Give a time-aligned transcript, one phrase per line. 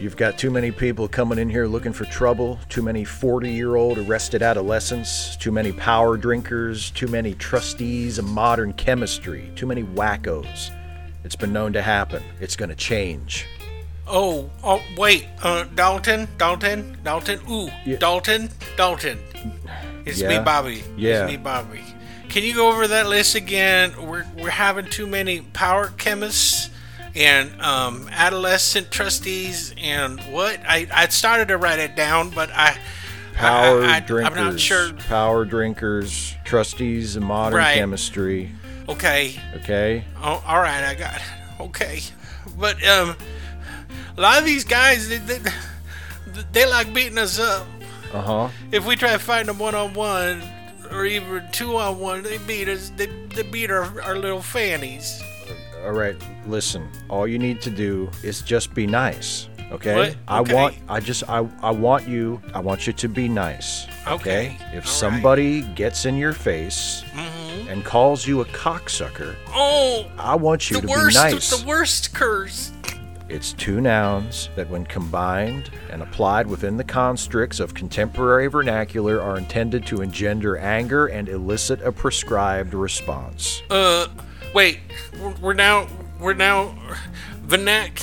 [0.00, 3.76] You've got too many people coming in here looking for trouble, too many 40 year
[3.76, 9.82] old arrested adolescents, too many power drinkers, too many trustees of modern chemistry, too many
[9.82, 10.70] wackos.
[11.24, 12.22] It's been known to happen.
[12.40, 13.46] It's going to change.
[14.06, 17.96] Oh, oh, wait, uh, Dalton, Dalton, Dalton, ooh, Yeah.
[17.96, 19.18] Dalton, Dalton.
[20.04, 20.28] It's Yeah?
[20.28, 20.84] me, Bobby.
[20.98, 21.22] Yeah.
[21.24, 21.80] It's me, Bobby.
[22.28, 23.94] Can you go over that list again?
[24.06, 26.68] We're, we're having too many power chemists
[27.14, 30.60] and um, adolescent trustees and what?
[30.66, 32.76] I, I started to write it down, but I.
[33.34, 34.92] Power I, I, drinkers, I'm not sure.
[35.08, 37.74] power drinkers, trustees of modern Right.
[37.74, 38.52] chemistry.
[38.88, 39.34] Okay.
[39.56, 40.04] Okay?
[40.22, 41.22] Oh, all right, I got it.
[41.60, 42.00] Okay,
[42.56, 43.16] but um,
[44.16, 45.38] a lot of these guys they, they,
[46.52, 47.66] they like beating us up.
[48.12, 48.48] Uh huh.
[48.70, 50.40] If we try to fight them one on one
[50.92, 52.90] or even two on one, they beat us.
[52.96, 55.20] They, they beat our, our little fannies.
[55.84, 56.16] All right,
[56.46, 56.88] listen.
[57.10, 59.48] All you need to do is just be nice.
[59.70, 59.94] Okay?
[59.94, 60.16] What?
[60.28, 63.86] I want I just I I want you I want you to be nice.
[64.06, 64.56] Okay.
[64.56, 64.56] okay?
[64.68, 64.86] If All right.
[64.86, 67.68] somebody gets in your face Mm-hmm.
[67.68, 71.50] and calls you a cocksucker, Oh, I want you to worst, be nice.
[71.60, 72.72] the worst curse.
[73.28, 79.38] It's two nouns that, when combined and applied within the constricts of contemporary vernacular, are
[79.38, 83.62] intended to engender anger and elicit a prescribed response.
[83.70, 84.08] Uh,
[84.54, 84.78] wait,
[85.42, 85.86] we're, now
[86.20, 86.74] we're now
[87.46, 88.02] Vanek.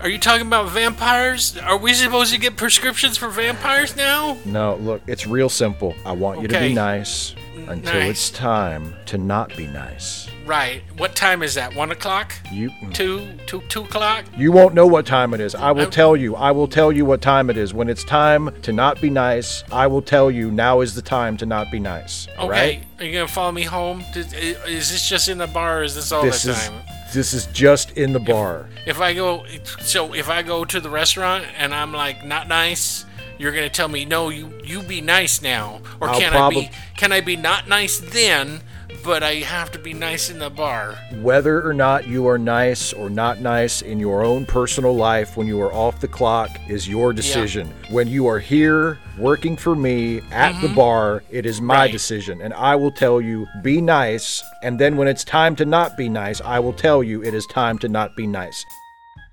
[0.00, 1.56] Are you talking about vampires?
[1.56, 4.36] Are we supposed to get prescriptions for vampires now?
[4.44, 5.94] No, look, it's real simple.
[6.04, 8.10] I want you to be nice until Nice.
[8.10, 10.28] it's time to not be nice.
[10.46, 10.82] Right.
[10.98, 11.74] What time is that?
[11.74, 12.32] One o'clock?
[12.52, 13.26] You Two?
[13.46, 13.62] Two?
[13.68, 14.24] Two o'clock?
[14.36, 15.54] you won't know what time it is.
[15.54, 16.36] I will I- tell you.
[16.36, 17.72] I will tell you what time it is.
[17.72, 21.36] When it's time to not be nice, I will tell you now is the time
[21.38, 22.28] to not be nice.
[22.38, 22.76] all Okay.
[22.76, 22.84] right?
[22.98, 24.04] Are you gonna follow me home?
[24.14, 25.80] Is this just in the bar?
[25.80, 26.82] or Is this all This the is time?
[27.14, 28.68] this is just in the bar.
[28.86, 29.44] If I go,
[29.80, 33.06] so if I go to the restaurant and I'm like not nice,
[33.38, 34.28] you're gonna tell me no.
[34.28, 37.98] You you be nice now, or I'll can I be can I be not nice
[37.98, 38.60] then?
[39.04, 40.92] But I have to be nice in the bar.
[41.20, 45.46] Whether or not you are nice or not nice in your own personal life when
[45.46, 47.70] you are off the clock is your decision.
[47.90, 51.80] When you are here working for me at the bar, it is my Mm-hmm.
[51.82, 51.92] Right.
[51.92, 52.40] decision.
[52.40, 54.42] And I will tell you, be nice.
[54.62, 57.44] And then when it's time to not be nice, I will tell you it is
[57.46, 58.64] time to not be nice.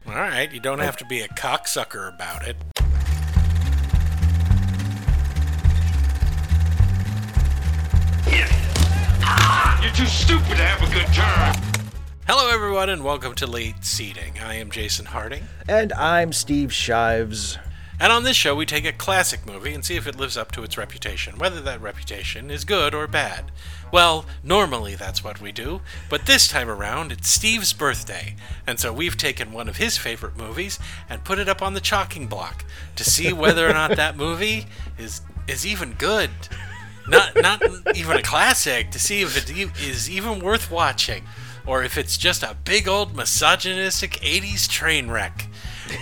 [0.08, 2.58] All right, you don't have to be a cocksucker about it.
[9.82, 11.56] You're too stupid to have a good time.
[12.28, 14.38] Hello, everyone, and welcome to Late Seating.
[14.40, 17.58] I am Jason Harding, And I'm Steve Shives.
[18.00, 20.52] and on this show, we take a classic movie and see if it lives up
[20.52, 23.52] to its reputation, whether that reputation is good or bad.
[23.92, 28.36] Well, normally that's what we do, but this time around, it's Steve's birthday,
[28.68, 30.78] and so we've taken one of his favorite movies
[31.10, 32.64] and put it up on the chalking block
[32.96, 34.68] to see whether or not that movie
[35.00, 36.30] is is even good.
[37.08, 37.62] Not not
[37.96, 41.24] even a classic to see if it e- even worth watching
[41.66, 45.48] or if it's just a big old misogynistic 80s train wreck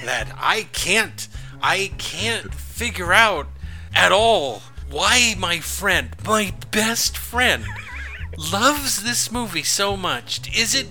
[0.06, 1.28] that I can't
[1.62, 3.48] I can't figure out
[3.94, 7.66] at all why my friend, my best friend
[8.38, 10.56] loves this movie so much.
[10.58, 10.88] Is it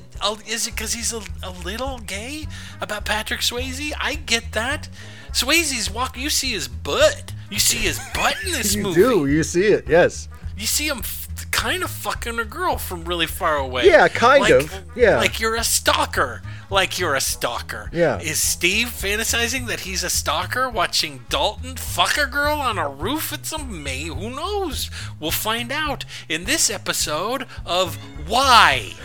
[0.47, 2.47] is it cuz he's a, a little gay
[2.81, 3.93] about Patrick Swayze?
[3.99, 4.89] I get that.
[5.33, 7.33] Swayze's walk you see his butt.
[7.51, 9.01] You see his butt in this You movie.
[9.01, 10.29] You do, you see it, yes.
[10.57, 13.87] You see him f- kind of fucking a girl from really far away.
[13.87, 15.19] Yeah, kind Like- of, yeah.
[15.19, 16.43] Like you're a stalker.
[16.71, 17.89] Like you're a stalker.
[17.93, 18.19] Yeah.
[18.21, 23.33] Is Steve fantasizing that he's a stalker watching Dalton fuck a girl on a roof
[23.33, 24.05] at some May?
[24.05, 24.91] Who knows?
[25.19, 27.97] We'll find out in this episode of
[28.29, 28.93] Why.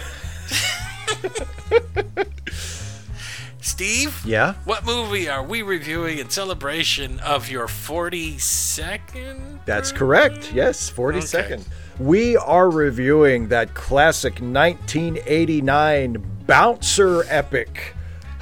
[3.64, 4.22] Steve?
[4.26, 4.56] Yeah?
[4.66, 9.60] What movie are we reviewing in celebration of your 42nd?
[9.66, 10.52] That's correct.
[10.54, 11.52] Yes, 42nd.
[11.54, 11.64] Okay.
[12.00, 17.96] We are reviewing that classic 1989 bouncer epic.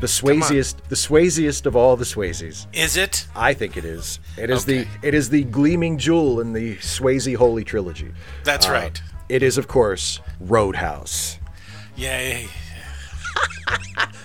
[0.00, 2.66] the Swayziest, the Swayziest of all the Swayzes.
[2.74, 3.26] Is it?
[3.34, 4.20] I think it is.
[4.36, 4.82] It is Okay.
[4.82, 8.12] the it is the gleaming jewel in the Swayze Holy Trilogy.
[8.44, 9.00] That's Uh, right.
[9.30, 11.38] It is, of course, Road House.
[11.96, 12.48] Yay.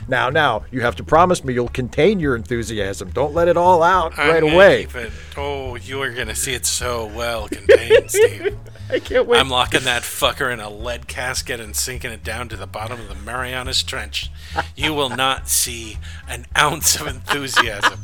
[0.10, 3.10] Now, now, you have to promise me you'll contain your enthusiasm.
[3.10, 4.88] Don't let it all out I'm right away.
[5.36, 8.58] Oh, you are going to see it so well contained, Steve.
[8.90, 9.38] I can't wait.
[9.38, 13.02] I'm locking that fucker in a lead casket and sinking it down to the bottom
[13.02, 14.32] of the Marianas Trench.
[14.78, 15.98] You will not see
[16.30, 18.00] an ounce of enthusiasm.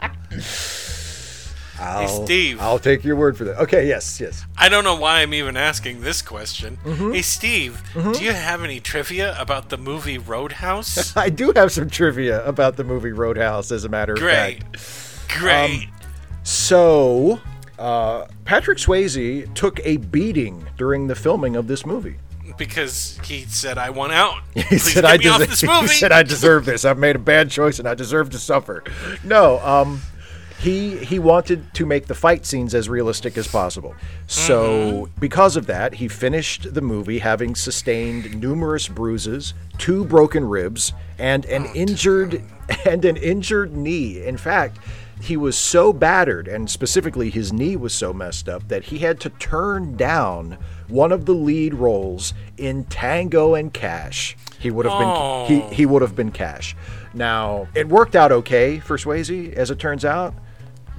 [1.80, 2.60] I'll, Steve.
[2.60, 3.58] I'll take your word for that.
[3.62, 4.44] Okay, yes, yes.
[4.56, 6.78] I don't know why I'm even asking this question.
[6.84, 7.12] Mm-hmm.
[7.12, 11.16] Hey, Steve, do you have any trivia about the movie Road House?
[11.16, 14.64] I do have some trivia about the movie Road House, as a matter of fact.
[15.28, 15.38] Great.
[15.38, 15.88] Great.
[16.42, 17.40] So,
[17.78, 22.16] uh, Patrick Swayze took a beating during the filming of this movie.
[22.56, 24.42] because he said, I want out.
[24.54, 26.84] He Please said, get I me off deserve, this he said, I deserve this.
[26.84, 28.82] I've made a bad choice and I deserve to suffer.
[29.22, 30.00] No, um,
[30.58, 33.94] he he wanted to make the fight scenes as realistic as possible.
[34.26, 34.62] So
[35.06, 35.20] mm-hmm.
[35.20, 41.44] because of that, he finished the movie having sustained numerous bruises, two broken ribs, and
[41.46, 42.42] an oh, injured
[42.84, 44.20] and an injured knee.
[44.24, 44.78] In fact,
[45.20, 49.20] he was so battered, and specifically his knee was so messed up that he had
[49.20, 50.58] to turn down
[50.88, 54.36] one of the lead roles in Tango and Cash.
[54.58, 55.88] He would have been he, he oh.
[55.90, 56.74] would have been Cash.
[57.14, 60.34] Now it worked out okay for Swayze, as it turns out,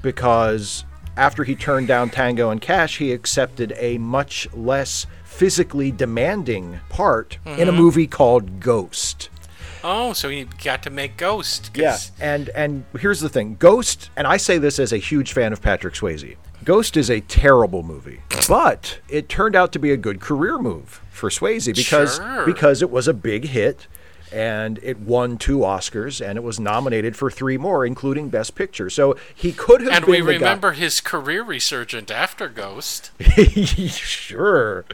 [0.01, 0.85] because
[1.17, 7.37] after he turned down Tango and Cash, he accepted a much less physically demanding part
[7.45, 7.77] in a mm-hmm.
[7.77, 9.29] movie called Ghost.
[9.83, 11.71] oh, so he got to make Ghost.
[11.75, 15.53] Yeah, and and here's the thing, Ghost, and I say this as a huge fan
[15.53, 16.35] of Patrick Swayze.
[16.65, 21.01] Ghost is a terrible movie, but it turned out to be a good career move
[21.09, 22.45] for Swayze because Sure.
[22.45, 23.87] because it was a big hit
[24.31, 28.89] and it won two Oscars and it was nominated for three more including best picture.
[28.89, 33.11] So he could have And we the guy- remember his career resurgent after Ghost.
[33.87, 34.85] sure.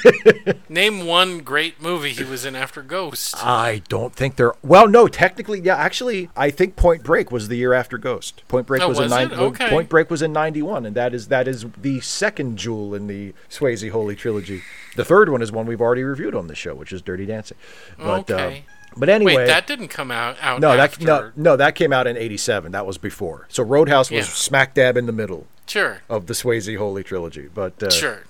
[0.68, 3.34] Name one great movie he was in after Ghost.
[3.44, 4.52] I don't think there.
[4.62, 5.76] Well, no, technically, yeah.
[5.76, 8.42] Actually, I think Point Break was the year after Ghost.
[8.48, 9.38] Point Break Oh, was, in was nine, it?
[9.38, 9.68] Okay.
[9.68, 13.32] Point Break was in '91, and that is that is the second jewel in the
[13.50, 14.62] Swayze Holy Trilogy.
[14.96, 17.56] The third one is one we've already reviewed on the show, which is Dirty Dancing.
[17.98, 18.64] But, Okay.
[18.66, 21.04] Uh, but anyway, Wait, that didn't come out, out no, that after.
[21.04, 22.72] no, no, that came out in '87.
[22.72, 23.46] That was before.
[23.48, 24.32] So Road House was Yeah.
[24.32, 27.48] smack dab in the middle Sure, of the Swayze Holy Trilogy.
[27.54, 28.24] But uh, sure.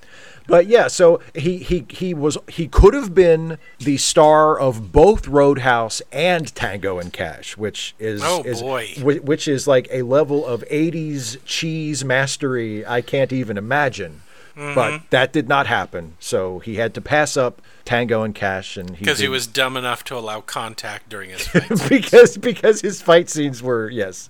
[0.46, 5.26] but yeah, so he he he was he could have been the star of both
[5.26, 8.86] Road House and Tango and Cash, which is Oh, is- boy.
[9.00, 14.20] which is like a level of '80s cheese mastery I can't even imagine.
[14.56, 14.74] Mm-hmm.
[14.74, 18.96] But that did not happen, so he had to pass up Tango and Cash, and
[18.98, 21.88] Because he did- was dumb enough to allow contact during his fights.
[21.88, 24.28] because because his fight scenes were yes.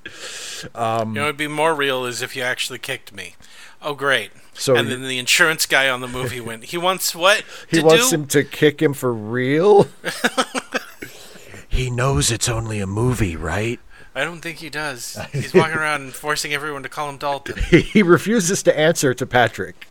[0.64, 3.34] you know, it'd be more real is if you actually kicked me.
[3.82, 4.30] Oh, great.
[4.52, 7.42] So and then the insurance guy on the movie went, he wants what?
[7.70, 8.16] He wants do?
[8.16, 9.88] him to kick him for real.
[11.68, 13.80] he knows it's only a movie, right?
[14.14, 15.16] I don't think he does.
[15.32, 17.56] He's walking around forcing everyone to call him Dalton.
[17.70, 19.86] he refuses to answer to Patrick.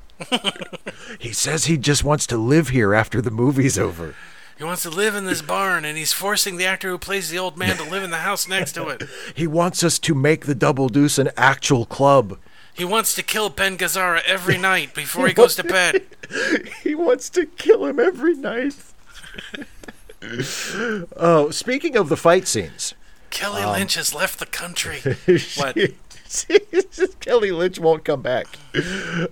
[1.19, 4.15] He says he just wants to live here after the movie's over.
[4.57, 7.39] He wants to live in this barn, and he's forcing the actor who plays the
[7.39, 9.03] old man to live in the house next to it.
[9.35, 12.37] He wants us to make the Double Deuce an actual club.
[12.73, 16.03] He wants to kill Ben Gazzara every night before he goes to bed.
[16.83, 18.75] He wants to kill him every night.
[21.17, 22.93] oh, speaking of the fight scenes,
[23.29, 24.99] Kelly Um, Lynch has left the country.
[25.55, 25.75] What?
[27.19, 28.45] Kelly Lynch won't come back.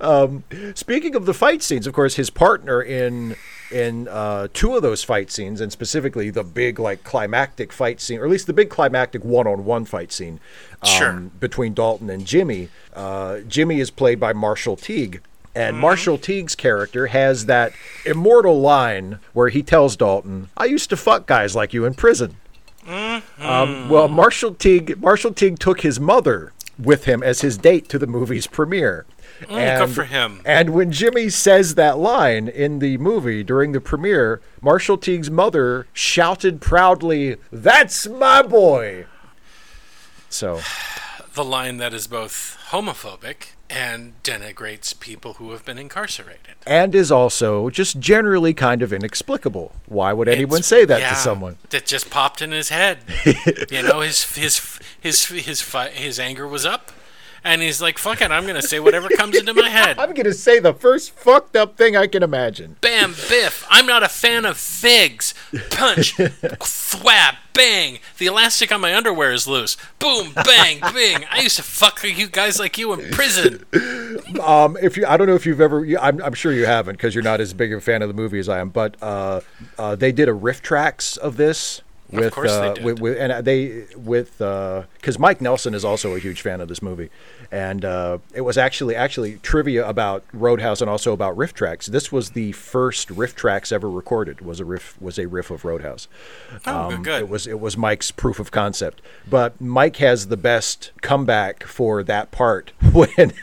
[0.01, 3.35] Um, speaking of the fight scenes, of course, his partner in
[3.71, 8.19] in uh, two of those fight scenes, and specifically the big like climactic fight scene,
[8.19, 10.39] or at least the big climactic one-on-one fight scene
[10.81, 11.13] um, Sure.
[11.39, 12.69] between Dalton and Jimmy.
[12.93, 15.21] Uh, Jimmy is played by Marshall Teague.
[15.53, 17.73] And Marshall Teague's character has that
[18.05, 22.35] immortal line where he tells Dalton, "I used to fuck guys like you in prison."
[22.87, 27.99] Um, well, Marshall Teague Marshall Teague took his mother with him as his date to
[27.99, 29.05] the movie's premiere.
[29.43, 30.41] Mm, good for him.
[30.45, 35.87] And when Jimmy says that line in the movie during the premiere, Marshall Teague's mother
[35.93, 39.05] shouted proudly, "That's my boy!"
[40.29, 40.61] So,
[41.37, 46.55] The line that is both homophobic and denigrates people who have been incarcerated.
[46.65, 49.71] and is also just generally kind of inexplicable.
[49.85, 51.57] Why would anyone It's- say that yeah, to someone?
[51.69, 53.03] That just popped in his head.
[53.69, 56.91] you know, his his his his fi- his anger was up,
[57.47, 60.33] and he's like, "Fuck it, I'm gonna say whatever comes into my head." I'm gonna
[60.33, 62.75] say the first fucked up thing I can imagine.
[62.81, 63.65] Bam, biff.
[63.69, 65.33] I'm not a fan of figs.
[65.69, 67.99] Punch, thwap, bang.
[68.17, 69.77] The elastic on my underwear is loose.
[69.99, 71.25] Boom, bang, bing.
[71.31, 73.65] I used to fuck you guys like you in prison.
[74.41, 77.15] Um, if you, I don't know if you've ever, I'm, I'm sure you haven't because
[77.15, 78.69] you're not as big a fan of the movie as I am.
[78.69, 79.41] But uh,
[79.77, 82.83] uh, they did a RiffTrax of this with, course they uh, did.
[82.83, 86.81] with, with and they with because Mike Nelson is also a huge fan of this
[86.81, 87.09] movie,
[87.51, 91.87] and uh, it was actually actually trivia about Road House and also about RiffTrax.
[91.87, 94.41] This was the first RiffTrax ever recorded.
[94.41, 96.07] Was a riff was a riff of Road House.
[96.65, 97.21] Oh, good, good.
[97.23, 99.01] It was it was Mike's proof of concept.
[99.29, 103.33] But Mike has the best comeback for that part when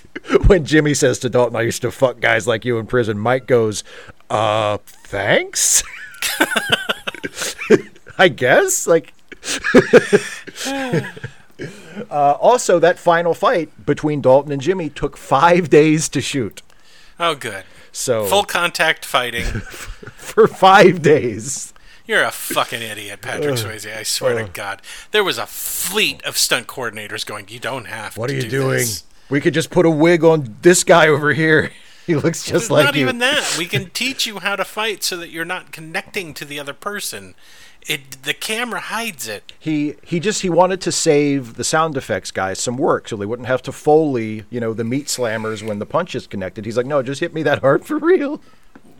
[0.46, 3.46] when Jimmy says to Dalton, "I used to fuck guys like you in prison," Mike
[3.46, 3.84] goes,
[4.30, 5.82] "Uh, thanks."
[8.18, 9.12] I guess like.
[12.10, 16.62] uh, also, that final fight between Dalton and Jimmy took five days to shoot.
[17.18, 17.64] Oh, good.
[17.92, 19.44] So Full contact fighting.
[20.16, 21.72] for five days.
[22.06, 23.96] You're a fucking idiot, Patrick Swayze.
[23.96, 24.82] I swear to God.
[25.12, 28.42] There was a fleet of stunt coordinators going, you don't have What to are you
[28.42, 28.70] do doing?
[28.78, 31.70] this." We could just put a wig on this guy over here.
[32.06, 33.00] He looks just It's like not you.
[33.02, 33.56] even that.
[33.56, 36.74] We can teach you how to fight so that you're not connecting to the other
[36.74, 37.34] person.
[37.86, 39.52] It the camera hides it.
[39.58, 43.26] He he just he wanted to save the sound effects guys some work so they
[43.26, 46.64] wouldn't have to foley, you know, the meat slammers when the punch is connected.
[46.64, 48.40] He's like, "No, just hit me that hard for real."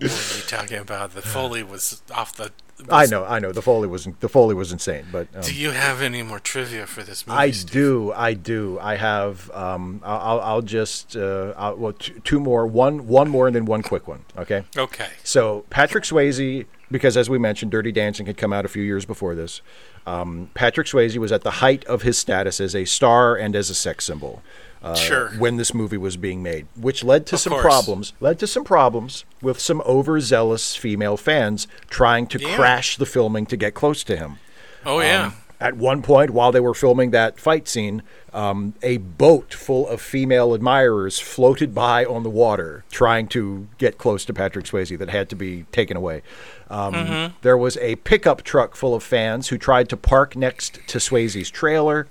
[0.00, 1.14] What are you talking about?
[1.14, 2.50] The foley was off the.
[2.90, 3.52] I know, I know.
[3.52, 6.86] The foley was the foley was insane, but um, Do you have any more trivia
[6.86, 7.38] for this movie?
[7.38, 7.70] I Steve?
[7.72, 8.78] do, I do.
[8.82, 9.48] I have.
[9.52, 13.54] Um, I'll, I'll- I'll just uh, I'll, well, t- two more, one one more, and
[13.54, 14.24] then one quick one.
[14.36, 14.64] Okay.
[14.76, 15.08] Okay.
[15.22, 19.04] So Patrick Swayze, because as we mentioned, Dirty Dancing had come out a few years
[19.04, 19.60] before this.
[20.06, 23.70] Um, Patrick Swayze was at the height of his status as a star and as
[23.70, 24.42] a sex symbol.
[24.82, 25.28] Uh, Sure.
[25.38, 27.62] When this movie was being made, which led to Of some course.
[27.62, 32.54] problems, led to some problems with some overzealous female fans trying to Yeah.
[32.54, 34.38] crash the filming to get close to him.
[34.84, 35.26] Oh yeah.
[35.28, 35.34] Um,
[35.64, 38.02] At one point, while they were filming that fight scene,
[38.35, 43.97] um, a boat full of female admirers floated by on the water, trying to get
[43.97, 46.21] close to Patrick Swayze that had to be taken away.
[46.68, 50.99] Um, There was a pickup truck full of fans who tried to park next to
[50.99, 52.09] Swayze's trailer.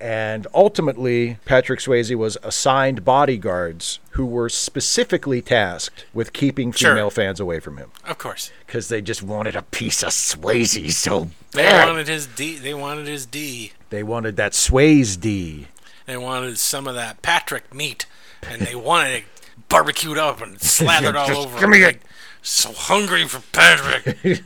[0.00, 6.92] And ultimately, Patrick Swayze was assigned bodyguards who were specifically tasked with keeping Sure.
[6.92, 8.50] female fans away from him of course.
[8.66, 11.86] because they just wanted a piece of Swayze so bad.
[11.86, 12.56] They wanted his D.
[12.56, 13.72] They wanted his D.
[13.90, 15.66] They wanted that Swayze D.
[16.06, 18.06] They wanted some of that Patrick meat,
[18.42, 19.24] and they wanted it
[19.68, 21.60] barbecued up and slathered all over.
[21.60, 22.00] give me it.
[22.42, 24.42] So hungry for Patrick.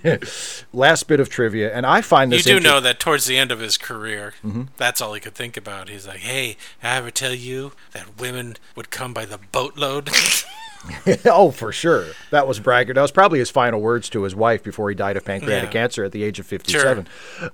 [0.73, 2.45] Last bit of trivia, and I find this.
[2.45, 4.63] You do inter- know that towards the end of his career, Mm-hmm.
[4.77, 5.89] that's all he could think about.
[5.89, 10.11] He's like, "Hey, I ever tell you that women would come by the boatload?"
[11.25, 12.07] oh, for sure.
[12.31, 12.97] That was braggart.
[12.97, 15.81] That was probably his final words to his wife before he died of pancreatic Yeah.
[15.81, 17.07] cancer at the age of fifty-seven.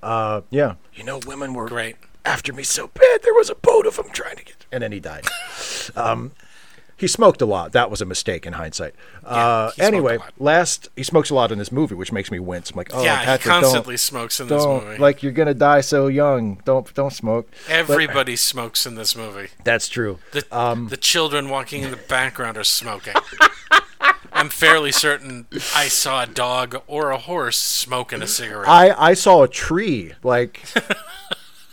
[0.03, 0.75] Uh, yeah.
[0.95, 1.97] You know, women were Great.
[2.25, 3.23] after me so bad.
[3.23, 5.27] There was a boat of them trying to get, and then he died.
[5.97, 6.33] um,
[7.01, 7.73] he smoked a lot.
[7.73, 8.95] That was a mistake in hindsight.
[9.25, 12.39] uh, smoked a anyway, last he smokes a lot in this movie, which makes me
[12.39, 12.71] wince.
[12.71, 14.99] I'm like, oh, yeah, Patrick, he don't- constantly smokes in this movie.
[14.99, 16.61] like you're gonna die so young.
[16.65, 17.51] Don't don't smoke.
[17.67, 19.49] But- Everybody smokes in this movie.
[19.65, 20.19] that's true.
[20.33, 23.15] The, Um, the children walking in the background are smoking.
[24.33, 28.69] I'm fairly certain I saw a dog or a horse smoking a cigarette.
[28.69, 30.63] I I saw a tree like.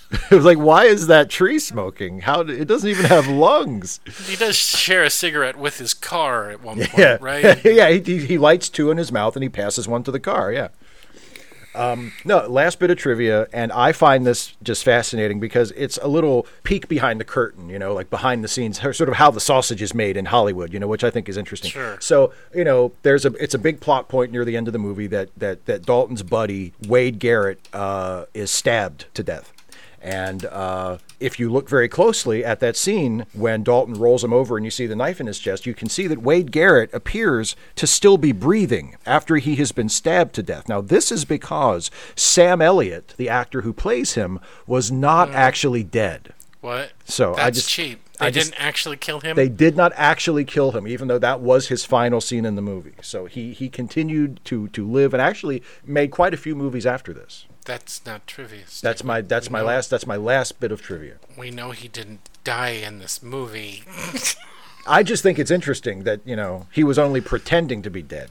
[0.31, 2.21] it was like, why is that tree smoking?
[2.21, 3.99] How d- it doesn't even have lungs?
[4.27, 7.63] he does share a cigarette with his car at one point, Yeah, right?
[7.65, 7.89] yeah.
[7.89, 10.51] He, he he lights two in his mouth and he passes one to the car.
[10.51, 10.69] Yeah.
[11.75, 16.07] Um, no, last bit of trivia, and I find this just fascinating because it's a
[16.07, 19.39] little peek behind the curtain, you know, like behind the scenes, sort of how the
[19.39, 21.69] sausage is made in Hollywood, you know, which I think is interesting.
[21.69, 21.97] Sure.
[22.01, 24.79] So, you know, there's a it's a big plot point near the end of the
[24.79, 29.53] movie that that that Dalton's buddy Wade Garrett uh, is stabbed to death.
[30.01, 34.55] And uh, if you look very closely at that scene when Dalton rolls him over
[34.55, 37.55] and you see the knife in his chest, you can see that Wade Garrett appears
[37.75, 40.69] to still be breathing after he has been stabbed to death.
[40.69, 46.33] Now, this is because Sam Elliott, the actor who plays him, was not actually dead.
[46.61, 46.91] What?
[47.05, 47.99] So, I That's just- cheap.
[48.19, 49.35] They I didn't actually kill him.
[49.35, 52.63] They did not actually kill him, even though that was his final scene in the
[52.63, 52.95] movie.
[53.03, 57.13] So he, he continued to, to live and actually made quite a few movies after
[57.13, 57.45] this.
[57.67, 58.63] That's not trivia.
[58.81, 59.65] That's my that's my No.
[59.65, 61.15] last that's my last bit of trivia.
[61.37, 63.83] We know he didn't die in this movie.
[64.87, 68.29] I just think it's interesting that, you know, he was only pretending to be dead.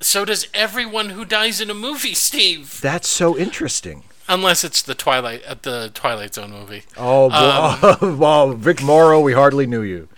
[0.00, 2.80] So does everyone who dies in a movie, Steve.
[2.80, 4.04] That's so interesting.
[4.28, 6.84] Unless it's the Twilight, uh, the Twilight Zone movie.
[6.96, 8.16] Oh, boy.
[8.16, 10.08] well, Vic Morrow, we hardly knew you.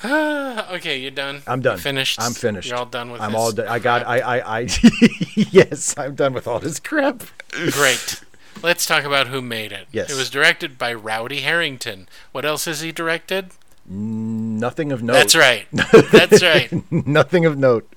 [0.04, 1.42] okay, you're done.
[1.46, 1.78] I'm done.
[1.78, 2.20] Finished.
[2.20, 2.68] I'm finished.
[2.68, 3.20] You're all done with.
[3.20, 3.66] I'm all done.
[3.66, 4.06] I got.
[4.06, 4.68] I, I, I,
[5.34, 7.24] yes, I'm done with all this crap.
[7.50, 8.20] Great.
[8.62, 9.86] Let's talk about who made it.
[9.92, 10.10] Yes.
[10.10, 12.08] It was directed by Rowdy Herrington.
[12.32, 13.50] What else has he directed?
[13.88, 15.12] Nothing of note.
[15.14, 15.66] That's right.
[15.72, 16.92] That's right.
[16.92, 17.90] Nothing of note.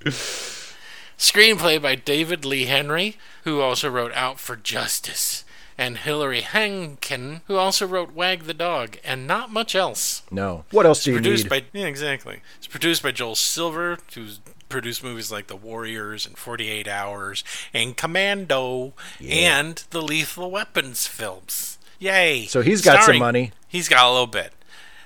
[1.17, 5.43] Screenplay by David Lee Henry, who also wrote Out for Justice,
[5.81, 10.21] and Hilary Henkin, who also wrote Wag the Dog, and not much else.
[10.29, 10.63] No.
[10.69, 11.50] What else do you produced need?
[11.50, 12.41] by yeah, exactly.
[12.59, 17.97] It's produced by Joel Silver, who's produced movies like The Warriors and 48 Hours and
[17.97, 18.93] Commando
[19.27, 21.79] and the Lethal Weapons films.
[21.97, 22.45] Yay!
[22.45, 23.51] So he's got some money.
[23.67, 24.53] He's got a little bit.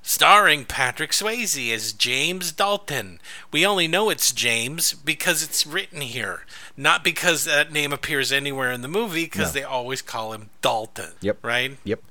[0.06, 3.20] Starring Patrick Swayze as James Dalton.
[3.52, 6.46] We only know it's James because it's written here,
[6.78, 9.60] not because that name appears anywhere in the movie because No.
[9.60, 11.14] they always call him Dalton.
[11.22, 11.40] Yep.
[11.44, 11.78] Right?
[11.84, 12.02] Yep.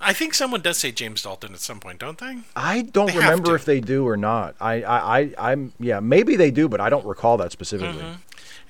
[0.00, 2.38] I think someone does say James Dalton at some point, don't they?
[2.56, 4.56] I don't They remember if they do or not.
[4.60, 8.02] I, I, I, I'm, yeah, maybe they do, but I don't recall that specifically.
[8.02, 8.14] Mm-hmm.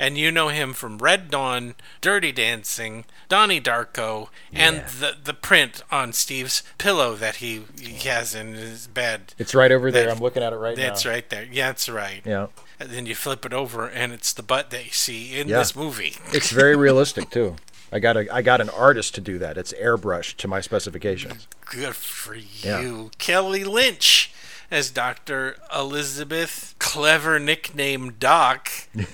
[0.03, 5.83] And you know him from Red Dawn, Dirty Dancing, Donnie Darko, and the the print
[5.93, 9.33] on Steve's pillow that he, he has in his bed.
[9.39, 10.11] It's right over there.
[10.11, 10.87] I'm looking at it right That's now.
[10.93, 11.45] That's right there.
[11.51, 12.21] Yeah, that's right.
[12.25, 12.49] Yeah.
[12.81, 15.59] And then you flip it over, and it's the butt that you see in Yeah.
[15.59, 16.17] this movie.
[16.33, 17.55] It's very realistic too.
[17.93, 19.57] I got a, I got an artist to do that.
[19.57, 21.47] It's airbrushed to my specifications.
[21.71, 22.43] Good for you.
[22.65, 23.09] Yeah.
[23.19, 24.33] Kelly Lynch
[24.73, 25.57] as Dr.
[25.75, 28.69] Elizabeth, clever nickname Doc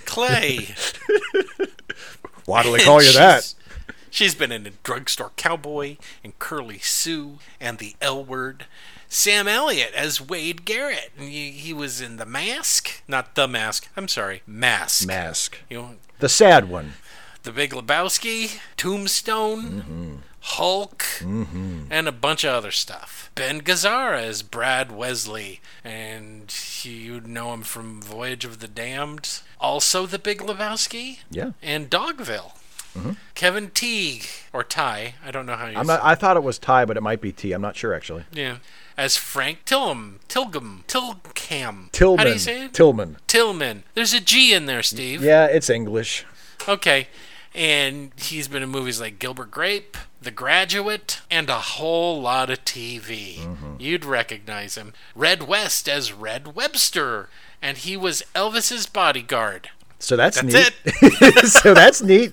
[0.06, 0.68] Clay.
[2.46, 3.54] Why do they call you that?
[4.10, 8.64] She's- been in drugstore cowboy and Curly Sue and the L word.
[9.08, 11.10] Sam Elliott as Wade Garrett.
[11.18, 13.02] And he, he was in The Mask.
[13.08, 13.88] Not The Mask.
[13.96, 14.42] I'm sorry.
[14.46, 15.06] Mask.
[15.06, 15.58] Mask.
[15.68, 16.94] You know, The sad one.
[17.42, 20.14] The Big Lebowski, Tombstone, Mm-hmm.
[20.52, 23.30] Hulk, and a bunch of other stuff.
[23.34, 26.52] Ben Gazzara as Brad Wesley, and
[26.82, 29.40] you'd know him from Voyage of the Damned.
[29.60, 31.50] Also, The Big Lebowski, Yeah.
[31.62, 32.52] and Dogville.
[33.36, 35.70] Kevin Teague or Ty, I don't know how you.
[35.72, 35.78] Mm-hmm.
[35.78, 37.52] I'm say- not, I thought it was Ty, but it might be T.
[37.52, 38.24] I'm not sure actually.
[38.32, 38.56] yeah,
[38.96, 41.92] as Frank Tillum, Tilgum, Tilcam.
[41.92, 42.18] Tillman.
[42.18, 42.72] How do you say it?
[42.74, 43.18] Tillman.
[43.28, 43.84] Tillman.
[43.94, 45.22] There's a G in there, Steve.
[45.22, 46.24] Yeah, it's English.
[46.66, 47.06] Okay.
[47.54, 52.64] And he's been in movies like Gilbert Grape, The Graduate, and a whole lot of
[52.64, 53.36] TV.
[53.36, 53.74] Mm-hmm.
[53.78, 54.92] You'd recognize him.
[55.14, 57.28] Red West as Red Webster,
[57.62, 59.70] and he was Elvis's bodyguard.
[60.00, 60.74] So that's, That's neat.
[61.02, 61.46] it.
[61.48, 62.32] so that's neat.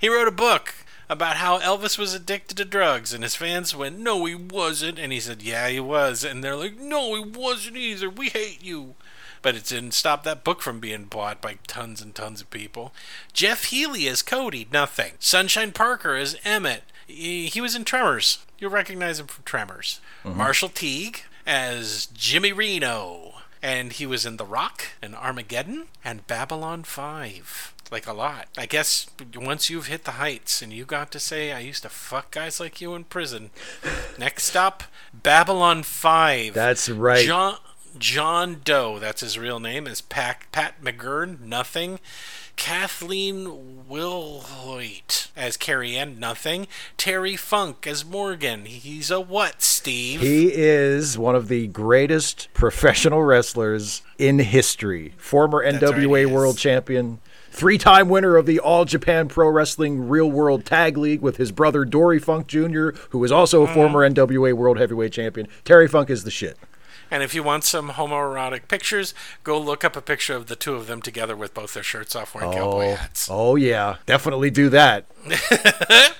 [0.00, 0.74] He wrote a book
[1.08, 4.98] about how Elvis was addicted to drugs, and his fans went, No, he wasn't.
[4.98, 6.24] And he said, Yeah, he was.
[6.24, 8.08] And they're like, No, he wasn't either.
[8.10, 8.94] We hate you.
[9.42, 12.92] But it didn't stop that book from being bought by tons and tons of people.
[13.32, 15.12] Jeff Healey as Cody, nothing.
[15.18, 16.82] Sunshine Parker as Emmett.
[17.06, 18.44] He, was in Tremors.
[18.58, 20.00] You'll recognize him from Tremors.
[20.24, 20.38] Mm-hmm.
[20.38, 23.34] Marshall Teague as Jimmy Reno.
[23.62, 27.74] And he was in The Rock and Armageddon and Babylon 5.
[27.90, 28.48] Like a lot.
[28.58, 31.88] I guess once you've hit the heights and you got to say, I used to
[31.88, 33.50] fuck guys like you in prison.
[34.18, 34.82] Next up,
[35.14, 36.52] Babylon 5.
[36.52, 37.24] That's right.
[37.24, 37.56] John,
[37.98, 41.98] John Doe, that's his real name, is Pat, Pat McGurn, nothing.
[42.56, 46.66] Kathleen Wilhoit as Carrie Ann, nothing.
[46.96, 48.64] Terry Funk as Morgan.
[48.64, 50.20] He's a what, Steve?
[50.20, 55.12] He is one of the greatest professional wrestlers in history.
[55.18, 56.30] Former right, NWA is.
[56.30, 61.20] World Champion, three time winner of the All Japan Pro Wrestling Real World Tag League
[61.20, 63.74] with his brother Dory Funk Jr., who is also a hmm.
[63.74, 65.46] former NWA World Heavyweight Champion.
[65.64, 66.58] Terry Funk is the shit.
[67.10, 69.14] And if you want some homoerotic pictures,
[69.44, 72.16] go look up a picture of the two of them together with both their shirts
[72.16, 73.28] off wearing cowboy Oh, hats.
[73.30, 73.96] oh, yeah.
[74.06, 75.04] Definitely do that.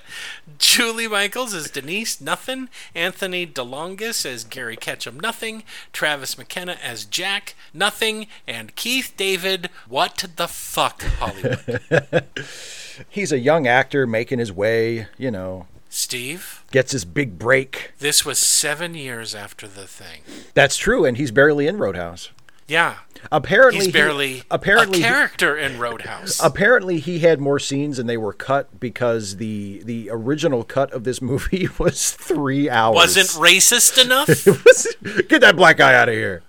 [0.58, 2.68] Julie Michaels as Denise, nothing.
[2.94, 5.64] Anthony DeLongis as Gary Ketchum, nothing.
[5.92, 8.26] Travis McKenna as Jack, nothing.
[8.46, 12.24] And Keith David, what the fuck, Hollywood?
[13.10, 15.66] He's a young actor making his way, you know,
[15.96, 17.92] Steve, gets his big break.
[18.00, 20.20] this was seven years after the thing.
[20.54, 22.30] That's true, and he's barely in Road House.
[22.68, 22.96] Yeah,
[23.32, 26.38] Apparently, he's he- barely apparently a he- character in Road House.
[26.42, 31.04] apparently he had more scenes and they were cut because the the original cut of
[31.04, 32.94] this movie was three hours.
[32.94, 34.26] Wasn't racist enough?
[35.28, 36.42] Get that black guy out of here.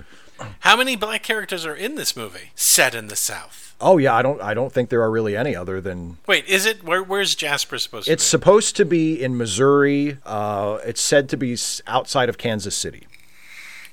[0.59, 2.51] How many black characters are in this movie?
[2.53, 3.66] Set in the South.
[3.79, 6.65] Oh yeah, I don't I don't think there are really any other than Wait, is
[6.65, 6.83] it?
[6.83, 8.13] Where, where's Jasper supposed to be?
[8.13, 10.17] it's supposed to be in Missouri.
[10.25, 13.05] Uh, it's said to be outside of Kansas City.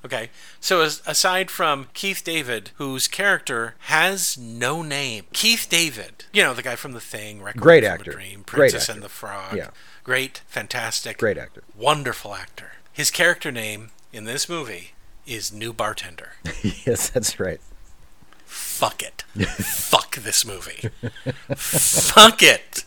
[0.05, 0.29] Okay,
[0.61, 6.53] so as, aside from Keith David, whose character has no name, Keith David, you know
[6.55, 8.13] the guy from The Thing, Requiem Great actor.
[8.13, 8.93] Dream, Great Princess actor.
[8.93, 9.71] and the Frog, Yeah.
[10.03, 11.63] great, fantastic, Great actor.
[11.75, 12.73] wonderful actor.
[12.93, 14.91] His character name in this movie
[15.27, 16.33] is New Bartender.
[16.87, 17.61] yes, that's right.
[18.75, 19.23] Fuck it.
[19.57, 20.91] Fuck this movie.
[21.55, 22.85] Fuck it.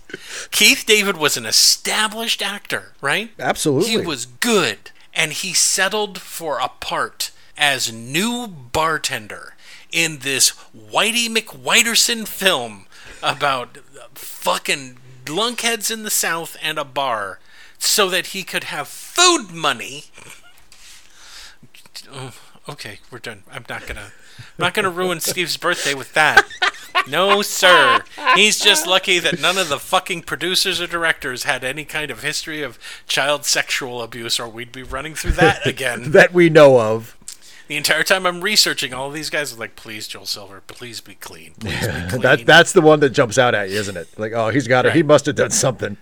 [0.51, 3.31] Keith David was an established actor, right?
[3.39, 3.91] Absolutely.
[3.91, 9.55] He was good, and he settled for a part as new bartender
[9.91, 12.85] in this Whitey McWhiterson film
[13.23, 13.77] about
[14.13, 17.39] fucking lunkheads in the South and a bar
[17.79, 20.03] so that he could have food money.
[22.11, 22.33] Oh,
[22.67, 23.43] okay, we're done.
[23.49, 26.45] I'm not gonna I'm not gonna ruin Steve's birthday with that.
[27.07, 28.01] No, sir.
[28.35, 32.21] He's just lucky that none of the fucking producers or directors had any kind of
[32.23, 36.11] history of child sexual abuse, or we'd be running through that again.
[36.11, 37.15] that we know of.
[37.67, 41.13] the entire time I'm researching all these guys, I'm like, please, Joel Silver, please be
[41.15, 41.53] clean.
[41.59, 42.21] Please be clean.
[42.23, 44.07] That that's the one that jumps out at you, isn't it?
[44.17, 44.93] Like, oh, he's got it.
[44.93, 45.97] He must have done something.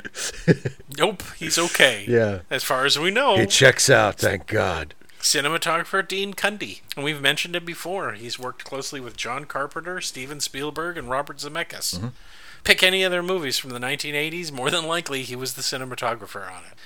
[0.97, 2.05] nope, he's okay.
[2.07, 2.39] Yeah.
[2.49, 3.37] As far as we know.
[3.37, 4.17] He checks out.
[4.17, 4.93] Thank God.
[5.25, 6.81] Cinematographer Dean Cundey.
[6.95, 8.11] And we've mentioned him before.
[8.11, 11.95] He's worked closely with John Carpenter, Steven Spielberg, and Robert Zemeckis.
[11.95, 12.07] Mm-hmm.
[12.63, 16.61] Pick any other movies from the 1980s, more than likely he was the cinematographer on
[16.71, 16.77] it.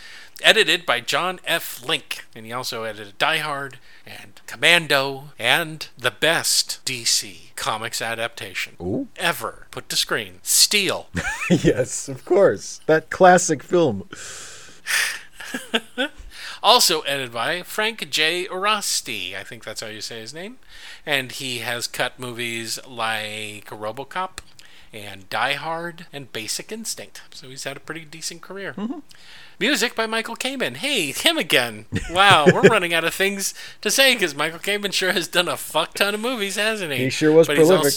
[0.42, 1.86] Edited by John F.
[1.86, 8.78] Link, and he also edited Die Hard and Commando and the best DC comics adaptation
[8.82, 9.10] Ooh.
[9.18, 11.10] ever put to screen, Steel.
[11.50, 12.80] yes, of course.
[12.86, 14.08] That classic film.
[16.62, 18.46] Also edited by Frank J.
[18.46, 19.36] Orasti.
[19.36, 20.58] I think that's how you say his name.
[21.06, 24.40] And he has cut movies like Robocop
[24.92, 27.22] and Die Hard and Basic Instinct.
[27.32, 28.74] So he's had a pretty decent career.
[28.74, 29.00] Mm-hmm.
[29.60, 30.78] Music by Michael Kamen.
[30.78, 31.86] Hey, him again.
[32.10, 35.58] Wow, we're running out of things to say because Michael Kamen sure has done a
[35.58, 37.06] fuck ton of movies, hasn't he?
[37.06, 37.94] He sure was But prolific.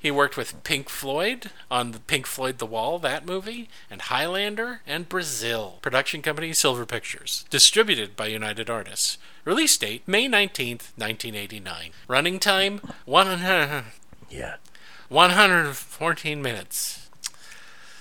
[0.00, 4.80] He worked with Pink Floyd on the Pink Floyd The Wall, that movie, and Highlander
[4.86, 5.78] and Brazil.
[5.82, 7.44] Production company Silver Pictures.
[7.50, 9.18] Distributed by United Artists.
[9.44, 11.90] Release date May 19th, 1989.
[12.08, 13.84] Running time 100,
[14.30, 14.56] Yeah.
[15.08, 17.08] 114 minutes.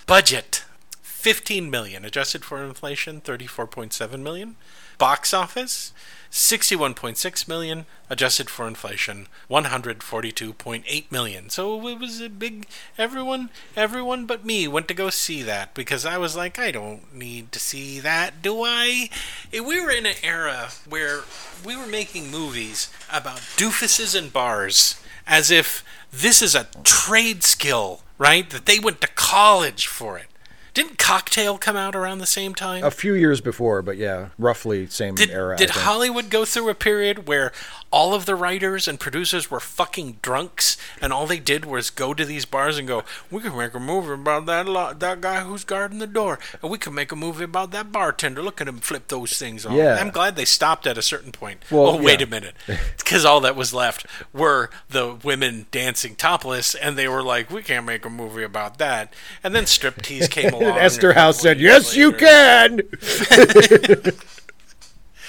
[0.08, 0.66] Budget
[1.02, 4.56] 15 million adjusted for inflation 34.7 million.
[4.98, 5.92] Box office
[6.36, 11.50] 61.6 million adjusted for inflation 142.8 million.
[11.50, 12.68] So it was a big
[12.98, 17.16] everyone everyone but me went to go see that because I was like I don't
[17.16, 19.10] need to see that, do I?
[19.54, 21.22] Eh, We were in an era where
[21.66, 28.02] we were making movies about doofuses and bars as if this is a trade skill,
[28.18, 28.50] right?
[28.50, 30.28] That they went to college for it.
[30.76, 32.84] Didn't Cocktail come out around the same time?
[32.84, 35.56] A few years before, but yeah, roughly same Did, era.
[35.56, 35.70] Did.
[35.70, 37.54] Hollywood go through a period where
[37.92, 42.14] all of the writers and producers were fucking drunks and all they did was go
[42.14, 45.40] to these bars and go, we can make a movie about that lo- that guy
[45.46, 48.44] who's guarding the door and we can make a movie about that bartender.
[48.44, 49.76] Look at him flip those things on.
[49.76, 49.96] Yeah.
[49.96, 51.64] I'm glad they stopped at a certain point.
[51.72, 52.28] Well, oh, wait yeah.
[52.28, 52.56] a minute.
[52.98, 57.62] Because all that was left were the women dancing topless and they were like, we
[57.62, 59.14] can't make a movie about that.
[59.44, 60.64] And then striptease came along.
[60.70, 62.82] And Esther House said, years "Yes, you can."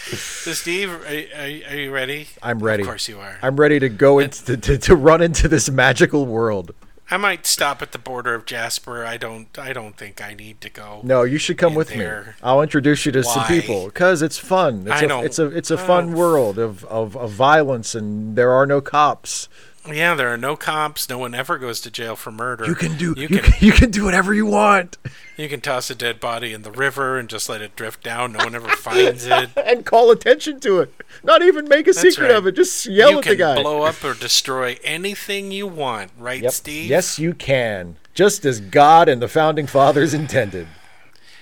[0.09, 2.29] So, Steve, are, are, are you ready?
[2.43, 2.83] I'm ready.
[2.83, 3.39] Of course you are.
[3.43, 6.73] I'm ready to go into to, to run into this magical world.
[7.11, 9.05] I might stop at the border of Jasper.
[9.05, 9.57] I don't.
[9.59, 11.01] I don't think I need to go.
[11.03, 12.07] No, you should come in with me.
[12.43, 14.83] I'll introduce you to some people because it's fun.
[14.83, 17.33] It's I a, don't- it's a it's a I fun don't- world of, of, of
[17.33, 19.49] violence and there are no cops.
[19.93, 21.09] Yeah, there are no cops.
[21.09, 22.67] No one ever goes to jail for murder.
[22.67, 23.39] You can do You you can.
[23.53, 24.99] can, you can do whatever you want
[25.37, 28.33] You can toss a dead body in the river and just let it drift down.
[28.33, 29.51] No one ever finds it.
[29.57, 30.93] and call attention to it.
[31.23, 32.37] Not even make a That's secret right.
[32.37, 32.53] of it.
[32.57, 33.61] Just yell you at the guy.
[33.63, 36.53] blow up or destroy anything you want, right, Yep.
[36.53, 36.91] Steve?
[36.91, 37.97] Yes, you can.
[38.15, 40.67] Just as God and the founding fathers intended.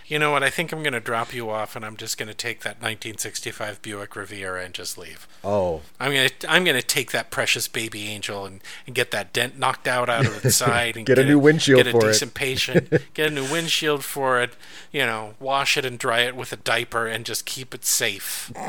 [0.07, 0.43] You know what?
[0.43, 2.77] I think I'm going to drop you off, and I'm just going to take that
[2.77, 5.27] 1965 Buick Riviera and just leave.
[5.43, 9.59] Oh, I'm gonna I'm gonna take that precious baby angel and, and get that dent
[9.59, 12.09] knocked out out of the side and Get a new windshield for get for a
[12.09, 12.13] it.
[12.13, 14.55] decent patient, get a new windshield for it,
[14.93, 18.53] you know, wash it and dry it with a diaper and just keep it safe.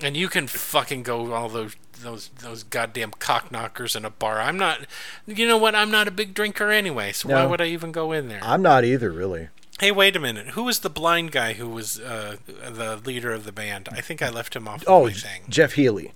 [0.00, 4.40] And you can fucking go all those those those goddamn cock knockers in a bar.
[4.40, 4.86] I'm not
[5.26, 8.12] you know what, I'm not a big drinker anyway, so why would I even go
[8.12, 8.38] in there?
[8.44, 9.48] I'm not either, really.
[9.80, 10.48] Hey, wait a minute.
[10.48, 13.88] Who was the blind guy who was uh, the leader of the band?
[13.92, 15.42] I think I left him off Oh, of my thing.
[15.48, 16.12] Jeff Healey.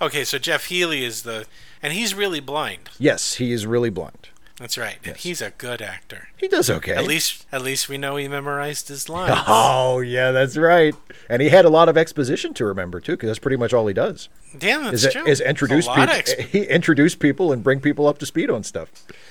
[0.00, 1.46] Okay, so Jeff Healey is the,
[1.82, 2.88] and he's really blind.
[2.98, 4.30] Yes, he is really blind.
[4.58, 4.98] That's right.
[5.04, 6.28] And he's a good actor.
[6.36, 6.92] He does okay.
[6.94, 9.38] At least, at least we know he memorized his lines.
[9.48, 10.94] Oh, yeah, that's right.
[11.28, 13.86] And he had a lot of exposition to remember too, because that's pretty much all
[13.86, 14.28] he does.
[14.56, 15.26] Damn, that's Is, true.
[15.26, 16.04] is introduce people.
[16.04, 18.90] exp- he introduce people and bring people up to speed on stuff.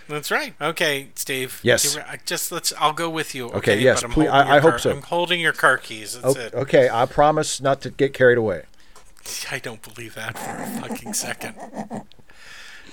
[0.10, 0.56] That's right.
[0.60, 1.60] Okay, Steve.
[1.64, 1.98] Yes.
[2.26, 2.74] just let's.
[2.80, 3.46] I'll go with you.
[3.50, 3.58] Okay.
[3.58, 4.92] Okay, yes, but I'm please- I- I hope car- so.
[4.92, 6.20] I'm holding your car keys.
[6.20, 6.54] That's O- it.
[6.56, 8.64] okay, I promise not to get carried away.
[9.52, 11.54] I don't believe that for a fucking second.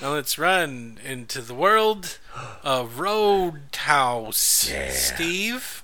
[0.00, 2.18] Now let's run into the world
[2.62, 4.70] of Road House.
[4.90, 5.82] Steve,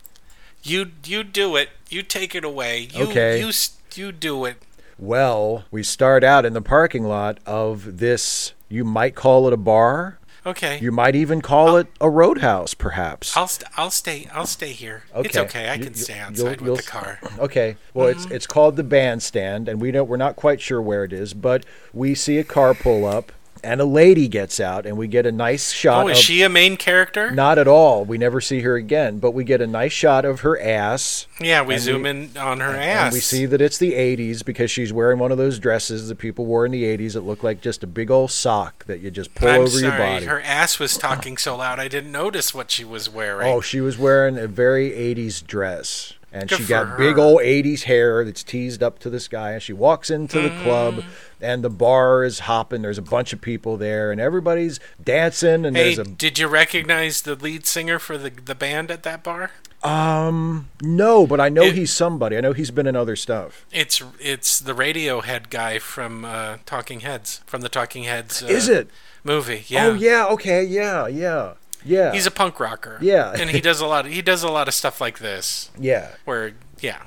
[0.63, 1.71] you you do it.
[1.91, 2.89] You take it away.
[2.93, 3.41] You, Okay.
[3.41, 3.51] You
[3.95, 4.57] you do it.
[4.99, 8.53] Well, we start out in the parking lot of this.
[8.69, 10.19] You might call it a bar.
[10.47, 10.79] Okay.
[10.79, 13.37] You might even call it a roadhouse, perhaps.
[13.37, 15.05] I'll st- I'll stay I'll stay here.
[15.15, 15.29] Okay.
[15.29, 15.71] It's okay.
[15.71, 17.19] I can you- stay you'll- outside you'll- with the car.
[17.41, 17.77] Okay.
[17.95, 18.35] Well, it's mm-hmm.
[18.35, 21.65] it's called the bandstand, and we don't we're not quite sure where it is, but
[21.93, 23.33] we see a car pull up,
[23.65, 26.05] and a lady gets out, and we get a nice shot.
[26.05, 27.31] Oh, is of, she a main character?
[27.31, 28.05] Not at all.
[28.05, 31.27] We never see her again, but we get a nice shot of her ass.
[31.41, 33.07] Yeah, we zoom we- in on her ass.
[33.07, 36.19] And we see that it's the 80s because she's wearing one of those dresses that
[36.19, 39.11] people wore in the 80s that looked like just a big old sock that you
[39.11, 40.27] just pull I'm over sorry, your body.
[40.27, 43.51] her ass was talking so loud I didn't notice what she was wearing.
[43.53, 46.15] Oh, she was wearing a very 80s dress.
[46.37, 49.53] And Good she got big old 80s hair that's teased up to the sky.
[49.53, 51.05] And she walks into the club, Mm.
[51.41, 52.83] and the bar is hopping.
[52.83, 55.65] There's a bunch of people there, and everybody's dancing.
[55.65, 56.11] And hey, there's a.
[56.11, 59.53] did you recognize the lead singer for the the band at that bar?
[59.85, 62.37] Um, no, but I know It- he's somebody.
[62.37, 63.65] I know he's been in other stuff.
[63.71, 68.43] It's it's the Radiohead guy from uh, Talking Heads from the Talking Heads.
[68.43, 68.89] Uh, Is it?
[69.23, 69.65] movie?
[69.69, 69.87] Yeah.
[69.87, 71.53] Oh, yeah, okay, yeah, yeah,
[71.85, 72.13] yeah.
[72.13, 72.99] He's a punk rocker.
[73.01, 73.33] Yeah.
[73.39, 74.07] and he does a lot.
[74.07, 75.71] he does a lot of stuff like this.
[75.79, 76.15] yeah.
[76.25, 77.05] Where yeah,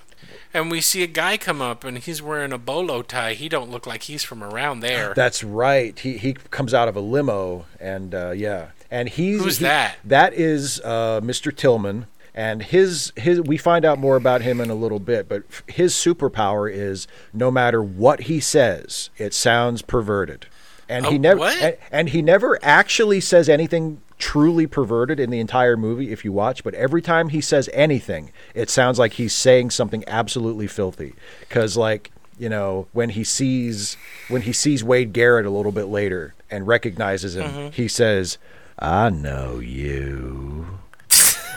[0.53, 3.33] and we see a guy come up and he's wearing a bolo tie.
[3.33, 5.13] He don't look like he's from around there.
[5.13, 5.97] That's right.
[5.97, 9.97] He he comes out of a limo, and uh, yeah, and he's Who's he- that?
[10.03, 11.55] That is uh, Mr.
[11.55, 13.41] Tillman, and his his.
[13.41, 17.51] We find out more about him in a little bit, but his superpower is no
[17.51, 20.47] matter what he says, it sounds perverted,
[20.89, 25.77] and he never and, and he never actually says anything truly perverted in the entire
[25.77, 29.69] movie if you watch but every time he says anything it sounds like he's saying
[29.69, 31.13] something absolutely filthy.
[31.41, 33.95] Because like you know when he sees
[34.27, 37.69] when he sees wade garrett a little bit later and recognizes him Mm-hmm.
[37.71, 38.37] he says
[38.79, 40.67] i know you.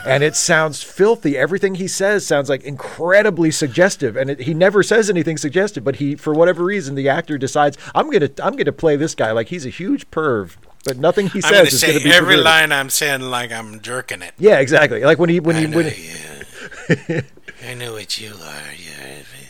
[0.03, 1.37] And it sounds filthy.
[1.37, 5.97] Everything he says sounds like incredibly suggestive and it, he never says anything suggestive but
[5.97, 9.31] he for whatever reason the actor decides i'm gonna i'm gonna play this guy.
[9.31, 12.45] Like he's a huge perv but nothing he says gonna is gonna be every perverted.
[12.45, 14.33] line I'm saying like I'm jerking it.
[14.37, 17.21] yeah exactly like when he when I he know when you.
[17.63, 18.73] I know what you are.
[18.75, 18.91] You're,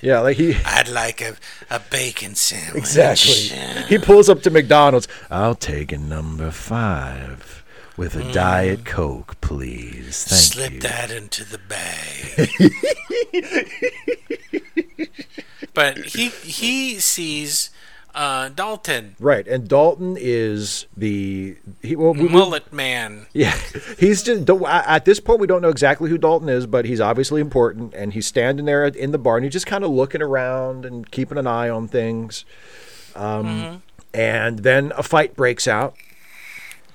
[0.02, 1.36] yeah like he I'd like a,
[1.70, 2.76] a bacon sandwich.
[2.76, 3.34] exactly
[3.88, 7.64] he pulls up to mcdonald's i'll take a number five
[7.98, 8.34] with a mm.
[8.34, 12.50] diet coke please thank Slip you that into the bag.
[15.74, 17.70] but he he sees
[18.14, 23.28] uh, Dalton, right and dalton is the he well, we, mullet man.
[23.34, 23.58] Yeah,
[24.00, 27.42] he's just at this point we don't know exactly who Dalton is, but he's obviously
[27.42, 30.86] important, and he's standing there in the bar and he's just kind of looking around
[30.86, 32.46] and keeping an eye on things.
[33.16, 33.82] Um,
[34.14, 35.96] And then a fight breaks out.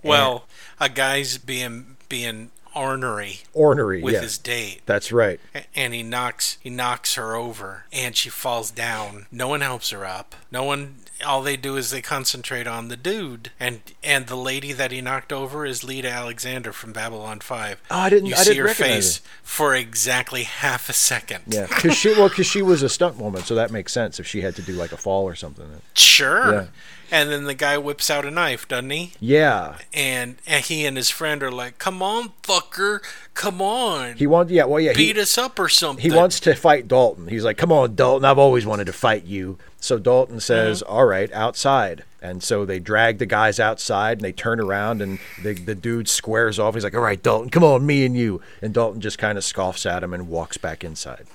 [0.02, 0.44] Well,
[0.78, 4.82] a guy's being being ornery Ornery, with yeah, his date.
[4.84, 5.40] that's right.
[5.74, 10.04] And he knocks he knocks her over and she falls down no one helps her
[10.04, 10.96] up no one
[11.26, 15.00] all they do is they concentrate on the dude and and the lady that he
[15.00, 18.58] knocked over is Lyta Alexander from Babylon 5 Oh, I didn't- you I see didn't
[18.58, 22.82] her recognize face for exactly half a second Yeah, because she well, because she was
[22.82, 25.24] a stunt woman, so that makes sense if she had to do like a fall
[25.24, 25.66] or something.
[25.94, 26.66] sure Yeah.
[27.10, 30.96] and then the guy whips out a knife doesn't he Yeah, and, and he and
[30.96, 33.00] his friend are like come on fucker
[33.34, 34.52] come on he wants.
[34.52, 37.28] Yeah, well, yeah, he, beat us up or something he wants to fight Dalton.
[37.28, 38.24] He's like, "Come on, Dalton!
[38.24, 40.92] I've always wanted to fight you." So Dalton says, Mm-hmm.
[40.92, 45.18] "All right, outside." And so they drag the guys outside, and they turn around, and
[45.42, 46.74] the the dude squares off.
[46.74, 49.44] He's like, "All right, Dalton, come on, me and you." And Dalton just kind of
[49.44, 51.26] scoffs at him and walks back inside.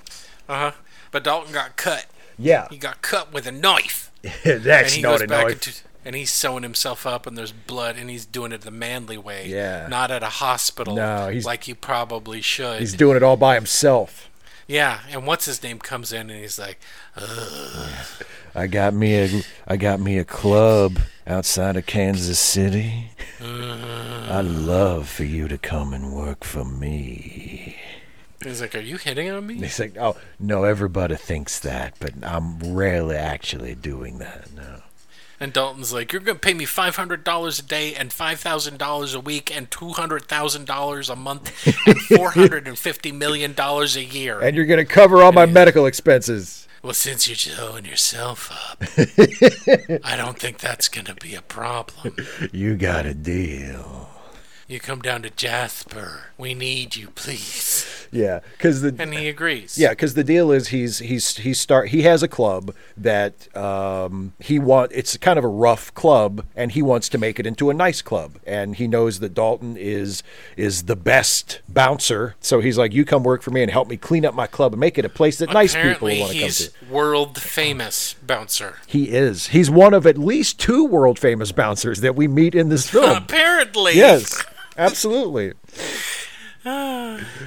[0.49, 0.71] uh-huh
[1.11, 2.05] but Dalton got cut
[2.37, 4.11] Yeah, he got cut with a knife
[4.45, 5.53] and that's he not a back knife.
[5.53, 5.73] into
[6.05, 9.45] and he's sewing himself up and there's blood and he's doing it the manly way
[9.47, 9.87] Yeah.
[9.89, 13.55] not at a hospital No, he's- like you probably should He's doing it all by
[13.55, 14.29] himself.
[14.71, 16.79] Yeah and what's his name comes in and he's like
[18.55, 23.11] I got me a I got me a club outside of Kansas City.
[23.39, 24.29] Mm.
[24.29, 27.77] I'd love for you to come and work for me.
[28.43, 32.13] he's like are you hitting on me He's like, oh no, everybody thinks that, but
[32.23, 34.53] I'm rarely actually doing that.
[34.53, 34.80] No.
[35.41, 39.69] And dalton's like you're gonna pay me $500 a day and $5000 a week and
[39.69, 45.85] $200000 a month and $450 million a year And you're gonna cover all my medical
[45.87, 46.67] expenses.
[46.83, 48.83] well since you're showing yourself up
[50.05, 52.15] i don't think that's gonna be a problem
[52.51, 54.07] You got a deal.
[54.71, 56.27] You come down to Jasper.
[56.37, 58.07] We need you, please.
[58.09, 59.77] Yeah, because the And he agrees.
[59.77, 64.31] Yeah, because the deal is he's he's he start he has a club that um,
[64.39, 67.69] he want it's kind of a rough club and he wants to make it into
[67.69, 70.23] a nice club and he knows that Dalton is
[70.55, 73.97] is the best bouncer so he's like you come work for me and help me
[73.97, 76.49] clean up my club and make it a place that nice people want to come
[76.49, 78.77] to." he's world famous bouncer.
[78.87, 79.47] He is.
[79.47, 83.17] He's one of at least two world famous bouncers that we meet in this film.
[83.17, 83.95] Apparently.
[83.95, 84.45] yes,
[84.77, 85.53] absolutely.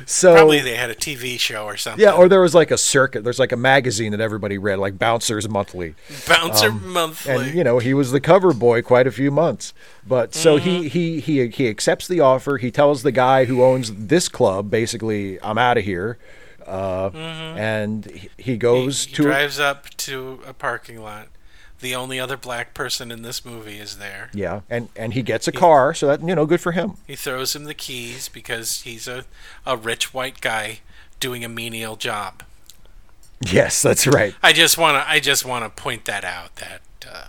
[0.07, 2.03] so Probably they had a TV show or something.
[2.03, 3.23] yeah, or there was like a circuit.
[3.23, 5.95] There's like a magazine that everybody read, like Bouncers Monthly.
[6.27, 7.33] Bouncer um, Monthly.
[7.33, 9.73] and you know he was the cover boy quite a few months
[10.07, 10.89] but so he mm.
[10.89, 15.41] he he he accepts the offer he tells the guy who owns this club basically
[15.43, 16.19] i'm out of here
[16.67, 17.59] uh, mm-hmm.
[17.59, 21.29] and he, he goes he to drives up to a parking lot.
[21.85, 24.31] The only other black person in this movie is there.
[24.33, 27.15] yeah and and he gets a car so that you know good for him He
[27.15, 29.25] throws him the keys because he's a,
[29.67, 30.81] a rich white guy
[31.21, 32.43] doing a menial job.
[33.45, 37.27] yes that's right I just wanna I just wanna point that out that uh,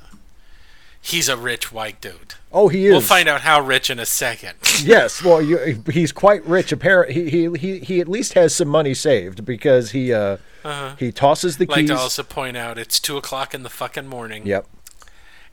[1.02, 2.36] he's a rich white dude.
[2.56, 4.54] Oh he is We'll find out how rich in a second.
[4.84, 8.94] yes well you, he's quite rich apparently he, he he at least has some money
[8.96, 10.38] saved because he uh
[10.98, 11.76] he tosses the Uh-huh.
[11.76, 14.48] like to also point out it's two o'clock in the fucking morning.
[14.48, 14.66] yep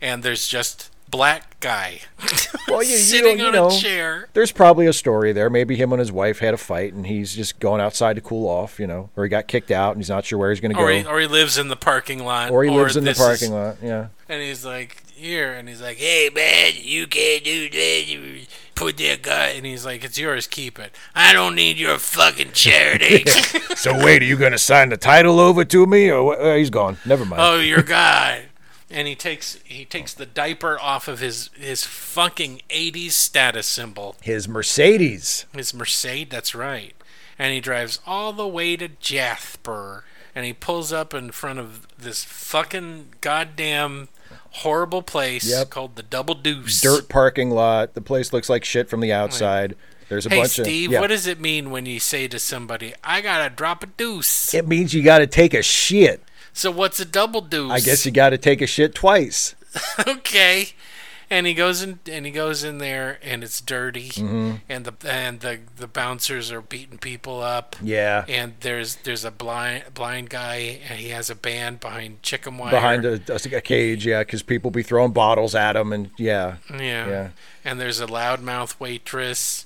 [0.01, 2.01] And there's just black guy
[2.69, 4.29] well you, sitting you on know a chair.
[4.33, 5.51] there's probably a story there.
[5.51, 8.49] Maybe him and his wife had a fight, and he's just going outside to cool
[8.49, 10.71] off, you know, or he got kicked out, and he's not sure where he's going
[10.73, 12.51] to go, Or he, or he lives in the parking lot.
[12.51, 13.77] or he lives in the this is- parking lot.
[13.83, 15.53] Yeah, And he's like, here.
[15.53, 18.05] And he's like, hey, man, you can't do that.
[18.07, 18.41] You
[18.75, 19.49] put that guy.
[19.49, 20.47] And he's like, it's yours.
[20.47, 20.95] Keep it.
[21.15, 23.25] I don't need your fucking charity.
[23.75, 26.41] So wait, are you to sign the title over to me, or what?
[26.41, 26.99] Uh, he's gone.
[27.05, 27.43] Never mind.
[27.43, 28.45] oh, your guy.
[28.91, 34.15] And he takes he takes the diaper off of his his fucking 80s status symbol.
[34.23, 35.47] His Mercedes.
[35.53, 36.95] His Mercedes, that's right.
[37.39, 40.05] And he drives all the way to Jasper.
[40.35, 44.09] And he pulls up in front of this fucking goddamn
[44.53, 45.71] horrible place Yep.
[45.71, 46.81] called the Double Deuce.
[46.81, 47.95] Dirt parking lot.
[47.95, 49.75] The place looks like shit from the outside.
[50.09, 50.67] There's a Hey, bunch Steve, of.
[50.69, 50.73] Yeah.
[50.89, 54.53] Steve, what does it mean when you say to somebody, I gotta drop a deuce?
[54.53, 56.23] it means you got to take a shit.
[56.53, 57.71] So what's a double deuce?
[57.73, 59.55] I guess you got to take a shit twice.
[60.07, 60.71] okay.
[61.33, 64.57] And he goes in, and he goes in there, and it's dirty, Mm-hmm.
[64.69, 67.75] and the and the the bouncers are beating people up.
[67.83, 68.27] Yeah.
[68.29, 72.71] And there's there's a blind blind guy, and he has a band behind chicken wire.
[72.71, 77.09] Behind a, a cage, yeah, because people be throwing bottles at him, and yeah, yeah.
[77.09, 77.29] yeah.
[77.65, 79.65] And there's a loudmouth waitress,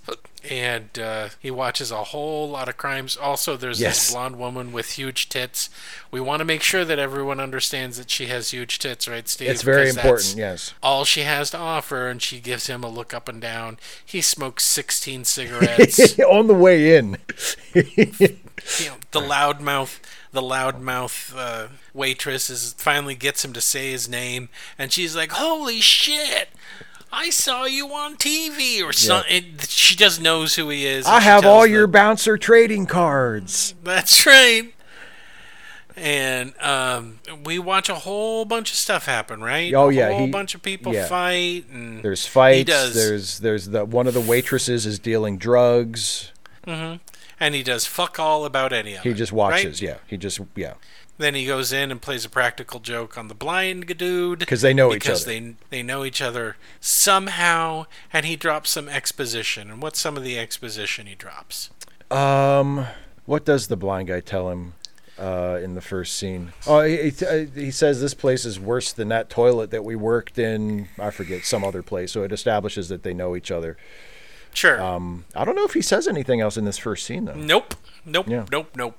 [0.50, 3.16] and uh, he watches a whole lot of crimes.
[3.16, 3.98] Also, there's Yes.
[3.98, 5.68] this blonde woman with huge tits.
[6.10, 9.50] We want to make sure that everyone understands that she has huge tits, right, Steve?
[9.50, 10.34] It's very important.
[10.36, 10.72] Yes.
[10.82, 13.78] All she has to offer, and she gives him a look up and down.
[14.04, 16.18] He smokes 16 cigarettes.
[16.20, 17.18] On the way in.
[17.74, 20.00] you know, the loudmouth,
[20.32, 25.32] the loudmouth uh, waitress is finally gets him to say his name, and she's like,
[25.32, 26.48] "Holy shit!"
[27.12, 29.56] I saw you on TV or something.
[29.68, 31.06] She just knows who he is.
[31.06, 33.74] I have all tells your bouncer trading cards.
[33.82, 34.72] That's right.
[35.96, 39.72] And um, we watch a whole bunch of stuff happen, right?
[39.72, 41.06] Oh, yeah, a whole he- bunch of people yeah.
[41.06, 42.68] fight, and There's fights.
[42.68, 42.94] does.
[42.94, 46.32] There's there's the one of the waitresses is dealing drugs.
[46.66, 46.96] Mm-hmm.
[47.38, 49.08] and he does fuck all about any of it.
[49.08, 49.36] He just right?
[49.36, 49.80] watches.
[49.80, 50.74] Yeah, he just yeah.
[51.18, 54.74] Then he goes in and plays a practical joke on the blind dude because they
[54.74, 59.70] know each because they they know each other somehow, and he drops some exposition.
[59.70, 61.70] And what's some of the exposition he drops?
[62.10, 62.86] Um,
[63.24, 64.74] what does the blind guy tell him
[65.18, 66.52] uh, in the first scene?
[66.66, 69.96] Oh, he, he, uh, he says this place is worse than that toilet that we
[69.96, 70.88] worked in.
[70.98, 72.12] I forget some other place.
[72.12, 73.78] So it establishes that they know each other.
[74.52, 74.80] Sure.
[74.82, 77.34] Um, I don't know if he says anything else in this first scene though.
[77.34, 77.74] nope.
[78.04, 78.28] Nope.
[78.28, 78.44] Yeah.
[78.50, 78.70] Nope.
[78.76, 78.98] Nope.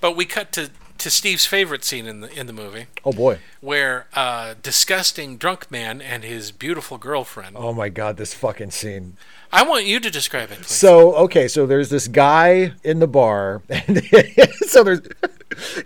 [0.00, 3.38] But we cut to to Steve's favorite scene in the in the movie, Oh boy.
[3.60, 7.56] where uh, disgusting drunk man and his beautiful girlfriend.
[7.58, 9.16] Oh my god, this fucking scene.
[9.52, 10.58] I want you to describe it.
[10.58, 10.66] Please.
[10.72, 14.02] So okay, so there's this guy in the bar, and
[14.66, 15.00] so there's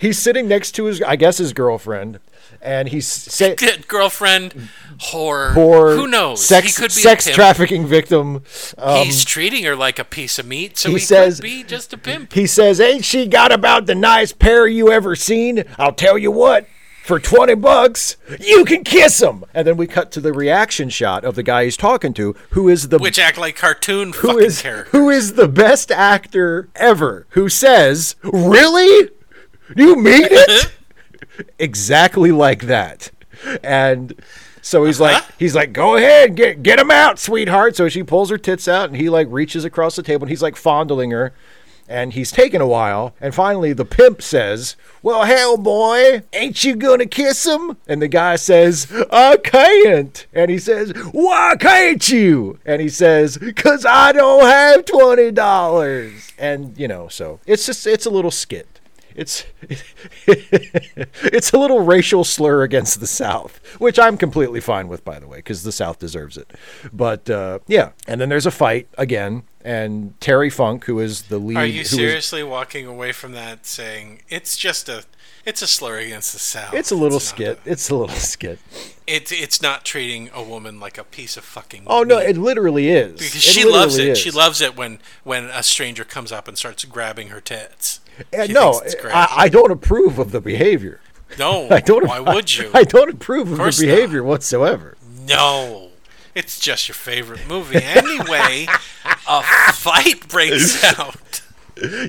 [0.01, 2.19] he's sitting next to his, I guess, his girlfriend,
[2.61, 4.69] and he's say, Good girlfriend,
[5.11, 5.53] whore.
[5.55, 6.45] poor Who knows?
[6.45, 8.43] sex he could be sex trafficking victim.
[8.79, 11.63] Um, He's treating her like a piece of meat, so he he, says- could be
[11.65, 12.33] just a pimp.
[12.33, 15.65] he says, "Ain't she got about the nice pair you ever seen?
[15.79, 16.67] I'll tell you what."
[17.05, 19.45] For 20 bucks, you can kiss him.
[19.53, 22.69] And then we cut to the reaction shot of the guy he's talking to, who
[22.69, 24.97] is the Which act like cartoon who fucking is character.
[24.97, 29.11] who is the best actor ever who says really
[29.75, 30.71] you mean it
[31.59, 33.11] exactly like that
[33.65, 34.15] and
[34.63, 35.33] so he's like Uh-huh.
[35.39, 37.77] he's like go ahead get get him out sweetheart.
[37.77, 40.43] So she pulls her tits out and he like reaches across the table and he's
[40.43, 41.35] like fondling her.
[41.89, 43.13] And he's taking a while.
[43.21, 47.77] And finally the pimp says well hell boy ain't you gonna kiss him?
[47.89, 50.25] And the guy says i can't.
[50.33, 52.59] And he says why can't you?
[52.65, 58.07] And he says because i don't have $20 and you know so it's just it's
[58.07, 58.81] a little skit
[59.15, 59.45] it's
[60.27, 65.27] it's a little racial slur against the South, which I'm completely fine with, by the
[65.27, 66.51] way, because the South deserves it.
[66.93, 71.39] But uh, yeah, and then there's a fight again, and Terry Funk, who is the
[71.39, 71.57] lead.
[71.57, 75.05] Are you is- seriously walking away from that saying it's just a
[75.45, 76.73] it's a slur against the South?
[76.75, 77.61] it's a little not skit.
[77.65, 78.59] It's a little skit.
[79.07, 81.83] It's it's not treating a woman like a piece of fucking.
[81.87, 83.13] Oh no, it literally is.
[83.15, 84.09] because It she loves it.
[84.09, 84.19] is.
[84.19, 87.99] She loves it when when a stranger comes up and starts grabbing her tits.
[88.33, 88.81] She no.
[89.05, 91.01] I, I don't approve of the behavior.
[91.39, 92.07] no, I don't.
[92.07, 92.71] why would you?
[92.75, 93.87] I don't approve of the course not.
[93.87, 94.97] behavior whatsoever.
[95.27, 95.91] No,
[96.35, 97.81] it's just your favorite movie.
[97.83, 98.67] Anyway,
[99.29, 99.43] a
[99.73, 101.43] fight breaks out.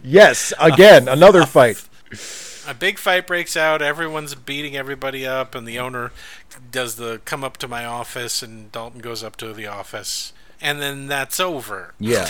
[0.03, 1.87] Yes, again, another fight.
[2.67, 3.81] A big fight breaks out.
[3.81, 6.11] Everyone's beating everybody up, and the owner
[6.71, 10.31] does the come up to my office, and Dalton goes up to the office,
[10.61, 11.93] and then that's over.
[11.99, 12.29] Yeah.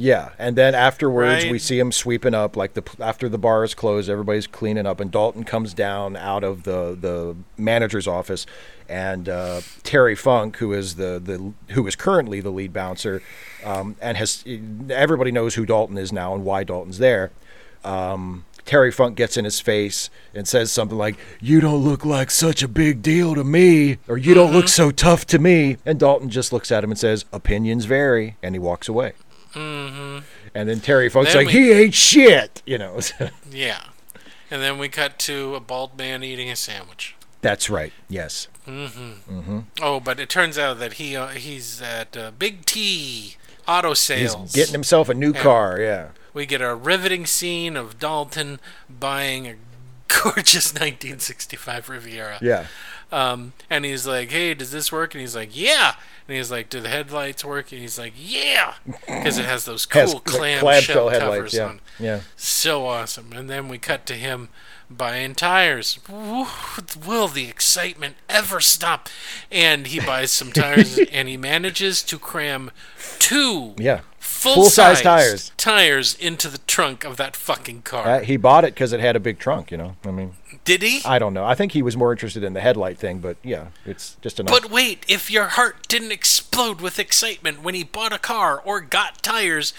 [0.00, 3.74] Yeah, and then afterwards we see him sweeping up like the after the bar is
[3.74, 8.46] closed, everybody's cleaning up, and Dalton comes down out of the the manager's office,
[8.88, 13.22] and uh, Terry Funk, who is the the who is currently the lead bouncer,
[13.64, 14.44] um, and has
[14.88, 17.32] everybody knows who Dalton is now and why Dalton's there.
[17.84, 22.30] Um, Terry Funk gets in his face and says something like, "You don't look like
[22.30, 24.56] such a big deal to me," or "You don't Mm-hmm.
[24.56, 28.36] look so tough to me." And Dalton just looks at him and says, "Opinions vary,"
[28.44, 29.14] and he walks away.
[30.54, 31.32] And then Terry Funk's.
[31.32, 32.98] Then like, we- he ate shit, you know.
[33.50, 33.80] Yeah,
[34.50, 37.14] and then we cut to a bald man eating a sandwich.
[37.40, 37.92] That's right.
[38.08, 38.48] Yes.
[38.66, 39.38] Mm-hmm.
[39.38, 39.58] Mm-hmm.
[39.80, 43.36] Oh, but it turns out that he uh, he's at uh, Big T
[43.66, 44.20] Auto Sales.
[44.20, 44.52] He's Sales.
[44.54, 45.80] getting himself a new car.
[45.80, 46.08] Yeah.
[46.34, 49.54] we get a riveting scene of Dalton buying a
[50.08, 52.38] gorgeous 1965 Riviera.
[52.42, 52.66] Yeah.
[53.10, 55.94] Um, and he's like, "Hey, does this work?" And he's like, "Yeah."
[56.26, 58.74] And he's like, "Do the headlights work?" And he's like, "Yeah,"
[59.06, 61.54] because it has those cool Has cl- clamshell headlights.
[61.54, 61.64] Yeah.
[61.64, 61.80] on.
[61.98, 62.20] Yeah.
[62.36, 63.32] So awesome.
[63.32, 64.50] And then we cut to him
[64.90, 65.98] buying tires.
[66.08, 69.08] Will the excitement ever stop?
[69.50, 72.70] And he buys some tires and he manages to cram
[73.18, 74.00] two Yeah.
[74.18, 75.52] full size tires.
[75.56, 78.06] tires into the trunk of that fucking car.
[78.06, 79.70] Uh, he bought it because it had a big trunk.
[79.70, 79.96] You know.
[80.06, 80.32] I mean,
[80.64, 81.00] Did he?
[81.04, 81.44] I don't know.
[81.44, 84.60] I think he was more interested in the headlight thing, but yeah, it's just enough.
[84.60, 88.80] But wait, if your heart didn't explode with excitement when he bought a car or
[88.80, 89.72] got tires,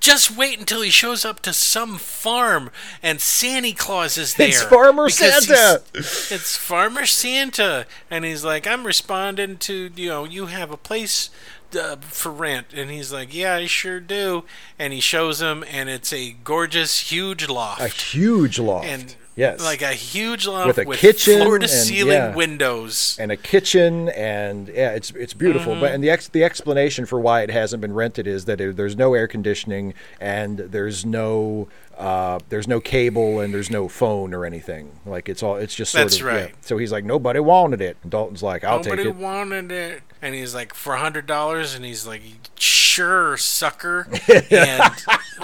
[0.00, 2.70] just wait until he shows up to some farm
[3.02, 4.48] and Santa Claus is there.
[4.48, 5.82] It's Farmer Santa.
[5.94, 11.30] It's Farmer Santa, and he's like, "I'm responding to you know, you have a place."
[11.74, 14.44] Uh, for rent, and he's like, "Yeah, I sure do."
[14.78, 18.86] And he shows him, and it's a gorgeous, huge loft, a huge loft.
[18.86, 19.60] and yes.
[19.60, 22.34] like a huge loft With a kitchen floor to ceiling yeah.
[22.34, 23.16] windows.
[23.20, 25.80] and a kitchen and yeah it's it's beautiful Mm-hmm.
[25.80, 28.76] but and the ex, the explanation for why it hasn't been rented is that it,
[28.76, 34.34] there's no air conditioning and there's no uh, there's no cable and there's no phone
[34.34, 36.32] or anything like it's all it's just sort That's of yeah.
[36.32, 36.54] right.
[36.60, 39.72] so he's like nobody wanted it and Dalton's like I'll Nobody take it Nobody wanted
[39.72, 40.02] it.
[40.24, 42.22] And he's like, for a hundred dollars, and he's like,
[42.58, 44.08] sure, sucker.
[44.50, 44.82] and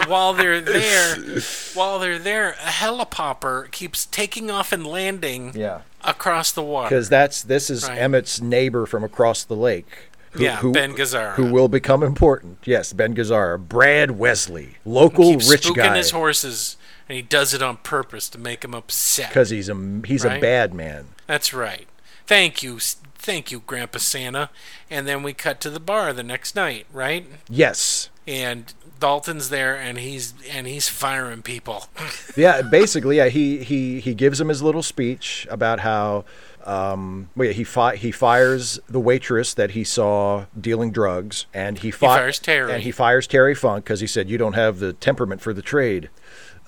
[0.07, 1.17] while they're there,
[1.75, 6.89] while they're there, a helipopper keeps taking off and landing yeah across the water.
[6.89, 7.99] because that's this is Right.
[7.99, 9.87] Emmett's neighbor from across the lake
[10.31, 11.35] who, Yeah, Ben Gazzara.
[11.35, 16.79] who will become important yes Ben Gazzara Brad Wesley local rich spooking guy his horses,
[17.07, 19.29] and he does it on purpose to make him upset.
[19.29, 21.87] because he's a he's a bad man That's right.
[22.27, 22.79] Thank you,
[23.21, 24.51] thank you, Grandpa Santa.
[24.91, 27.27] And then we cut to the bar the next night, right?
[27.49, 31.85] yes And Dalton's there, and he's and he's firing people.
[32.37, 33.29] Yeah, basically, yeah.
[33.29, 36.25] He he he gives him his little speech about how,
[36.65, 41.79] um, well, yeah, he fi- he fires the waitress that he saw dealing drugs, and
[41.79, 42.73] he, fi- fires Terry.
[42.73, 45.63] and he fires Terry Funk because he said you don't have the temperament for the
[45.63, 46.09] trade.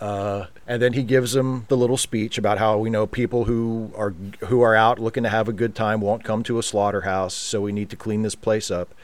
[0.00, 3.92] Uh, and then he gives him the little speech about how we know people who
[3.96, 4.10] are
[4.46, 7.60] who are out looking to have a good time won't come to a slaughterhouse, so
[7.60, 8.94] we need to clean this place up.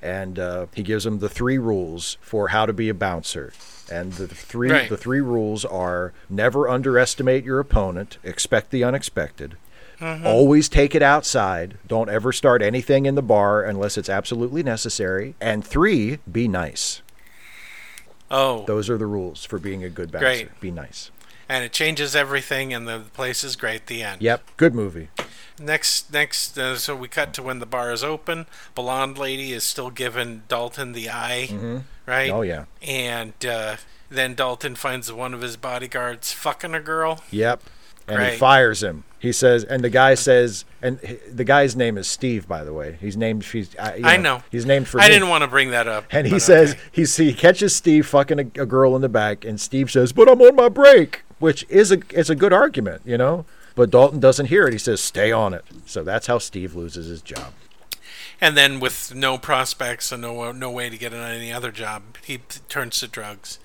[0.00, 3.52] And uh, he gives him the three rules for how to be a bouncer.
[3.90, 4.88] And the three Right.
[4.88, 9.56] the three rules are never underestimate your opponent, expect the unexpected.
[10.24, 11.78] Always take it outside.
[11.86, 15.36] Don't ever start anything in the bar unless it's absolutely necessary.
[15.40, 17.02] And three, be nice.
[18.32, 20.24] Oh, Those are the rules for being a good bouncer.
[20.24, 20.60] Great.
[20.60, 21.10] Be nice.
[21.48, 23.86] and it changes everything, and the place is great.
[23.86, 24.22] The end.
[24.22, 25.08] Yep, good movie.
[25.60, 28.46] Next, next, uh, so we cut to when the bar is open.
[28.74, 32.30] Blonde lady is still giving Dalton the eye, right?
[32.30, 32.64] Oh yeah.
[32.80, 33.76] And uh,
[34.08, 37.22] then Dalton finds one of his bodyguards fucking a girl.
[37.30, 37.62] Yep.
[38.20, 39.04] And he fires him.
[39.18, 40.98] He says, and the guy says, and
[41.30, 42.98] the guy's name is Steve, by the way.
[43.00, 43.44] He's named.
[43.44, 44.42] He's, I, you I know.
[44.50, 45.00] He's named for.
[45.00, 45.14] I me.
[45.14, 46.06] didn't want to bring that up.
[46.10, 47.04] And he says okay.
[47.04, 50.40] he catches Steve fucking a, a girl in the back, and Steve says, "But I'm
[50.42, 53.44] on my break," which is a it's a good argument, you know.
[53.76, 54.72] But Dalton doesn't hear it.
[54.72, 57.52] He says, "Stay on it." So that's how Steve loses his job.
[58.40, 62.02] And then with no prospects and no no way to get on any other job,
[62.24, 62.38] he
[62.68, 63.60] turns to drugs.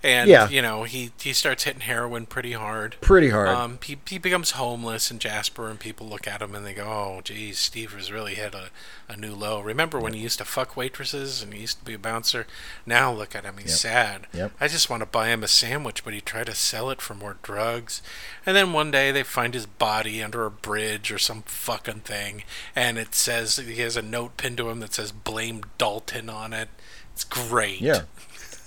[0.00, 0.48] And Yeah.
[0.48, 2.96] you know he he starts hitting heroin pretty hard.
[3.00, 3.48] Pretty hard.
[3.48, 6.84] Um, he, he becomes homeless in Jasper, and people look at him and they go,
[6.84, 8.70] "Oh, geez, Steve has really hit a,
[9.08, 11.94] a new low." Remember when he used to fuck waitresses and he used to be
[11.94, 12.46] a bouncer?
[12.86, 14.28] Now look at him, he's sad.
[14.32, 14.52] Yep.
[14.60, 17.14] I just want to buy him a sandwich, but he tried to sell it for
[17.14, 18.00] more drugs.
[18.46, 22.44] And then one day they find his body under a bridge or some fucking thing,
[22.76, 26.52] and it says he has a note pinned to him that says "Blame Dalton" on
[26.52, 26.68] it.
[27.14, 27.80] It's great.
[27.80, 28.02] yeah.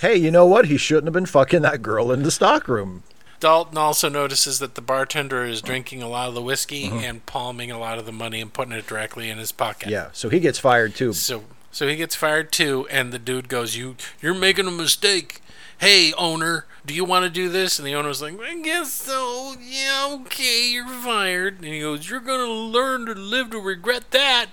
[0.02, 0.66] Hey, you know what?
[0.66, 3.04] He shouldn't have been fucking that girl in the stockroom.
[3.40, 6.98] Dalton also notices that the bartender is drinking a lot of the whiskey mm-hmm.
[6.98, 9.90] and palming a lot of the money and putting it directly in his pocket.
[9.90, 10.10] Yeah.
[10.12, 11.14] So he gets fired too.
[11.14, 15.40] So so he gets fired too, and the dude goes, "You you're making a mistake.
[15.78, 19.54] Hey owner, do you want to do this?" And the owner's like, "I guess so.
[19.62, 24.48] Yeah, okay, you're fired." And he goes, "You're gonna learn to live to regret that."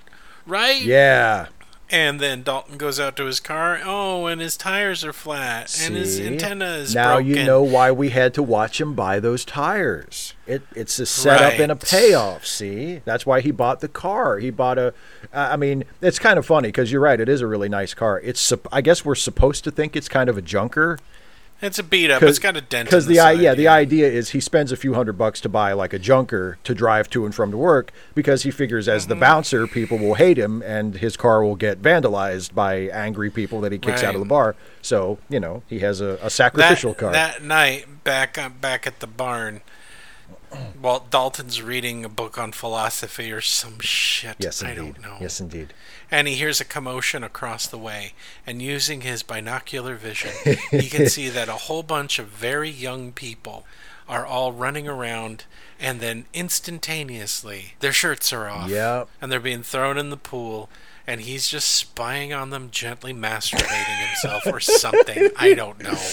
[0.45, 0.81] Right?
[0.81, 1.47] Yeah.
[1.91, 3.79] And then Dalton goes out to his car.
[3.83, 6.27] Oh, and his tires are flat, and his See?
[6.27, 7.27] antenna is now broken.
[7.35, 10.35] you know why we had to watch him buy those tires.
[10.45, 12.45] It it's a setup and a payoff.
[12.45, 14.37] See, that's why he bought the car.
[14.37, 14.93] He bought a.
[15.33, 17.19] I mean, it's kind of funny because you're right.
[17.19, 18.19] It is a really nice car.
[18.19, 18.53] It's.
[18.71, 20.99] I guess we're supposed to think it's kind of a junker.
[21.61, 22.23] It's a beat up.
[22.23, 22.87] It's got a dent.
[22.87, 25.49] Because the, the, side, yeah, the idea is he spends a few hundred bucks to
[25.49, 29.03] buy like a junker to drive to and from to work because he figures as
[29.03, 29.09] Mm-hmm.
[29.09, 33.59] the bouncer, people will hate him and his car will get vandalized by angry people
[33.61, 34.55] that he kicks out of the bar.
[34.81, 37.11] So you know he has a, a sacrificial that, car.
[37.11, 39.61] That night, back uh, back at the barn,
[40.81, 44.35] while Dalton's reading a book on philosophy or some shit.
[44.39, 44.95] yes, I indeed.
[44.95, 45.17] don't know.
[45.21, 45.73] Yes, indeed.
[46.11, 48.13] And he hears a commotion across the way,
[48.45, 50.31] and using his binocular vision,
[50.71, 53.65] he can see that a whole bunch of very young people
[54.07, 55.45] are all running around,
[55.79, 58.69] and then instantaneously their shirts are off.
[58.69, 59.09] Yep.
[59.21, 60.69] And they're being thrown in the pool.
[61.07, 65.29] And he's just spying on them, gently masturbating himself or something.
[65.37, 65.97] I don't know.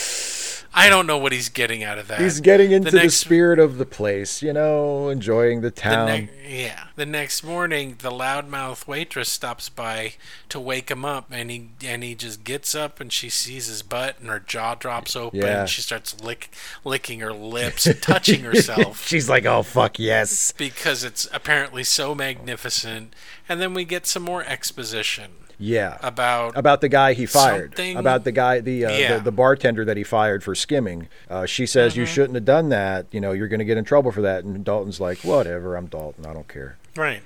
[0.78, 2.20] I don't know what he's getting out of that.
[2.20, 6.06] He's getting into the, next- spirit of the place, you know, enjoying the the town.
[6.06, 6.28] ne-
[6.64, 6.84] yeah.
[6.96, 10.12] The next morning, the loudmouth waitress stops by
[10.50, 13.82] to wake him up, and he and he just gets up, and she sees his
[13.82, 15.60] butt, and her jaw drops open, Yeah.
[15.60, 16.50] and she starts lick,
[16.84, 23.14] licking her lips, touching herself She's like, "Oh fuck yes." because it's apparently so magnificent.
[23.48, 25.96] And then we get some more exposition Yeah.
[26.02, 27.70] about about the guy he fired.
[27.76, 29.16] Something- About the guy, the, uh, Yeah.
[29.16, 31.08] the the bartender that he fired for skimming.
[31.30, 32.00] Uh, she says Mm-hmm.
[32.00, 33.06] you shouldn't have done that.
[33.10, 34.44] You know, you're going to get in trouble for that.
[34.44, 35.76] And Dalton's like, whatever.
[35.76, 36.26] I'm Dalton.
[36.26, 36.76] I don't care.
[36.96, 37.22] right.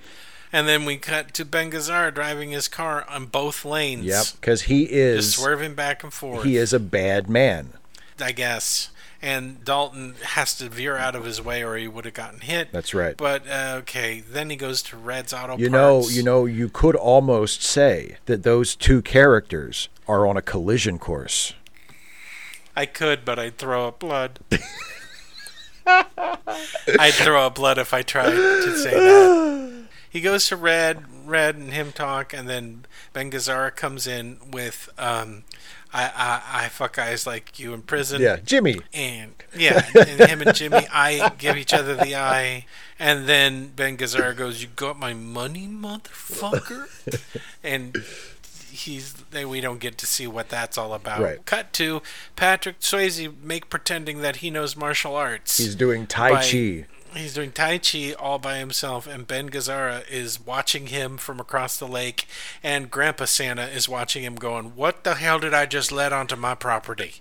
[0.52, 4.04] And then we cut to Ben Gazzara driving his car on both lanes.
[4.04, 6.42] Yep, because he Just is swerving back and forth.
[6.42, 7.74] he is a bad man.
[8.20, 8.90] I guess.
[9.22, 12.72] And Dalton has to veer out of his way or he would have gotten hit.
[12.72, 13.16] That's right.
[13.16, 16.96] But uh, okay, then he goes to Red's Auto You know, you know, you could
[16.96, 21.52] almost say that those two characters are on a collision course.
[22.74, 24.38] I could, but I'd throw up blood.
[25.86, 29.86] I'd throw up blood if I tried to say that.
[30.08, 34.88] He goes to Red, Red and him talk, and then Ben Gazzara comes in with,
[34.98, 35.44] um,
[35.92, 38.20] I, I, I fuck guys like you in prison.
[38.22, 38.80] Yeah, Jimmy.
[38.94, 42.66] And yeah, and him and Jimmy, I give each other the eye,
[42.98, 46.86] and then Ben Gazzara goes, "You got my money, motherfucker,"
[47.64, 47.96] and
[48.70, 51.20] he's they, we don't get to see what that's all about.
[51.20, 51.44] Right.
[51.44, 52.02] Cut to
[52.36, 55.58] Patrick Swayze make pretending that he knows martial arts.
[55.58, 56.86] He's doing Tai by- Chi.
[57.14, 61.76] He's doing Tai Chi all by himself, and Ben Gazzara is watching him from across
[61.76, 62.26] the lake,
[62.62, 66.36] and Grandpa Santa is watching him going, What the hell did I just let onto
[66.36, 67.14] my property?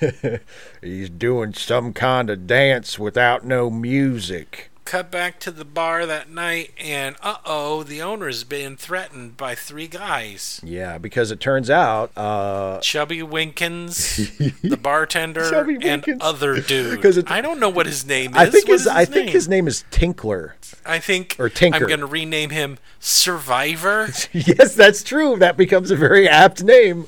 [0.82, 4.71] He's doing some kind of dance without no music.
[4.92, 9.54] Cut back to the bar that night, and uh oh, the owner's being threatened by
[9.54, 14.16] three guys Yeah, because it turns out uh, Chubby Winkins,
[14.62, 15.50] the bartender,
[15.82, 17.00] and other dude.
[17.02, 18.36] 'Cause it- I don't know what his name is.
[18.36, 20.56] I think What his is I think his name is Tinkler.
[20.84, 21.76] I think or Tinker.
[21.76, 24.08] I'm going to rename him Survivor.
[24.32, 25.36] yes, that's true.
[25.36, 27.06] That becomes a very apt name.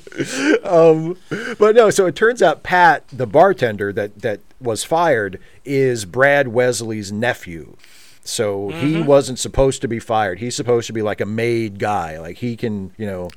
[0.63, 1.17] Um,
[1.57, 6.49] but no, so it turns out Pat, the bartender that that was fired, is Brad
[6.49, 7.75] Wesley's nephew.
[8.23, 10.39] So he wasn't supposed to be fired.
[10.39, 12.17] He's supposed to be like a made guy.
[12.17, 13.29] Like he can, you know,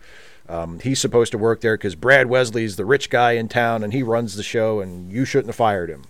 [0.49, 3.93] um, he's supposed to work there because Brad Wesley's the rich guy in town and
[3.93, 6.05] he runs the show, and you shouldn't have fired him.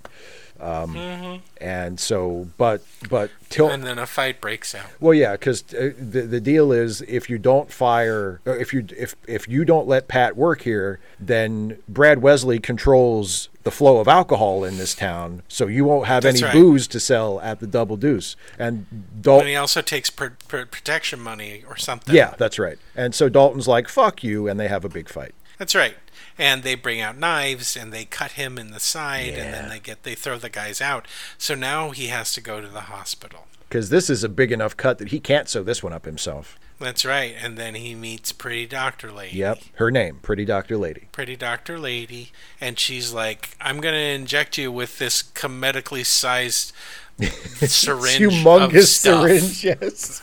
[0.61, 4.87] Um, And so, but but till And then a fight breaks out.
[5.01, 8.85] well, yeah, because uh, the the deal is if you don't fire, or if you
[8.97, 14.09] if if you don't let Pat work here, then Brad Wesley controls the flow of
[14.09, 16.53] alcohol in this town, so you won't have That's any right.
[16.55, 18.35] booze to sell at the Double Deuce.
[18.59, 18.87] And
[19.21, 22.15] Dalton And he also takes pr- pr- protection money or something.
[22.15, 22.79] yeah, that's right.
[22.97, 25.35] And so Dalton's like, "Fuck you," and they have a big fight.
[25.59, 25.97] That's right.
[26.39, 29.80] And they bring out knives and they cut him in the side and then they
[29.80, 31.07] get they throw the guys out.
[31.36, 33.47] So now he has to go to the hospital.
[33.68, 36.59] Because this is a big enough cut that he can't sew this one up himself.
[36.80, 37.34] That's right.
[37.43, 39.36] And then he meets Pretty Doctor Lady.
[39.36, 41.09] Yep, her name, Pretty Doctor Lady.
[41.11, 42.30] Pretty Doctor Lady.
[42.61, 46.72] And she's like, I'm going to inject you with this comedically sized
[47.66, 48.22] syringe.
[48.22, 49.64] of humongous stuff." syringe.
[49.64, 50.22] Yes,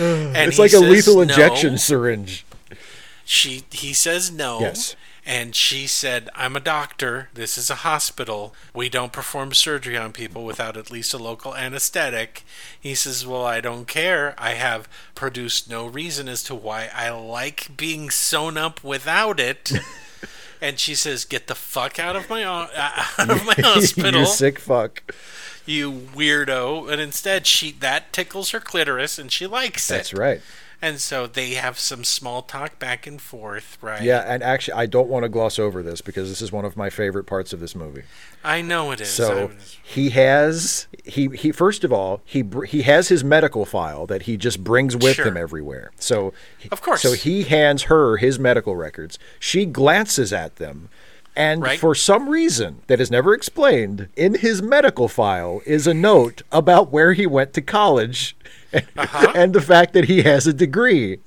[0.00, 1.22] And it's like a says lethal no.
[1.22, 2.46] injection syringe.
[3.30, 4.58] She he says no.
[4.58, 4.96] Yes.
[5.24, 7.28] And she said, "I'm a doctor.
[7.32, 8.56] This is a hospital.
[8.74, 12.42] We don't perform surgery on people without at least a local anesthetic."
[12.80, 14.34] He says, "Well, I don't care.
[14.36, 19.74] I have produced no reason as to why I like being sewn up without it."
[20.60, 22.66] and she says, "Get the fuck out of my uh,
[23.16, 25.14] out of my hospital, you sick fuck.
[25.66, 30.16] you weirdo!" And instead, she that tickles her clitoris, and she likes That's it.
[30.16, 30.40] That's right.
[30.82, 34.02] And so they have some small talk back and forth, right?
[34.02, 36.74] Yeah, and actually, I don't want to gloss over this because this is one of
[36.76, 38.04] my favorite parts of this movie.
[38.42, 39.10] I know it is.
[39.10, 43.66] So was- he has he he first of all he br- he has his medical
[43.66, 45.26] file that he just brings with Sure.
[45.26, 45.90] him everywhere.
[45.98, 46.32] So
[46.72, 47.02] Of course.
[47.02, 49.18] So he hands her his medical records.
[49.38, 50.88] She glances at them.
[51.36, 51.78] And Right.
[51.78, 56.90] for some reason that is never explained, in his medical file is a note about
[56.90, 58.34] where he went to college
[58.72, 59.32] Uh-huh.
[59.36, 61.18] and the fact that he has a degree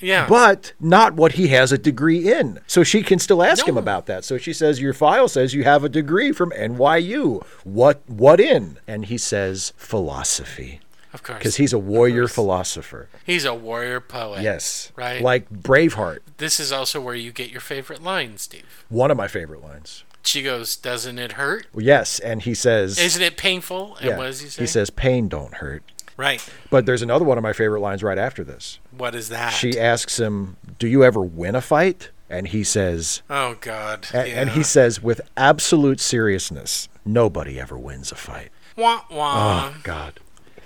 [0.00, 0.26] yeah.
[0.28, 2.60] but not what he has a degree in.
[2.66, 4.24] So she can still ask him about that.
[4.24, 7.44] So she says, "Your file says you have a degree from NYU.
[7.64, 10.80] What what in?" And he says, "Philosophy."
[11.16, 11.38] of course.
[11.38, 13.08] Because he's a warrior philosopher.
[13.24, 14.42] He's a warrior poet.
[14.42, 14.92] Yes.
[14.96, 15.22] Right.
[15.22, 16.18] Like Braveheart.
[16.36, 18.84] This is also where you get your favorite line, Steve.
[18.90, 20.04] One of my favorite lines.
[20.22, 21.68] She goes, "Doesn't it hurt?
[21.72, 24.62] Well, yes, and he says Isn't it painful?" And yeah, what does he say?
[24.62, 25.84] He says pain don't hurt.
[26.16, 26.46] "Right.
[26.70, 28.78] But there's another one of my favorite lines right after this.
[28.96, 33.22] What is that?" She asks him, "Do you ever win a fight?" And he says,
[33.30, 34.08] oh God.
[34.12, 34.54] a- and yeah.
[34.56, 39.70] he says with absolute seriousness, "Nobody ever wins a fight." wah wah.
[39.72, 40.20] Oh God.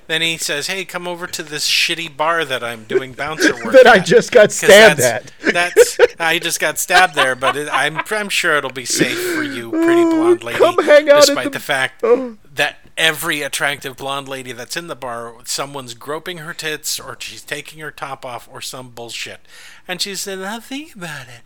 [0.06, 3.74] Then he says, "Hey, come over to this shitty bar that I'm doing bouncer work."
[3.74, 5.52] that I at." just got stabbed that's, at.
[5.52, 9.42] That's I just got stabbed there, but it, I'm I'm sure it'll be safe for
[9.42, 10.58] you, pretty oh, blonde lady.
[10.58, 12.36] come hang out at despite the- the, fact Oh.
[12.54, 17.42] that every attractive blonde lady that's in the bar, someone's groping her tits, or she's
[17.42, 19.40] taking her top off, or some bullshit.
[19.88, 21.42] And she said, "Now think about it."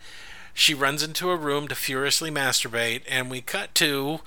[0.53, 4.21] She runs into a room to furiously masturbate, and we cut to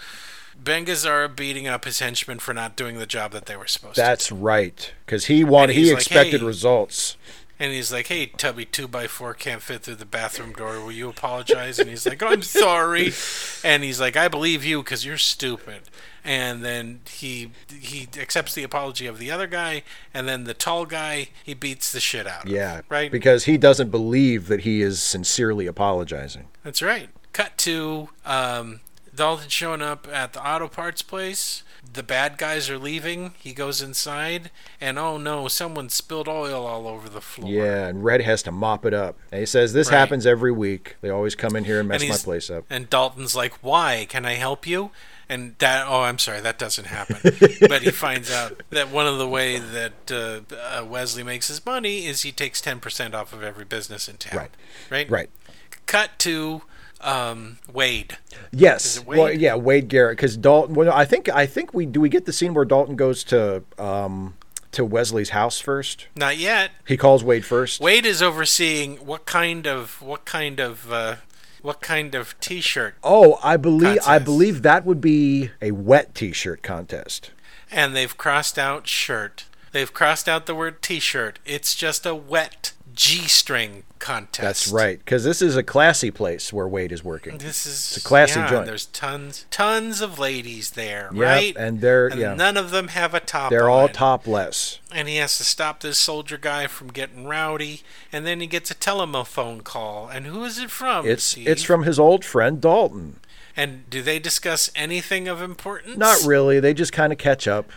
[0.62, 3.94] Ben Gazzara beating up his henchmen for not doing the job that they were supposed
[3.94, 4.00] to.
[4.00, 7.16] That's right, because he wanted he like, expected "Hey." results.
[7.58, 10.80] And he's like, "Hey, Tubby, two by four can't fit through the bathroom door.
[10.80, 13.12] Will you apologize?" And he's like, "I'm sorry."
[13.64, 15.82] And he's like, "I believe you because you're stupid."
[16.24, 19.82] And then he he accepts the apology of the other guy,
[20.12, 22.44] and then the tall guy he beats the shit out.
[22.44, 23.10] of, Yeah, right.
[23.10, 26.48] Because he doesn't believe that he is sincerely apologizing.
[26.62, 27.08] That's right.
[27.32, 28.80] Cut to um,
[29.14, 31.62] Dalton showing up at the auto parts place.
[31.90, 33.34] The bad guys are leaving.
[33.38, 37.50] He goes inside, and oh no, someone spilled oil all over the floor.
[37.50, 39.16] Yeah, and Red has to mop it up.
[39.32, 39.98] And he says this Right.
[39.98, 40.96] happens every week.
[41.00, 42.64] They always come in here and mess And my place up.
[42.68, 44.06] And Dalton's like, "Why?
[44.08, 44.90] Can I help you?"
[45.30, 47.18] And that, oh, I'm sorry, that doesn't happen.
[47.68, 51.64] but he finds out that one of the way that uh, uh, Wesley makes his
[51.66, 54.38] money is he takes ten percent off of every business in town.
[54.38, 54.50] Right.
[54.90, 55.10] Right.
[55.10, 55.30] Right.
[55.86, 56.62] Cut to
[57.00, 58.18] um, Wade.
[58.52, 58.98] Yes.
[58.98, 60.16] It Well, yeah, Wade Garrett.
[60.16, 60.74] Because Dalton.
[60.74, 62.00] Well, I think I think we do.
[62.00, 64.34] We get the scene where Dalton goes to um
[64.72, 66.06] to Wesley's house first.
[66.14, 66.70] Not yet.
[66.86, 67.80] He calls Wade first.
[67.80, 71.16] Wade is overseeing what kind of what kind of uh,
[71.62, 76.62] what kind of T-shirt, Oh, I believe I believe that would be a wet T-shirt
[76.62, 77.30] contest.
[77.70, 79.46] and they've crossed out shirt.
[79.72, 81.38] They've crossed out the word T-shirt.
[81.44, 84.42] It's just a wet G-string contest.
[84.42, 84.98] That's right.
[84.98, 87.38] Because this is a classy place where Wade is working.
[87.38, 88.66] This is a classy yeah, joint.
[88.66, 91.56] There's tons, tons of ladies there, Yep, right?
[91.56, 92.34] and they're- And yeah.
[92.34, 93.50] none of them have a top.
[93.50, 94.80] They're all topless.
[94.92, 97.82] And he has to stop this soldier guy from getting rowdy,
[98.12, 100.08] and then he gets a telephone call.
[100.08, 101.06] And who is it from?
[101.06, 101.46] It's Steve?
[101.46, 103.20] it's from his old friend Dalton.
[103.56, 105.96] And do they discuss anything of importance?
[105.96, 106.58] Not really.
[106.58, 107.70] They just kind of catch up.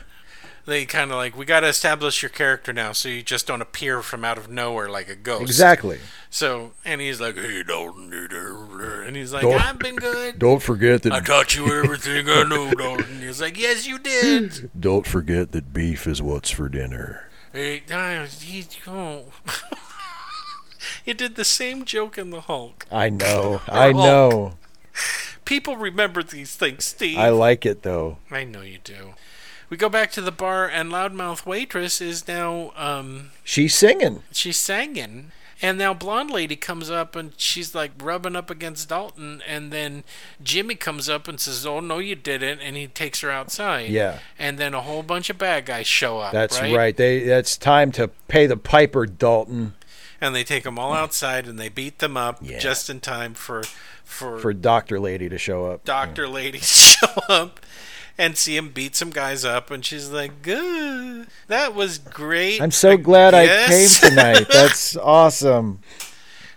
[0.65, 3.61] They kind of like we got to establish your character now, so you just don't
[3.61, 5.43] appear from out of nowhere like a ghost.
[5.43, 5.99] Exactly.
[6.29, 10.39] So and he's like, "Hey, Dalton," and he's like, "I've been good.
[10.39, 14.69] Don't forget that I taught you everything I know, Dalton." He's like, "Yes, you did."
[14.79, 17.29] don't forget that beef is what's for dinner.
[17.53, 19.25] Hey, uh, he, oh.
[21.03, 22.85] he did the same joke in the Hulk.
[22.89, 23.61] I know.
[23.67, 24.53] I know.
[25.43, 27.17] People remember these things, Steve.
[27.17, 28.19] I like it though.
[28.29, 29.15] I know you do.
[29.71, 34.21] We go back to the bar, and loudmouth waitress is now um, She's singing.
[34.31, 35.31] she's singing.
[35.63, 40.03] And now blonde lady comes up and she's like rubbing up against Dalton, and then
[40.43, 43.89] Jimmy comes up and says, "Oh no, you didn't," and he takes her outside.
[43.91, 44.17] Yeah.
[44.39, 46.33] And then a whole bunch of bad guys show up.
[46.33, 46.75] That's right.
[46.75, 46.97] right.
[46.97, 47.19] They.
[47.19, 49.75] That's time to pay the piper, Dalton,
[50.19, 52.57] And they take them all outside and they beat them up Yeah.
[52.57, 53.61] just in time for
[54.03, 55.85] for, for Doctor Lady to show up.
[55.85, 57.59] doctor lady to show up
[58.17, 62.71] and see him beat some guys up, and she's like, "Good, that was great." I'm
[62.71, 64.47] so glad I came tonight.
[64.51, 65.79] That's awesome.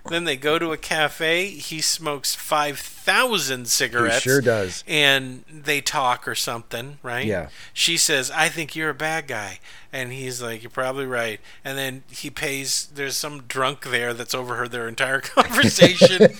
[0.08, 1.48] Then they go to a cafe.
[1.48, 4.24] He smokes 5,000 He cigarettes.
[4.24, 4.82] He sure does.
[4.86, 7.26] And they talk or something, right?
[7.26, 7.48] Yeah.
[7.72, 9.60] She says, I think you're a bad guy.
[9.92, 11.40] And he's like, You're probably right.
[11.64, 16.22] And then he pays, there's some drunk there that's overheard their entire conversation.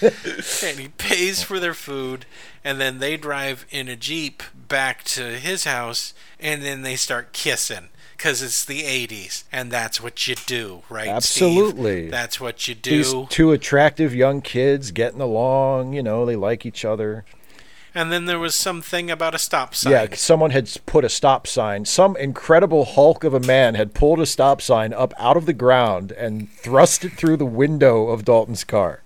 [0.62, 2.26] and he pays for their food.
[2.64, 6.14] And then they drive in a Jeep back to his house.
[6.40, 7.90] And then they start kissing.
[8.24, 9.44] Because it's the 80s.
[9.52, 11.22] And that's what you do, right?
[11.22, 11.42] Steve?
[11.58, 12.08] Absolutely.
[12.08, 13.02] That's what you do.
[13.02, 15.92] These two attractive young kids getting along.
[15.92, 17.26] You know, they like each other.
[17.94, 19.92] And then there was something about a stop sign.
[19.92, 21.84] Yeah, someone had put a stop sign.
[21.84, 25.52] Some incredible hulk of a man had pulled a stop sign up out of the
[25.52, 29.02] ground and thrust it through the window of Dalton's car.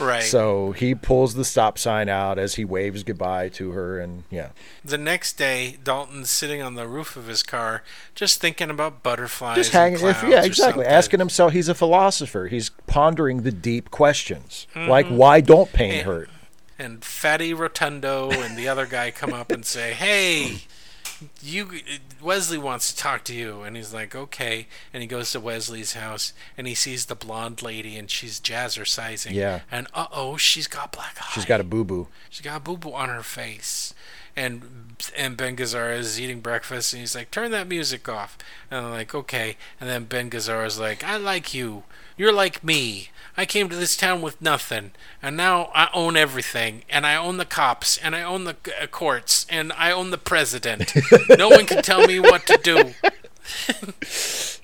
[0.00, 0.22] Right.
[0.22, 4.48] So he pulls the stop sign out as he waves goodbye to her, and yeah,
[4.84, 7.82] the next day, Dalton's sitting on the roof of his car,
[8.14, 9.56] just thinking about butterflies.
[9.56, 10.08] just and hanging.
[10.08, 10.84] If, yeah, exactly.
[10.86, 12.46] Asking himself, he's a philosopher.
[12.48, 14.90] He's pondering the deep questions, Mm-hmm.
[14.90, 16.02] like why don't pain Yeah.
[16.02, 16.30] hurt?
[16.78, 20.62] And Fatty Rotundo and the other guy come up and say, "Hey,
[21.42, 21.68] you
[22.22, 25.94] Wesley wants to talk to you." And he's like, "Okay." And he goes to Wesley's
[25.94, 29.32] house and he sees the blonde lady and she's jazzercising.
[29.32, 29.60] Yeah.
[29.70, 31.32] And uh oh, she's got black eyes.
[31.32, 32.08] She's got a boo boo.
[32.30, 33.94] She's got a boo boo on her face.
[34.36, 38.38] And and Ben Gazzara is eating breakfast and he's like, Turn that music off.
[38.70, 39.56] And I'm like, Okay.
[39.80, 41.84] And then Ben Gazzara is like, I like you.
[42.16, 43.10] You're like me.
[43.38, 44.90] I came to this town with nothing,
[45.22, 48.88] and now I own everything, and I own the cops, and I own the uh,
[48.88, 50.92] courts, and I own the president.
[51.38, 52.94] no one can tell me what to do.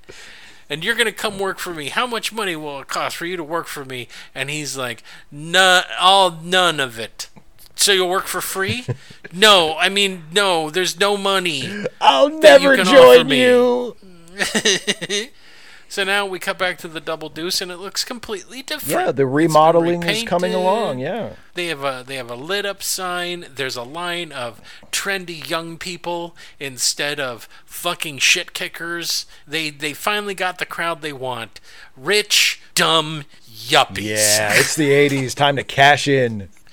[0.69, 1.91] and you're gonna come work for me.
[1.91, 4.09] How much money will it cost for you to work for me?
[4.35, 7.29] And he's like, none, all none of it.
[7.77, 8.87] So you'll work for free?
[9.33, 10.69] no, I mean, no.
[10.71, 11.85] There's no money.
[12.01, 13.41] I'll you never can join offer me.
[13.41, 13.97] you.
[15.95, 19.07] So now we cut back to the double deuce, and it looks completely different.
[19.07, 20.99] Yeah, the remodeling is coming along.
[20.99, 21.35] Yeah.
[21.55, 23.47] They have a they have a lit up sign.
[23.49, 29.27] There's a line of trendy young people instead of fucking shit kickers.
[29.47, 31.61] They they finally got the crowd they want.
[31.97, 34.17] Rich, dumb yuppies.
[34.17, 35.37] Yeah, it's the 80s.
[35.37, 36.49] Time to cash in.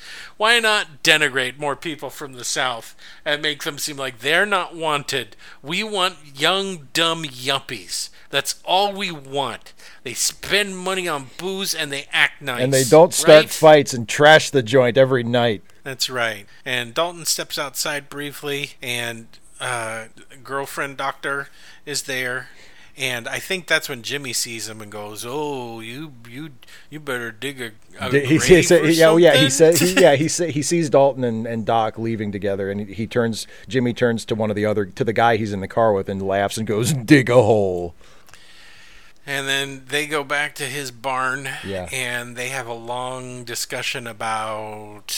[0.41, 4.75] Why not denigrate more people from the South and make them seem like they're not
[4.75, 5.35] wanted?
[5.61, 8.09] We want young, dumb yuppies.
[8.31, 9.73] That's all we want.
[10.01, 12.63] They spend money on booze and they act nice.
[12.63, 13.49] And they don't start right?
[13.51, 15.61] fights and trash the joint every night.
[15.83, 16.47] That's right.
[16.65, 19.27] And Dalton steps outside briefly, and
[19.59, 20.05] uh,
[20.43, 21.49] girlfriend doctor
[21.85, 22.49] is there.
[22.97, 26.49] And I think that's when Jimmy sees him and goes, "Oh, you you
[26.89, 29.87] you better dig a, a He, he, grave or yeah, oh, yeah, he something." said,
[29.97, 33.47] he, yeah, he he sees Dalton and, and Doc leaving together, and he, he turns.
[33.67, 36.09] Jimmy turns to one of the other, to the guy he's in the car with,
[36.09, 37.95] and laughs and goes, "Dig a hole."
[39.25, 41.87] And then they go back to his barn, Yeah.
[41.93, 45.15] and they have a long discussion about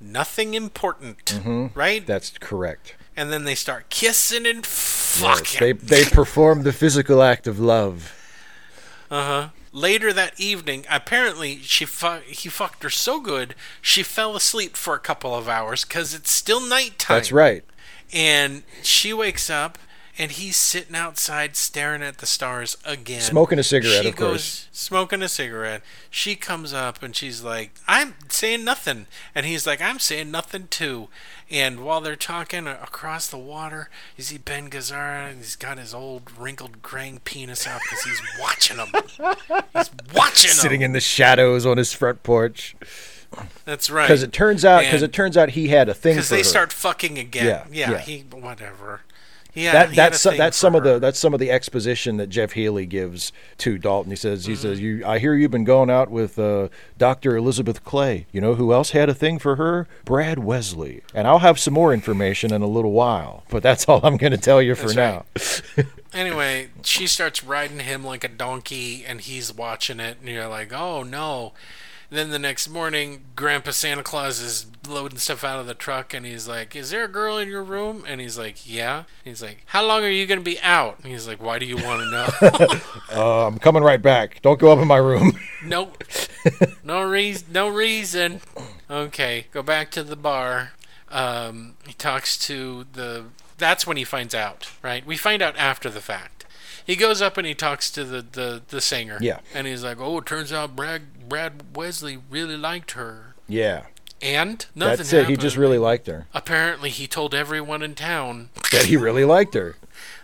[0.00, 1.66] nothing important, Mm-hmm.
[1.78, 2.06] right?
[2.06, 2.94] That's correct.
[3.20, 5.60] And then they start kissing and Yes, fucking.
[5.60, 8.14] they they perform the physical act of love.
[9.10, 9.48] Uh huh.
[9.72, 14.94] Later that evening, apparently she fu- he fucked her so good she fell asleep for
[14.94, 17.16] a couple of hours because it's still nighttime.
[17.16, 17.62] That's right.
[18.12, 19.78] And she wakes up
[20.20, 24.28] and he's sitting outside staring at the stars again, Smoking a cigarette, She of goes
[24.28, 24.68] course.
[24.70, 25.80] smoking a cigarette.
[26.10, 30.68] She comes up and she's like, "I'm saying nothing," and he's like, "I'm saying nothing
[30.68, 31.08] too."
[31.50, 35.94] And while they're talking across the water, you see Ben Gazzara, and he's got his
[35.94, 38.92] old wrinkled graying penis out because he's watching them.
[38.94, 40.56] He's watching them.
[40.58, 42.76] Sitting in the shadows on his front porch.
[43.64, 44.06] That's right.
[44.06, 46.44] Because it turns out, because it turns out he had a thing because they her.
[46.44, 47.46] start fucking again.
[47.46, 47.98] Yeah, Yeah, yeah.
[47.98, 49.00] he whatever.
[49.54, 52.16] Yeah, that he had a that's that's some of the that's some of the exposition
[52.18, 54.10] that Jeff Healey gives to Dalton.
[54.12, 54.50] He says Mm-hmm.
[54.50, 57.36] he says you I hear you've been going out with uh, Dr.
[57.36, 58.26] Elizabeth Clay.
[58.32, 59.88] You know who else had a thing for her?
[60.04, 61.02] Brad Wesley.
[61.14, 64.32] And I'll have some more information in a little while, but that's all I'm going
[64.32, 65.84] to tell you for That's now.
[66.12, 70.72] Anyway, she starts riding him like a donkey, and he's watching it, and you're like,
[70.72, 71.52] oh no.
[72.10, 76.26] Then the next morning, Grandpa Santa Claus is loading stuff out of the truck, and
[76.26, 79.62] he's like, "Is there a girl in your room?" And he's like, "Yeah." He's like,
[79.66, 82.10] "How long are you gonna be out?" And he's like, "Why do you want to
[82.10, 82.80] know?"
[83.12, 84.40] Uh, I'm coming right back.
[84.40, 85.32] Don't go up in my room.
[85.64, 86.04] nope,
[86.84, 88.40] no reason, no reason.
[88.88, 90.72] Okay, go back to the bar.
[91.10, 93.26] Um, he talks to the.
[93.58, 95.04] That's when he finds out, right?
[95.04, 96.46] We find out after the fact.
[96.84, 99.18] He goes up and he talks to the, the, the singer.
[99.20, 99.40] Yeah.
[99.54, 103.84] And he's like, "Oh, it turns out Brad Brad Wesley really liked her." yeah.
[104.22, 105.28] And nothing That's it.
[105.30, 106.26] He just really liked her.
[106.34, 109.76] Apparently, he told everyone in town That he really liked her.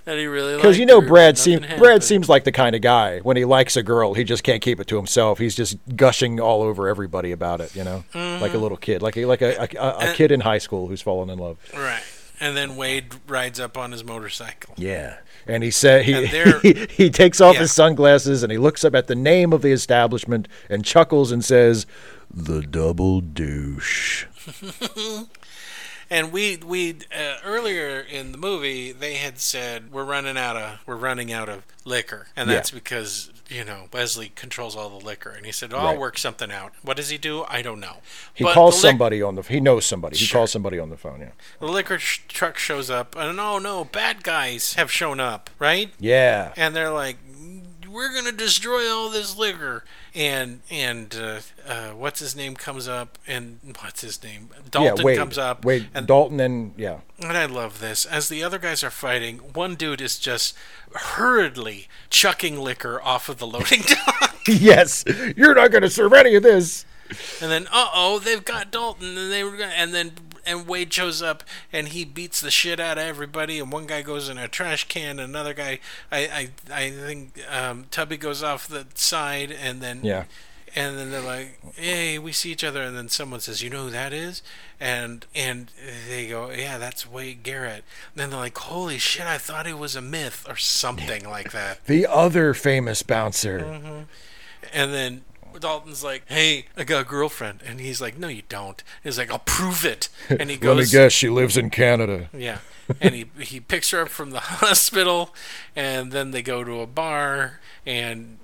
[0.04, 1.64] that he really liked Because you know, her, Brad seems.
[1.78, 4.60] Brad seems like the kind of guy when he likes a girl, he just can't
[4.60, 5.38] keep it to himself.
[5.38, 7.74] He's just gushing all over everybody about it.
[7.74, 8.42] You know, Mm-hmm.
[8.42, 11.00] like a little kid, like a, like a, a, a kid in high school who's
[11.00, 11.56] fallen in love.
[11.74, 12.02] right.
[12.38, 14.74] And then Wade rides up on his motorcycle.
[14.76, 15.16] Yeah.
[15.48, 16.26] And he said he,
[16.62, 17.60] he he takes off Yeah.
[17.62, 21.44] his sunglasses and he looks up at the name of the establishment and chuckles and
[21.44, 21.86] says,
[22.32, 24.26] "The Double Douche."
[26.08, 30.78] And we we uh, earlier in the movie they had said we're running out of
[30.86, 32.54] we're running out of liquor, and Yeah.
[32.56, 36.18] that's because you know Wesley controls all the liquor, and he said oh, I'll work
[36.18, 36.72] something out.
[36.82, 37.44] What does he do?
[37.48, 37.98] I don't know.
[38.34, 39.42] He But calls lic- somebody on the.
[39.42, 40.16] He knows somebody.
[40.16, 41.20] He calls somebody on the phone.
[41.20, 41.30] Yeah.
[41.60, 45.90] the liquor sh- truck shows up, and oh no, bad guys have shown up, right?
[45.98, 46.52] Yeah.
[46.56, 47.18] and they're like
[47.88, 49.84] we're gonna destroy all this liquor
[50.16, 55.04] and and uh, uh, what's his name comes up and what's his name dalton yeah.
[55.04, 57.00] Wade comes up Wade and, Dalton and yeah.
[57.20, 60.56] and i love this as the other guys are fighting one dude is just
[60.94, 65.04] hurriedly chucking liquor off of the loading dock yes.
[65.36, 66.84] You're not going to serve any of this.
[67.40, 70.10] and then uh-oh they've got dalton and they were gonna, and then
[70.46, 71.42] and Wade shows up
[71.72, 74.86] and he beats the shit out of everybody and one guy goes in a trash
[74.88, 75.78] can another guy
[76.10, 80.24] I I, I think um, Tubby goes off the side and then Yeah.
[80.74, 83.84] and then they're like, "Hey, we see each other." And then someone says, "You know
[83.84, 84.42] who that is?"
[84.78, 85.68] And and
[86.08, 87.82] they go, "Yeah, that's Wade Garrett."
[88.12, 89.26] And then they're like, "Holy shit!
[89.26, 93.60] I thought he was a myth or something like that." The other famous bouncer.
[93.60, 94.00] Mm-hmm.
[94.74, 95.22] And then
[95.58, 99.30] Dalton's like, "Hey, I got a girlfriend," and he's like, "No, you don't." He's like,
[99.30, 102.28] "I'll prove it." And he Let me goes, guess, she lives in Canada.
[102.32, 102.58] yeah.
[103.00, 105.34] And he he picks her up from the hospital,
[105.74, 108.38] and then they go to a bar and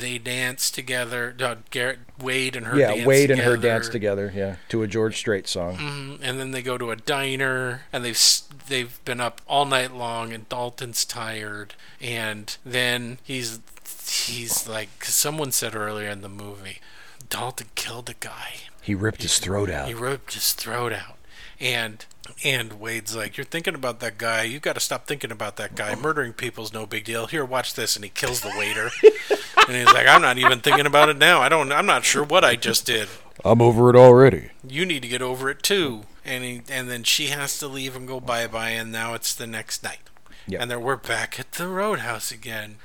[0.00, 1.34] they dance together.
[1.40, 3.68] Uh, Garrett Wade and her yeah, dance Wade and her together.
[3.68, 4.32] dance together.
[4.34, 5.76] Yeah, to a George Strait song.
[5.76, 6.18] Mhm.
[6.22, 8.20] And then they go to a diner, and they've
[8.68, 13.58] they've been up all night long, and Dalton's tired, and then he's
[14.08, 16.80] he's like 'cause someone said earlier in the movie,
[17.28, 18.54] Dalton killed a guy.
[18.80, 19.88] He ripped his throat out.
[19.88, 21.16] He ripped his throat out,
[21.60, 22.04] and
[22.44, 24.42] and Wade's like, "You're thinking about that guy.
[24.42, 25.94] You got to stop thinking about that guy.
[25.94, 27.26] Murdering people's no big deal.
[27.26, 28.90] Here, watch this." And he kills the waiter.
[29.68, 31.40] and he's like, "I'm not even thinking about it now.
[31.40, 31.70] I don't.
[31.72, 33.08] I'm not sure what I just did.
[33.44, 34.50] I'm over it already.
[34.66, 37.96] You need to get over it too." And he, and then she has to leave
[37.96, 38.70] and go bye bye.
[38.70, 40.08] And now it's the next night,
[40.46, 40.60] Yeah.
[40.62, 42.76] and then we're back at the roadhouse again.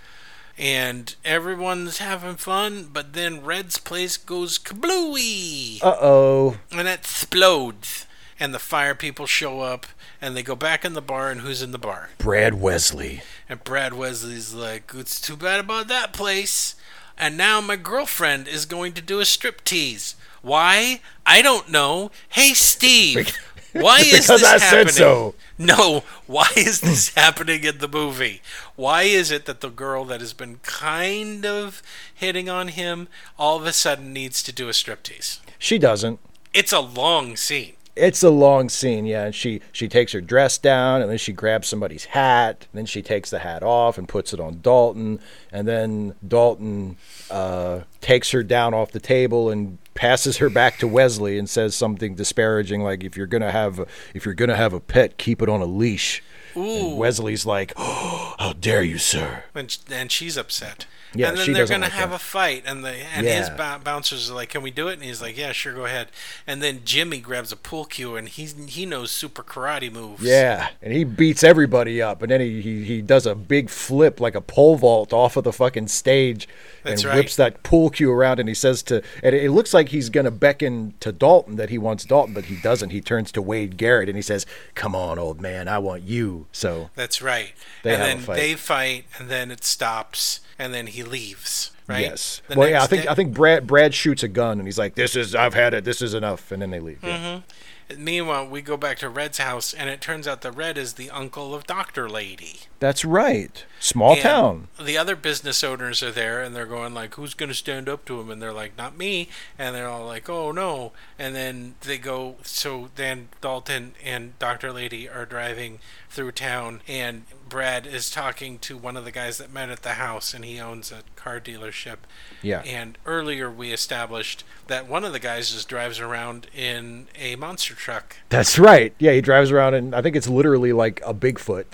[0.57, 5.83] And everyone's having fun, but then Red's place goes kablooey.
[5.83, 6.57] Uh oh.
[6.71, 8.05] and it explodes
[8.39, 9.85] and the fire people show up
[10.21, 12.09] and they go back in the bar and who's in the bar?
[12.17, 13.21] Brad Wesley.
[13.49, 16.75] and brad wesley's like it's too bad about that place.
[17.19, 20.13] And now my girlfriend is going to do a striptease.
[20.43, 21.01] Why?
[21.25, 22.11] I don't know.
[22.29, 23.35] Hey steve
[23.83, 25.35] why is Because this I said happening so.
[25.57, 28.41] no why is this happening in the movie
[28.75, 31.81] why is it that the girl that has been kind of
[32.13, 33.07] hitting on him
[33.39, 36.19] all of a sudden needs to do a striptease She doesn't.
[36.53, 39.25] it's a long scene It's a long scene, yeah.
[39.25, 42.67] And she she takes her dress down, and then she grabs somebody's hat.
[42.71, 45.19] And then she takes the hat off and puts it on Dalton.
[45.51, 46.97] And then Dalton
[47.29, 51.75] uh, takes her down off the table and passes her back to Wesley and says
[51.75, 55.41] something disparaging, like, "If you're gonna have a, if you're gonna have a pet, keep
[55.41, 56.23] it on a leash."
[56.55, 56.89] Ooh.
[56.89, 60.85] And Wesley's like, oh, "How dare you, sir?" and, and she's upset.
[61.13, 62.15] Yeah, and then they're doesn't gonna have that.
[62.17, 63.77] a fight, and the and his Yeah.
[63.77, 66.09] bou- bouncers are like, "Can we do it?" And he's like, "Yeah, sure, go ahead."
[66.45, 70.21] And then Jimmy grabs a pool cue, and he's he knows super karate moves.
[70.23, 74.19] Yeah, and he beats everybody up, and then he, he, he does a big flip
[74.19, 76.47] like a pole vault off of the fucking stage,
[76.83, 77.15] That's and right.
[77.17, 80.31] whips that pool cue around, and he says to, and it looks like he's gonna
[80.31, 82.89] beckon to Dalton that he wants Dalton, but he doesn't.
[82.89, 84.45] He turns to Wade Garrett and he says,
[84.75, 87.53] "Come on, old man, I want you." So That's right.
[87.83, 91.71] They and have then they fight, and then it stops, and then he leaves.
[91.87, 92.01] Right.
[92.01, 94.67] yes, The well, yeah, I think day- I think Brad Brad shoots a gun and
[94.67, 95.85] he's like, "This is I've had it.
[95.85, 96.99] This is enough," and then they leave.
[97.01, 97.41] Yeah.
[97.89, 98.03] Mm-hmm.
[98.03, 101.09] Meanwhile, we go back to Red's house, and it turns out that Red is the
[101.09, 102.59] uncle of Doctor Lady.
[102.79, 103.65] That's right.
[103.79, 104.67] Small And town.
[104.79, 108.05] The other business owners are there, and they're going like, "Who's going to stand up
[108.05, 111.75] to him?" And they're like, "Not me." And they're all like, "Oh no!" And then
[111.81, 112.35] they go.
[112.43, 118.77] So then Dalton and Doctor Lady are driving through town, and Brad is talking to
[118.77, 121.97] one of the guys that met at the house, and he owns a car dealership.
[122.41, 122.61] Yeah.
[122.61, 127.73] And earlier we established that one of the guys just drives around in a monster
[127.73, 128.93] truck, That's right.
[128.99, 131.65] Yeah, he drives around and I think it's literally like a Bigfoot.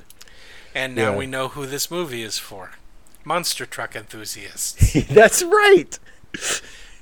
[0.76, 1.18] And now Yeah.
[1.18, 2.72] we know who this movie is for.
[3.26, 4.94] Monster truck enthusiasts.
[5.10, 5.98] That's right.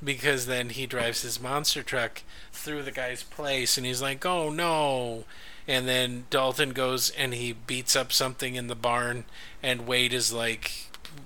[0.03, 4.49] because then he drives his monster truck through the guy's place and he's like, "Oh
[4.49, 5.23] no."
[5.67, 9.25] And then Dalton goes and he beats up something in the barn
[9.63, 10.71] and Wade is like,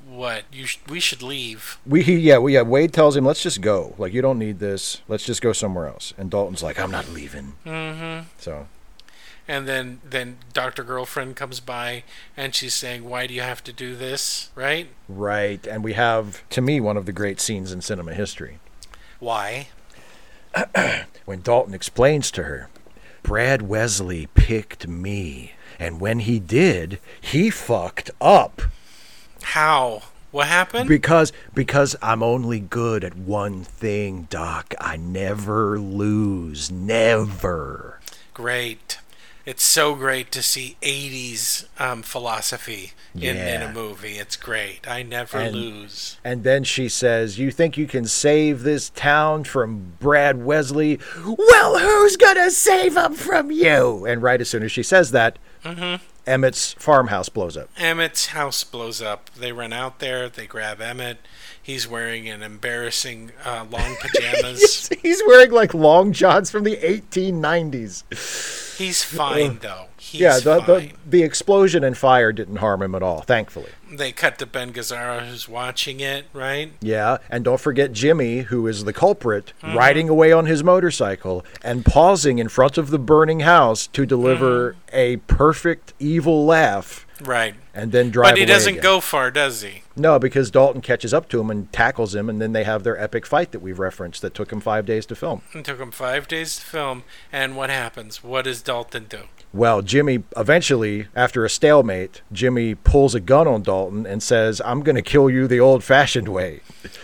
[0.07, 0.43] "What?
[0.51, 3.61] You sh- we should leave." We he, yeah, we, yeah, Wade tells him, "Let's just
[3.61, 3.95] go.
[3.97, 5.01] Like you don't need this.
[5.07, 8.25] Let's just go somewhere else." And Dalton's like, "I'm not leaving." Mhm.
[8.37, 8.67] So,
[9.47, 10.83] And then then Dr.
[10.83, 12.03] Girlfriend comes by
[12.35, 14.87] and she's saying, "Why do you have to do this?" Right?
[15.07, 18.59] right, and we have to me one of the great scenes in cinema history.
[19.19, 19.67] Why?
[21.25, 22.69] when Dalton explains to her,
[23.23, 28.61] Brad Wesley picked me, and when he did, he fucked up
[29.41, 30.03] How?
[30.31, 30.89] What happened?
[30.89, 34.73] because because I'm only good at one thing, Doc.
[34.81, 37.99] I never lose, never.
[38.33, 38.97] Great.
[39.45, 44.13] It's so great to see 80s um, philosophy in, in a movie.
[44.17, 44.87] It's great.
[44.87, 46.17] I never And- lose.
[46.23, 50.99] And then she says, "You think you can save this town from Brad Wesley?
[51.23, 55.37] Well, who's gonna save him from you?" And right as soon as she says that,
[56.28, 57.69] Emmett's farmhouse blows up.
[57.78, 59.30] Emmett's house blows up.
[59.36, 60.28] They run out there.
[60.30, 61.19] They grab Emmett.
[61.61, 64.89] He's wearing an embarrassing uh, long pajamas.
[65.01, 68.78] He's wearing like long johns from the 1890s.
[68.78, 69.88] He's fine, though.
[70.08, 73.72] He's yeah, the, the the explosion and fire didn't harm him at all, thankfully.
[73.91, 76.74] They cut to Ben Gazzara, who's watching it, right?
[76.80, 79.78] Yeah, and don't forget Jimmy, who is the culprit, Mm-hmm.
[79.78, 84.74] riding away on his motorcycle and pausing in front of the burning house to deliver
[84.74, 84.89] Mm-hmm.
[84.93, 87.56] a perfect evil laugh Right.
[87.74, 88.84] and then drive But he doesn't again.
[88.84, 89.82] go far, does he?
[89.95, 93.01] No, because Dalton catches up to him and tackles him, and then they have their
[93.01, 95.41] epic fight that we've referenced that took him five days to film.
[95.53, 97.03] It took him five days to film.
[97.32, 98.24] And what happens?
[98.24, 99.22] What does Dalton do?
[99.56, 104.82] Well, Jimmy eventually, after a stalemate, Jimmy pulls a gun on Dalton and says, "I'm
[104.84, 106.60] going to kill you the old-fashioned way."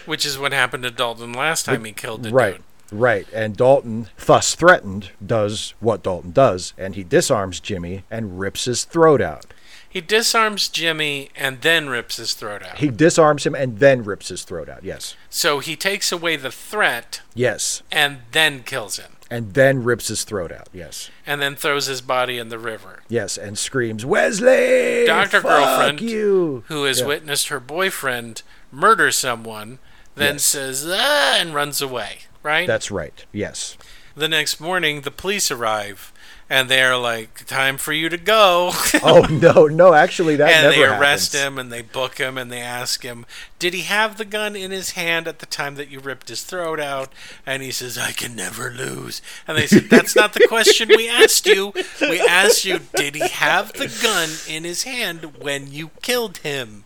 [0.06, 2.56] Which is what happened to Dalton last time he killed a right.
[2.58, 2.64] dude.
[3.00, 3.26] Right.
[3.34, 8.84] And Dalton, thus threatened, does what Dalton does, and he disarms Jimmy and rips his
[8.84, 9.46] throat out.
[9.88, 12.80] He disarms Jimmy and then rips his throat out.
[12.80, 14.84] He disarms him and then rips his throat out.
[14.84, 15.16] Yes.
[15.30, 17.82] so he takes away the threat Yes.
[17.92, 19.11] and then kills him.
[19.32, 20.68] And then rips his throat out.
[20.74, 21.10] Yes.
[21.26, 23.02] And then throws his body in the river.
[23.08, 25.06] Yes, and screams, "Wesley!
[25.08, 25.42] Dr.
[25.42, 27.06] Fuck Girlfriend, you!" Who has Yeah.
[27.08, 29.80] witnessed her boyfriend murder someone,
[30.16, 30.44] then Yes.
[30.44, 32.68] says, ah, and runs away, right?
[32.68, 33.26] That's right.
[33.32, 33.78] Yes.
[34.14, 36.12] the next morning, the police arrive,
[36.52, 38.72] and they're like, time for you to go.
[39.04, 39.94] Oh no, no!
[39.96, 41.48] Actually, that and never they arrest happens.
[41.48, 43.26] him and they book him and they ask him,
[43.58, 46.44] Did he have the gun in his hand at the time that you ripped his
[46.44, 47.12] throat out?
[47.46, 49.22] And he says, I can never lose.
[49.48, 51.74] And they said, That's not the question we asked you.
[52.02, 56.84] We asked you, Did he have the gun in his hand when you killed him?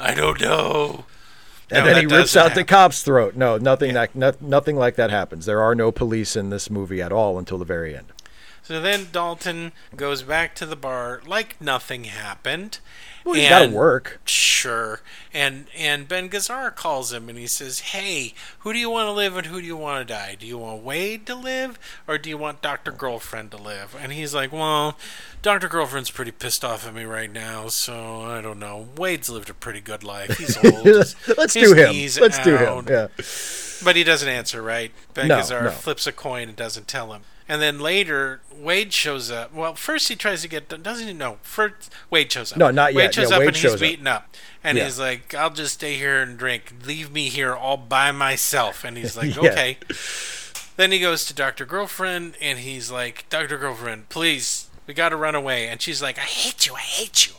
[0.00, 1.04] I don't know.
[1.70, 3.36] And No, then he rips out the cop's throat.
[3.36, 5.46] No, nothing like no, nothing like that happens.
[5.46, 8.06] There are no police in this movie at all until the very end.
[8.64, 12.78] So then Dalton goes back to the bar like nothing happened.
[13.24, 14.20] Well, he's got to work.
[14.26, 15.00] Sure.
[15.32, 19.12] And and Ben Gazzara calls him and he says, "Hey, who do you want to
[19.12, 20.36] live and who do you want to die?
[20.38, 24.12] Do you want Wade to live or do you want Doctor Girlfriend to live?" And
[24.12, 24.96] he's like, "Well,
[25.42, 28.88] Doctor Girlfriend's pretty pissed off at me right now, so I don't know.
[28.96, 30.38] Wade's lived a pretty good life.
[30.38, 30.84] He's old.
[31.36, 31.94] Let's do him.
[32.20, 32.86] Let's do him.
[32.88, 33.08] Yeah.
[33.84, 34.92] But he doesn't answer, right?
[35.14, 35.70] Ben No, Gazzara no.
[35.70, 37.22] flips a coin and doesn't tell him.
[37.46, 39.52] And then later, Wade shows up.
[39.52, 41.12] Well, first he tries to get doesn't he?
[41.12, 42.58] No, first Wade shows up.
[42.58, 43.13] No, not Wade yet.
[43.14, 44.84] Shows Yeah, up Wade and he's beaten up, and Yeah.
[44.84, 46.72] he's like, "I'll just stay here and drink.
[46.84, 49.50] Leave me here all by myself." And he's like, Yeah.
[49.50, 49.78] "Okay."
[50.76, 55.16] Then he goes to Doctor Girlfriend, and he's like, "Doctor Girlfriend, please, we got to
[55.16, 56.74] run away." And she's like, "I hate you.
[56.74, 57.34] I hate you.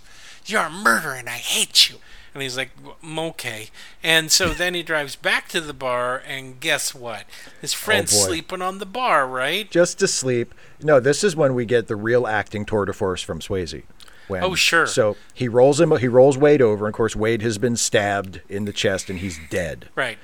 [0.46, 1.98] You're a murderer, and I hate you."
[2.34, 2.72] And he's like,
[3.02, 3.70] "Mm, okay.
[4.04, 7.24] And so then he drives back to the bar, and guess what?
[7.62, 9.70] His friend's Oh, sleeping on the bar, right?
[9.72, 10.54] Just to sleep.
[10.82, 13.84] No, this is when we get the real acting tour de force from Swayze.
[14.28, 14.88] When, Oh, sure.
[14.88, 15.96] So he rolls him.
[15.98, 16.86] He rolls Wade over.
[16.86, 19.90] And of course, Wade has been stabbed in the chest and he's dead.
[19.96, 20.18] Right.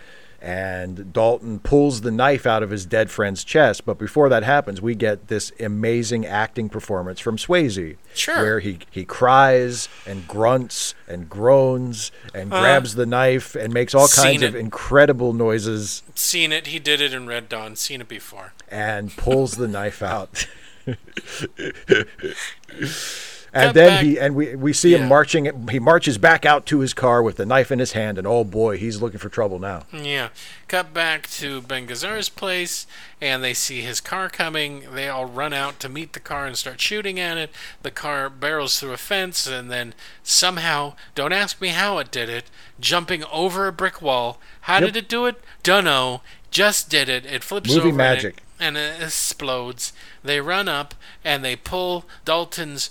[0.44, 3.86] And Dalton pulls the knife out of his dead friend's chest.
[3.86, 8.38] But before that happens, we get this amazing acting performance from Swayze, Sure.
[8.38, 13.94] where he he cries and grunts and groans and uh, grabs the knife and makes
[13.94, 16.66] all kinds of incredible noises Seen it.
[16.66, 17.76] He did it in Red Dawn.
[17.76, 18.54] Seen it before.
[18.68, 20.48] and pulls the knife out.
[23.54, 25.00] And then back- he and we we see Yeah.
[25.00, 25.68] him marching.
[25.70, 28.46] He marches back out to his car with the knife in his hand, and oh
[28.46, 29.84] boy, he's looking for trouble now.
[29.92, 30.30] Yeah.
[30.70, 32.88] Cut back to Ben Gazzara's place,
[33.20, 34.86] and they see his car coming.
[34.94, 37.50] They all run out to meet the car and start shooting at it.
[37.82, 39.94] The car barrels through a fence, and then
[40.24, 42.46] somehow, don't ask me how it did it,
[42.80, 44.40] jumping over a brick wall.
[44.62, 44.84] How Yep.
[44.86, 45.44] did it do it?
[45.64, 46.22] Dunno.
[46.52, 47.26] Just did it.
[47.26, 48.38] It flips Movie over and it- magic.
[48.60, 49.92] and it explodes.
[50.24, 50.94] They run up
[51.26, 52.90] and they pull Dalton's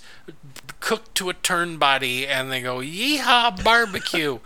[0.81, 4.39] cooked to a turn body, and they go, "Yeehaw, barbecue!"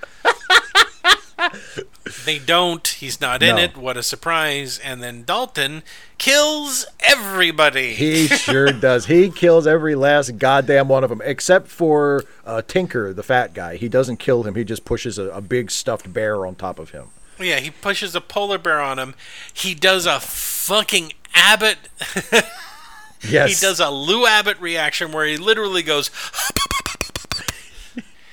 [2.25, 2.87] They don't.
[2.87, 3.61] He's not in No.
[3.63, 3.77] it.
[3.77, 4.79] What a surprise.
[4.79, 5.83] And then Dalton
[6.17, 7.93] kills everybody.
[7.93, 9.07] He sure does.
[9.07, 13.75] He kills every last goddamn one of them, except for uh, Tinker, the fat guy.
[13.77, 14.55] He doesn't kill him.
[14.55, 17.07] He just pushes a, a big stuffed bear on top of him.
[17.39, 19.13] yeah, he pushes a polar bear on him.
[19.53, 21.77] He does a fucking Abbott.
[23.29, 26.09] Yes, he does a Lou Abbott reaction where he literally goes.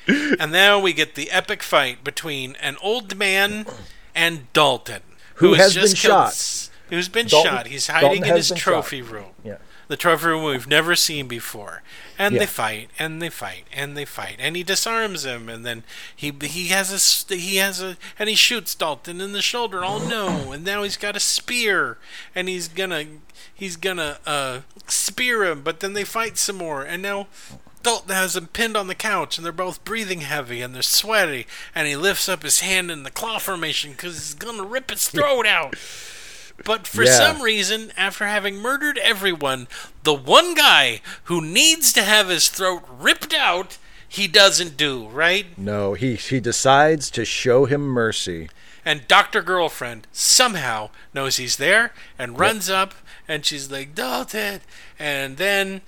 [0.09, 3.66] and now we get the epic fight between an old man
[4.14, 5.03] and Dalton,
[5.36, 6.68] Who has just been killed shot.
[6.90, 7.66] Who's been Dalton- shot?
[7.68, 8.62] He's hiding Dalton in his been shot.
[8.72, 9.30] trophy room.
[9.45, 9.57] Yeah.
[9.93, 11.82] The trophy room we've never seen before.
[12.18, 12.40] And Yeah.
[12.40, 15.84] they fight, and they fight, and they fight, and he disarms him, and then
[16.16, 16.90] he he has
[17.30, 19.84] a he has a and he shoots Dalton in the shoulder.
[19.84, 20.51] Oh no!
[20.53, 21.99] And now he's got a spear,
[22.34, 23.05] and he's gonna
[23.55, 25.61] he's gonna uh, spear him.
[25.62, 27.28] But then they fight some more, and now.
[27.84, 31.49] Dalton has him pinned on the couch, and they're both breathing heavy, and they're sweaty.
[31.74, 35.09] And he lifts up his hand in the claw formation because he's gonna rip his
[35.09, 35.74] throat out.
[36.64, 37.16] But for Yeah.
[37.16, 39.68] some reason, after having murdered everyone,
[40.02, 45.46] the one guy who needs to have his throat ripped out, he doesn't do, right?
[45.58, 48.48] No, he he decides to show him mercy.
[48.84, 49.42] And Dr.
[49.42, 52.94] Girlfriend somehow knows he's there and runs up,
[53.28, 54.60] and she's like, Dalton.
[54.98, 55.82] And then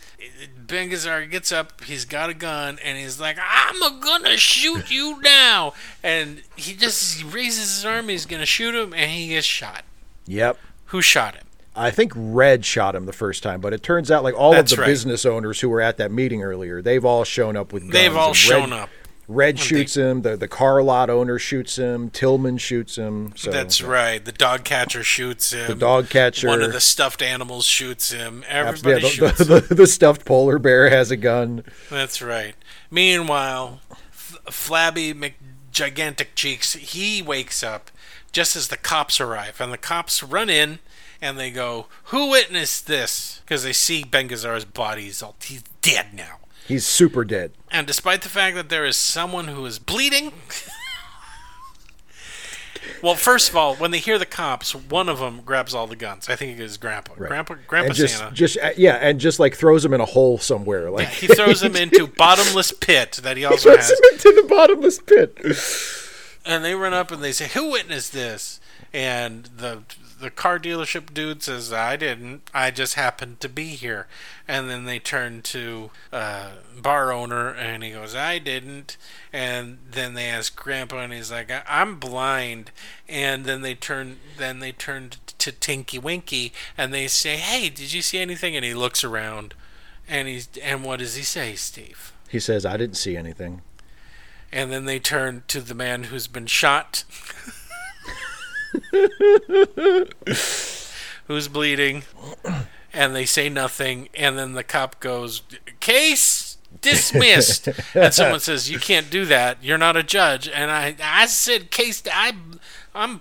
[0.56, 5.20] Ben Gazzara gets up, he's got a gun, and he's like, I'm gonna shoot you
[5.22, 5.74] now.
[6.04, 9.84] And he just he raises his arm, he's gonna shoot him, and he gets shot.
[10.26, 10.58] Yep.
[10.86, 11.44] Who shot him?
[11.76, 14.72] I think Red shot him the first time, but it turns out like all That's
[14.72, 14.88] of the right.
[14.88, 17.92] business owners who were at that meeting earlier, they've all shown up with guns.
[17.92, 18.90] They've all and shown up.
[19.26, 20.20] Red shoots him.
[20.22, 22.10] The the car lot owner shoots him.
[22.10, 23.32] Tilghman shoots him.
[23.36, 24.22] So That's right.
[24.22, 25.66] The dog catcher shoots him.
[25.66, 26.46] The dog catcher.
[26.46, 28.44] One of the stuffed animals shoots him.
[28.46, 29.38] Yeah, Everybody the, shoots.
[29.38, 31.64] the, the, the stuffed polar bear has a gun.
[31.88, 32.54] That's right.
[32.90, 37.90] Meanwhile, F- Flabby McGigantic Cheeks, he wakes up
[38.34, 39.60] just as the cops arrive.
[39.60, 40.80] And the cops run in
[41.22, 43.40] and they go, Who witnessed this?
[43.44, 45.04] Because they see Ben Gazzara's body.
[45.04, 46.40] He's, all, he's dead now.
[46.66, 47.52] He's super dead.
[47.70, 50.32] And despite the fact that there is someone who is bleeding.
[53.02, 55.96] well, first of all, when they hear the cops, one of them grabs all the
[55.96, 56.28] guns.
[56.28, 57.14] I think it is Grandpa.
[57.14, 58.34] Grandpa, Grandpa and just, Santa.
[58.34, 60.90] just uh, yeah, and just like throws him in a hole somewhere.
[60.90, 63.90] Like he throws him into bottomless pit that he also throws has.
[63.90, 65.38] him into the bottomless pit.
[66.44, 68.60] And they run up and they say, "Who witnessed this?"
[68.92, 69.82] And the
[70.20, 72.48] the car dealership dude says, "I didn't.
[72.54, 74.06] I just happened to be here."
[74.46, 78.96] And then they turn to uh, bar owner, and he goes, "I didn't."
[79.32, 82.70] And then they ask Grandpa, and he's like, "I- "I'm blind."
[83.08, 87.92] And then they turn then they turn to Tinky Winky, and they say, "Hey, did
[87.92, 89.54] you see anything?" And he looks around,
[90.08, 92.12] and he's and what does he say, Steve?
[92.28, 93.62] He says, "I didn't see anything."
[94.54, 97.02] And then they turn to the man who's been shot,
[101.26, 102.04] who's bleeding,
[102.92, 104.08] and they say nothing.
[104.14, 105.42] And then the cop goes,
[105.80, 107.68] Case dismissed.
[107.94, 109.58] and someone says, You can't do that.
[109.62, 110.48] You're not a judge.
[110.48, 112.32] And I, I said, Case, I,
[112.94, 113.18] I'm,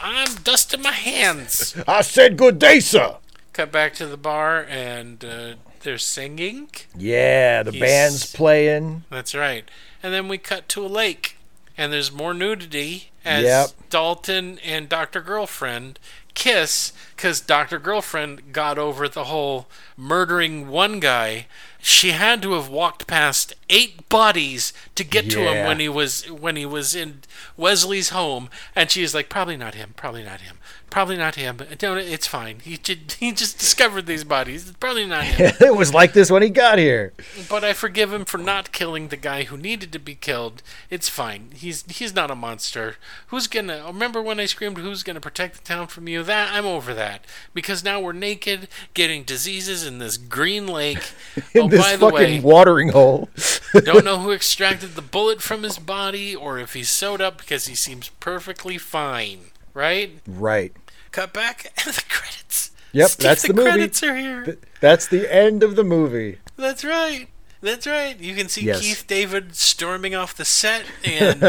[0.00, 1.76] I'm dusting my hands.
[1.86, 3.16] I said, "Good day, sir."
[3.52, 6.68] Cut back to the bar, and uh, they're singing.
[6.96, 9.04] Yeah, the He's- band's playing.
[9.10, 9.64] That's right.
[10.02, 11.36] And then we cut to a lake,
[11.76, 13.70] and there's more nudity as Yep.
[13.90, 15.20] Dalton and Dr.
[15.20, 15.98] Girlfriend
[16.34, 17.78] kiss because Dr.
[17.78, 19.66] Girlfriend got over the whole
[19.96, 21.46] murdering one guy.
[21.80, 26.30] She had to have walked past eight bodies to get to him when he was
[26.30, 27.22] when he was in
[27.56, 30.58] Wesley's home, and she's like, probably not him, probably not him.
[30.90, 31.60] Probably not him.
[31.78, 31.98] Don't.
[31.98, 32.60] It's fine.
[32.60, 34.68] He just, he just discovered these bodies.
[34.68, 35.52] It's probably not him.
[35.60, 37.12] it was like this when he got here.
[37.48, 40.62] but I forgive him for not killing the guy who needed to be killed.
[40.88, 41.50] It's fine.
[41.54, 42.96] He's he's not a monster.
[43.28, 46.66] Who's gonna remember when I screamed, "Who's gonna protect the town from you?" That I'm
[46.66, 50.98] over that because now we're naked, getting diseases in this green lake.
[51.54, 53.28] Oh, in oh, this by the fucking way, watering hole.
[53.72, 57.66] don't know who extracted the bullet from his body or if he's sewed up because
[57.66, 59.50] he seems perfectly fine.
[59.76, 60.20] Right?
[60.26, 60.72] right.
[61.12, 62.70] Cut back and the credits.
[62.92, 63.70] Yep, Steve, that's the, the movie.
[63.70, 64.44] credits are here.
[64.44, 66.38] Th- That's the end of the movie.
[66.56, 67.28] That's right.
[67.60, 68.18] That's right.
[68.18, 68.80] You can see Yes.
[68.80, 71.42] Keith David storming off the set, and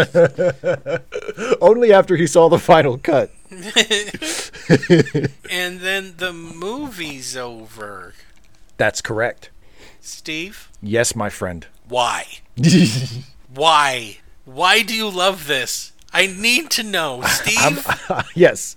[1.61, 3.31] Only after he saw the final cut.
[5.49, 8.13] and then the movie's over.
[8.77, 9.49] That's correct.
[10.01, 11.65] Steve, Yes, my friend.
[11.87, 12.25] why?
[13.53, 14.17] Why?
[14.45, 15.91] Why do you love this?
[16.13, 17.85] I need to know, Steve.
[18.35, 18.75] yes.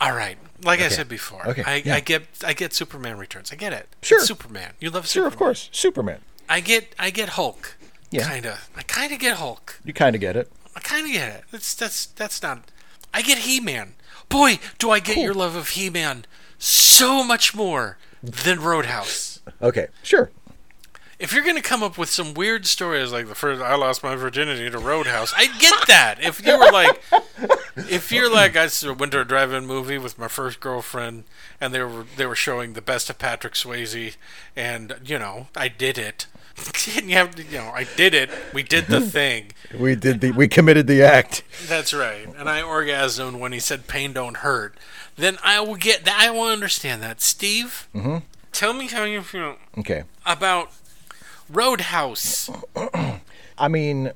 [0.00, 0.38] All right.
[0.62, 1.96] Like I said before, Okay, I, yeah.
[1.96, 3.52] I get I get Superman Returns.
[3.52, 3.86] I get it.
[4.02, 4.18] Sure.
[4.18, 4.72] It's Superman.
[4.80, 5.32] You love Sure, Superman.
[5.32, 5.68] of course.
[5.72, 6.20] Superman.
[6.48, 7.76] I get I get Hulk.
[8.10, 8.30] Yeah.
[8.30, 8.58] Kinda.
[8.76, 9.80] I kinda get Hulk.
[9.84, 10.50] You kind of get it.
[10.74, 11.44] I kind of get it.
[11.50, 12.70] That's that's that's not.
[13.12, 13.94] I get He-Man.
[14.30, 15.24] Boy, do I get Cool.
[15.24, 16.24] your love of He-Man
[16.58, 19.40] so much more than Road House.
[19.60, 20.30] Okay, sure.
[21.18, 24.16] If you're gonna come up with some weird stories like the first I lost my
[24.16, 26.22] virginity to Road House, I get that.
[26.22, 27.00] If you were like,
[27.76, 28.68] if you're like I
[28.98, 31.24] went to a drive-in movie with my first girlfriend
[31.60, 34.16] and they were they were showing the best of Patrick Swayze,
[34.56, 36.26] and you know I did it.
[36.96, 38.30] and you have to, you know I did it.
[38.52, 39.52] We did the thing.
[39.76, 41.42] We did the we committed the act.
[41.66, 42.28] That's right.
[42.36, 44.76] And I orgasmed when he said pain don't hurt.
[45.16, 46.18] Then I will get that.
[46.20, 47.20] I will understand that.
[47.20, 48.18] Steve, Mm-hmm.
[48.52, 50.04] tell me how you feel Okay.
[50.26, 50.70] about
[51.50, 52.50] Road House.
[53.58, 54.12] I mean,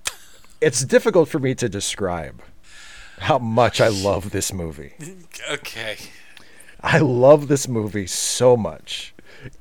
[0.61, 2.43] it's difficult for me to describe
[3.19, 4.95] how much I love this movie.
[5.51, 5.97] Okay.
[6.81, 9.15] I love this movie so much.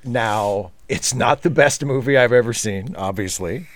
[0.04, 3.68] Now, it's not the best movie I've ever seen, obviously.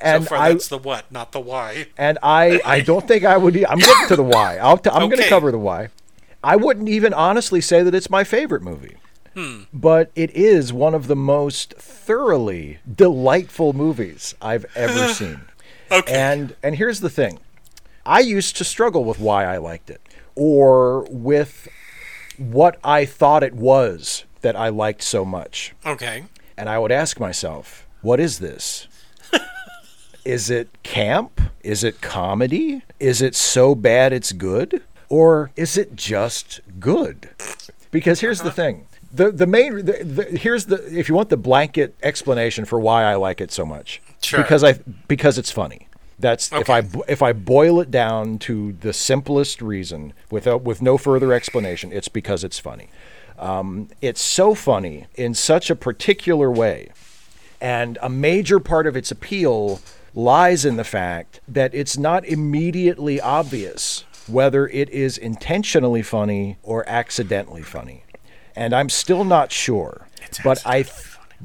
[0.00, 1.86] And so far, I that's the what, not the why.
[1.98, 3.54] and I I don't think I would.
[3.64, 4.54] I'm getting to the why.
[4.82, 5.88] T- I'm going to cover the why.
[6.42, 8.96] I wouldn't even honestly say that it's my favorite movie.
[9.40, 9.62] Hmm.
[9.72, 15.42] But it is one of the most thoroughly delightful movies I've ever seen.
[15.90, 16.12] Okay.
[16.12, 17.38] And and here's the thing.
[18.04, 20.00] I used to struggle with why I liked it
[20.34, 21.68] or with
[22.38, 25.74] what I thought it was that I liked so much.
[25.84, 26.24] okay.
[26.56, 28.86] And I would ask myself, what is this?
[30.26, 31.40] is it camp?
[31.62, 32.82] Is it comedy?
[32.98, 34.82] Is it so bad it's good?
[35.08, 37.30] Or is it just good?
[37.90, 38.86] Because here's the thing.
[39.12, 43.04] The the main the, the, here's the if you want the blanket explanation for why
[43.04, 44.00] I like it so much.
[44.22, 44.40] Sure.
[44.40, 44.74] Because I
[45.08, 45.88] because it's funny.
[46.18, 50.98] That's if I if I boil it down to the simplest reason without with no
[50.98, 52.88] further explanation, it's because it's funny.
[53.38, 56.90] Um, it's so funny in such a particular way
[57.60, 59.80] and a major part of its appeal
[60.14, 66.88] lies in the fact that it's not immediately obvious whether it is intentionally funny or
[66.88, 68.04] accidentally funny.
[68.60, 70.06] And I'm still not sure.
[70.44, 70.84] but I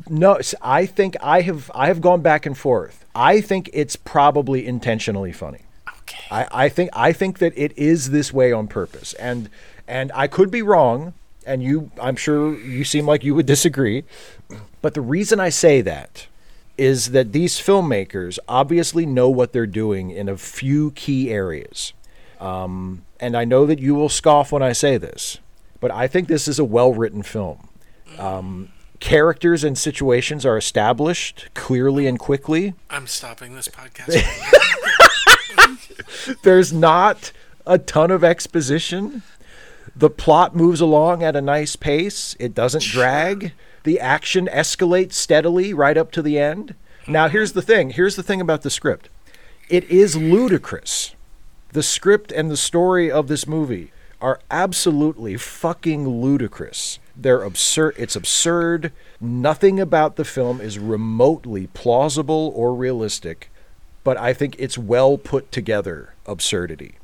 [0.09, 3.05] no, I think I have I have gone back and forth.
[3.15, 5.61] I think it's probably intentionally funny.
[6.01, 6.25] Okay.
[6.29, 9.49] I, I think I think that it is this way on purpose, and
[9.87, 11.13] and I could be wrong,
[11.45, 14.03] and you I'm sure you seem like you would disagree,
[14.81, 16.27] but the reason I say that
[16.77, 21.93] is that these filmmakers obviously know what they're doing in a few key areas,
[22.41, 25.39] um, and I know that you will scoff when I say this,
[25.85, 27.69] but I think this is a well written film.
[28.17, 32.73] Um, characters and situations are established clearly and quickly.
[32.89, 34.15] I'm stopping this podcast.
[36.41, 37.31] there's not
[37.67, 39.21] a ton of exposition.
[39.95, 42.35] The plot moves along at a nice pace.
[42.39, 43.53] It doesn't drag.
[43.83, 46.73] The action escalates steadily right up to the end.
[47.07, 47.91] Now, here's the thing.
[47.91, 49.09] Here's the thing about the script.
[49.69, 51.13] It is ludicrous.
[51.73, 53.91] The script and the story of this movie
[54.21, 56.99] are absolutely fucking ludicrous.
[57.15, 57.95] They're absurd.
[57.97, 58.91] It's absurd.
[59.21, 63.49] Nothing about the film is remotely plausible or realistic
[64.05, 66.95] but I think it's well put together absurdity.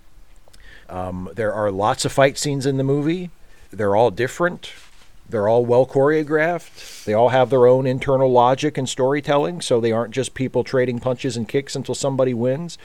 [0.87, 3.31] Um, there are lots of fight scenes in the movie.
[3.71, 4.71] They're all different.
[5.27, 7.03] They're all well choreographed.
[7.03, 10.99] They all have their own internal logic and storytelling, so they aren't just people trading
[10.99, 12.77] punches and kicks until somebody wins.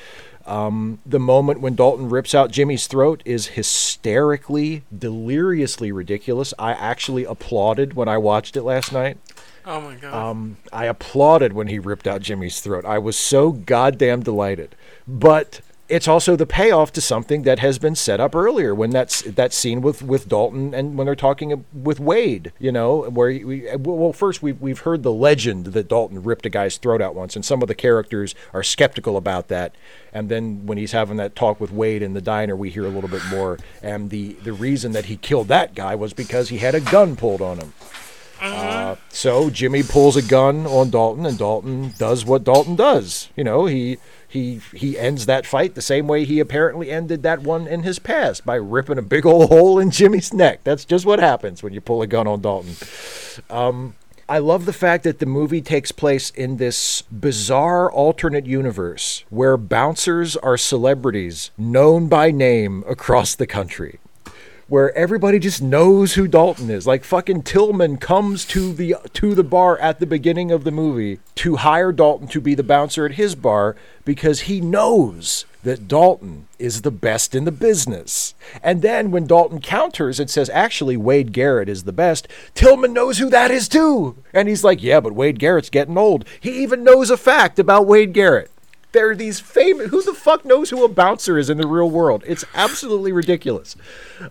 [0.46, 6.54] Um, the moment when Dalton rips out Jimmy's throat is hysterically, deliriously ridiculous.
[6.58, 9.18] I actually applauded when I watched it last night.
[9.64, 10.14] oh my god.
[10.14, 12.84] Um, I applauded when he ripped out Jimmy's throat.
[12.84, 14.76] I was so goddamn delighted.
[15.08, 19.22] But it's also the payoff to something that has been set up earlier when that's
[19.22, 23.68] that scene with with Dalton and when they're talking with Wade, you know, where we
[23.68, 27.14] uh, well first we've we've heard the legend that Dalton ripped a guy's throat out
[27.14, 29.74] once, and some of the characters are skeptical about that.
[30.12, 32.90] And then when he's having that talk with Wade in the diner, we hear a
[32.90, 33.58] little bit more.
[33.82, 37.16] And the the reason that he killed that guy was because he had a gun
[37.16, 37.72] pulled on him.
[38.40, 43.30] Uh, so Jimmy pulls a gun on Dalton, and Dalton does what Dalton does.
[43.36, 43.98] You know, he
[44.28, 47.98] he he ends that fight the same way he apparently ended that one in his
[47.98, 50.60] past by ripping a big old hole in Jimmy's neck.
[50.64, 52.76] That's just what happens when you pull a gun on Dalton.
[53.48, 53.94] Um,
[54.28, 59.56] I love the fact that the movie takes place in this bizarre alternate universe where
[59.56, 64.00] bouncers are celebrities known by name across the country
[64.68, 66.86] where everybody just knows who Dalton is.
[66.86, 71.20] Like fucking Tilghman comes to the to the bar at the beginning of the movie
[71.36, 76.46] to hire Dalton to be the bouncer at his bar because he knows that Dalton
[76.58, 78.34] is the best in the business.
[78.62, 83.18] And then when Dalton counters and says actually Wade Garrett is the best, Tilghman knows
[83.18, 84.16] who that is too.
[84.32, 87.86] And he's like, "Yeah, but Wade Garrett's getting old." He even knows a fact about
[87.86, 88.50] Wade Garrett
[88.96, 89.90] there are these famous.
[89.90, 92.24] Who the fuck knows who a bouncer is in the real world?
[92.26, 93.76] It's absolutely ridiculous.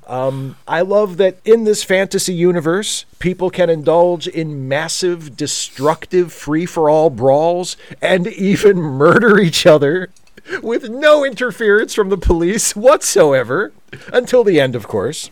[0.08, 6.66] Um, I love that in this fantasy universe, people can indulge in massive, destructive, free
[6.66, 10.10] for all brawls and even murder each other
[10.64, 13.72] with no interference from the police whatsoever
[14.12, 15.30] until the end, of course.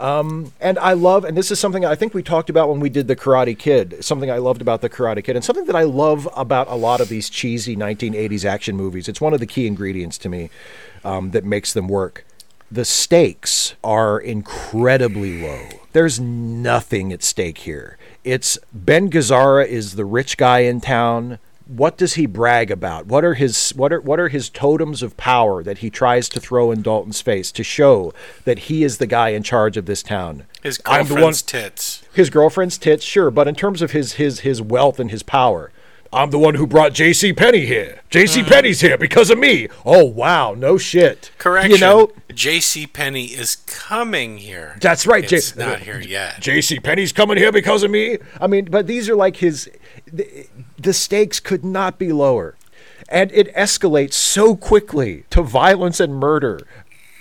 [0.00, 2.88] Um, and I love, and this is something I think we talked about when we
[2.88, 4.02] did the Karate Kid.
[4.02, 7.02] Something I loved about the Karate Kid, and something that I love about a lot
[7.02, 9.08] of these cheesy 1980s action movies.
[9.08, 10.48] It's one of the key ingredients to me
[11.04, 12.24] um, that makes them work.
[12.70, 15.68] The stakes are incredibly low.
[15.92, 17.98] There's nothing at stake here.
[18.24, 21.38] It's Ben Gazzara is the rich guy in town
[21.70, 23.06] what does he brag about?
[23.06, 26.40] What are his what are what are his totems of power that he tries to
[26.40, 28.12] throw in Dalton's face to show
[28.44, 30.46] that he is the guy in charge of this town?
[30.62, 32.02] His I'm the girlfriend's tits.
[32.12, 35.70] His girlfriend's tits, sure, but in terms of his his his wealth and his power,
[36.12, 37.32] I'm the one who brought J.C.
[37.32, 38.00] Penney here.
[38.10, 38.40] J.C.
[38.40, 38.48] Mm-hmm.
[38.48, 39.68] Penney's here because of me.
[39.84, 41.30] Oh wow, no shit.
[41.38, 41.70] Correction.
[41.72, 42.86] You know, J.C.
[42.88, 44.76] Penney is coming here.
[44.80, 45.26] That's right.
[45.26, 46.40] J- It's not here yet.
[46.40, 46.80] J.C.
[46.80, 48.18] Penney's coming here because of me.
[48.40, 49.70] I mean, but these are like his.
[50.12, 52.56] The, the stakes could not be lower,
[53.08, 56.66] and it escalates so quickly to violence and murder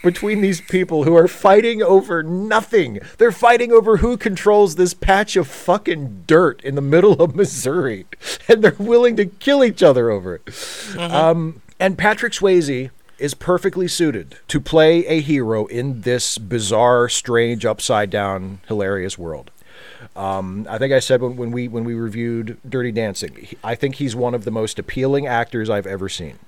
[0.04, 3.00] between these people who are fighting over nothing.
[3.18, 8.06] They're fighting over who controls this patch of fucking dirt in the middle of Missouri,
[8.48, 10.98] and they're willing to kill each other over it.
[10.98, 17.66] Um, and Patrick Swayze is perfectly suited to play a hero in this bizarre, strange,
[17.66, 19.52] upside down, hilarious world.
[20.16, 23.96] Um, I think I said when, when we when we reviewed Dirty Dancing, I think
[23.96, 26.40] he's one of the most appealing actors I've ever seen.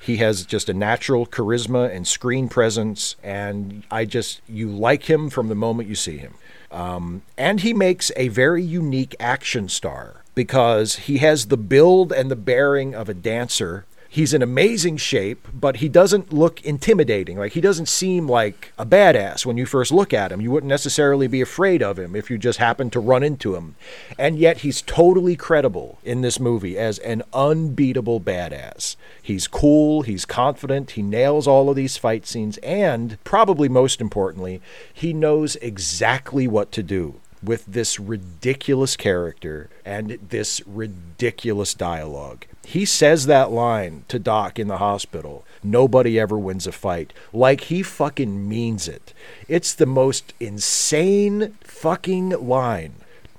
[0.00, 5.28] He has just a natural charisma and screen presence, and I just you like him
[5.28, 6.34] from the moment you see him.
[6.70, 12.30] Um, and he makes a very unique action star because he has the build and
[12.30, 13.84] the bearing of a dancer.
[14.12, 17.38] He's in amazing shape, but he doesn't look intimidating.
[17.38, 20.40] Like he doesn't seem like a badass when you first look at him.
[20.40, 23.76] You wouldn't necessarily be afraid of him if you just happened to run into him.
[24.18, 28.96] And yet he's totally credible in this movie as an unbeatable badass.
[29.22, 34.60] He's cool, he's confident, he nails all of these fight scenes, and probably most importantly,
[34.92, 42.44] he knows exactly what to do with this ridiculous character and this ridiculous dialogue.
[42.64, 47.12] He says that line to Doc in the hospital nobody ever wins a fight.
[47.32, 49.12] Like he fucking means it.
[49.48, 52.94] It's the most insane fucking line.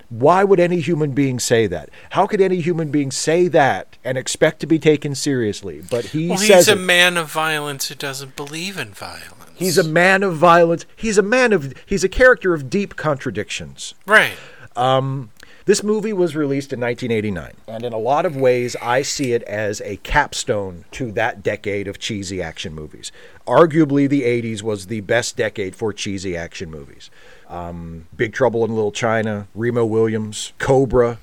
[0.09, 1.89] Why would any human being say that?
[2.11, 5.81] How could any human being say that and expect to be taken seriously?
[5.89, 6.81] But he Well, says he's a it.
[6.81, 9.37] man of violence who doesn't believe in violence.
[9.55, 10.85] He's a man of violence.
[10.95, 13.93] He's a man of he's a character of deep contradictions.
[14.05, 14.33] right.
[14.75, 15.31] Um,
[15.65, 19.43] This movie was released in 1989, and in a lot of ways, I see it
[19.43, 23.11] as a capstone to that decade of cheesy action movies.
[23.45, 27.09] Arguably, the 80s was the best decade for cheesy action movies.
[27.47, 31.19] Um, Big Trouble in Little China, Remo Williams, Cobra,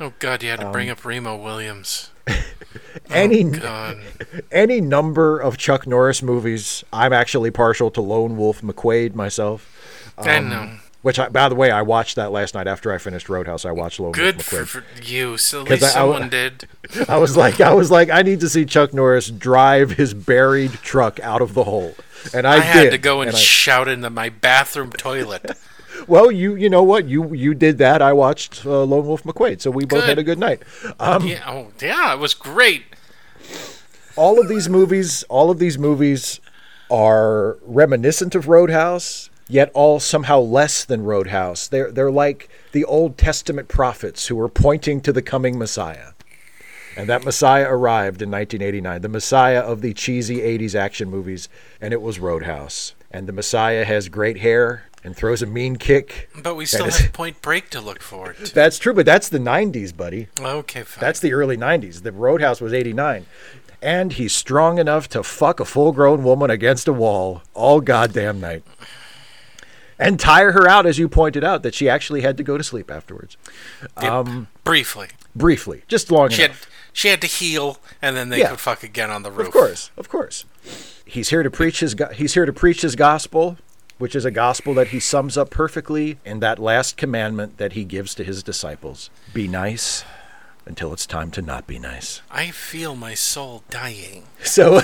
[0.00, 2.10] Oh God, you had to Um, bring up Remo Williams.
[3.10, 4.00] any God.
[4.52, 6.82] any number of Chuck Norris movies.
[6.92, 10.12] I'm actually partial to Lone Wolf McQuaid myself.
[10.18, 10.70] I um, know.
[11.04, 13.66] Which, I, by the way, I watched that last night after I finished Road House.
[13.66, 14.84] I watched Lone Good Wolf for, McQuaid.
[14.96, 15.36] for you.
[15.36, 16.66] So at least I- I- someone did.
[17.10, 20.72] I was like, I was like, I need to see Chuck Norris drive his buried
[20.72, 21.94] truck out of the hole,
[22.32, 22.90] and I, I, had did.
[22.92, 25.50] to go and, I- shout into my bathroom toilet.
[26.08, 28.00] well, you you know what you you did that.
[28.00, 30.62] I watched uh, Lone Wolf McQuaid, so we both had a good night.
[30.98, 32.84] Um, yeah, oh, yeah, it was great.
[34.16, 36.40] all of these movies, all of these movies
[36.90, 41.68] are reminiscent of Road House, yet all somehow less than Road House.
[41.68, 46.08] They're they're like the Old Testament prophets who were pointing to the coming Messiah.
[46.96, 51.48] And that Messiah arrived in 1989, the Messiah of the cheesy 80s action movies,
[51.80, 52.94] and it was Road House.
[53.10, 56.30] And the Messiah has great hair and throws a mean kick.
[56.40, 58.54] But we still is- have Point Break to look forward to.
[58.54, 60.28] That's true, but that's the 90s, buddy.
[60.40, 61.00] Okay, fine.
[61.00, 62.02] That's the early 90s.
[62.04, 63.26] The Road House was 89.
[63.82, 68.40] And he's strong enough to fuck a full grown woman against a wall all goddamn
[68.40, 68.62] night.
[69.98, 72.64] And tire her out, as you pointed out, that she actually had to go to
[72.64, 73.36] sleep afterwards.
[74.02, 74.10] Yep.
[74.12, 75.08] Um, briefly.
[75.36, 76.52] Briefly, just long She had
[76.92, 78.50] she had to heal, and then they Yeah.
[78.50, 79.48] could fuck again on the roof.
[79.48, 80.44] Of course, of course.
[81.04, 83.56] He's here to preach his go- he's here to preach his gospel,
[83.98, 87.84] which is a gospel that he sums up perfectly in that last commandment that he
[87.84, 89.10] gives to his disciples.
[89.32, 90.04] Be nice
[90.66, 92.22] until it's time to not be nice.
[92.30, 94.24] I feel my soul dying.
[94.44, 94.80] So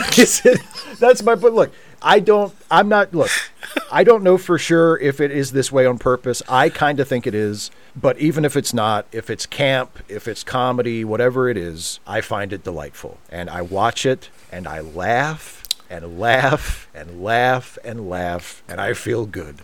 [0.98, 3.30] that's my but look, I don't I'm not look,
[3.92, 6.42] I don't know for sure if it is this way on purpose.
[6.48, 10.26] I kind of think it is, but even if it's not, if it's camp, if
[10.26, 13.18] it's comedy, whatever it is, I find it delightful.
[13.30, 18.94] And I watch it and I laugh and laugh and laugh and laugh and I
[18.94, 19.60] feel good.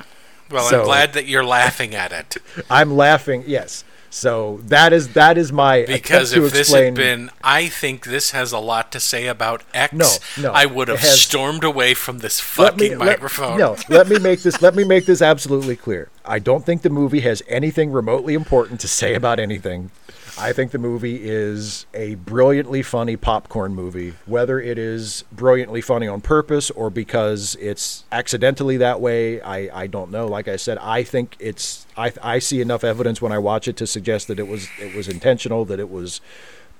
[0.50, 2.36] Well, So- I'm glad that you're laughing at it
[2.70, 3.82] I'm laughing, yes.
[4.16, 8.30] So that is that is my because if this explain had been, I think this
[8.30, 9.92] has a lot to say about X.
[9.92, 10.08] No,
[10.42, 13.58] no, I would have has- stormed away from this Let me- fucking let- microphone.
[13.58, 14.62] no, let me make this.
[14.66, 16.08] Let me make this absolutely clear.
[16.24, 19.90] I don't think the movie has anything remotely important to say about anything.
[20.38, 24.14] I think the movie is a brilliantly funny popcorn movie.
[24.26, 29.86] Whether it is brilliantly funny on purpose or because it's accidentally that way, I, I
[29.86, 30.26] don't know.
[30.26, 33.76] Like I said, I think it's I, I see enough evidence when I watch it
[33.78, 36.20] to suggest that it was it was intentional, that it was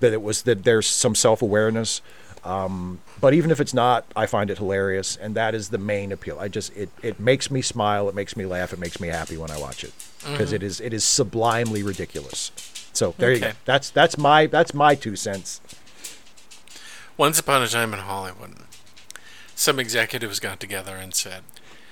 [0.01, 2.03] that it was that there's some self awareness.
[2.45, 6.12] Um, but even if it's not, I find it hilarious, and that is the main
[6.12, 6.39] appeal.
[6.39, 9.37] I just it it makes me smile, it makes me laugh, it makes me happy
[9.37, 9.93] when I watch it
[10.31, 12.53] because is it is sublimely ridiculous.
[12.97, 13.52] So there you go.
[13.66, 15.60] That's that's my that's my two cents.
[17.18, 18.55] Once upon a time in Hollywood,
[19.55, 21.43] some executives got together and said,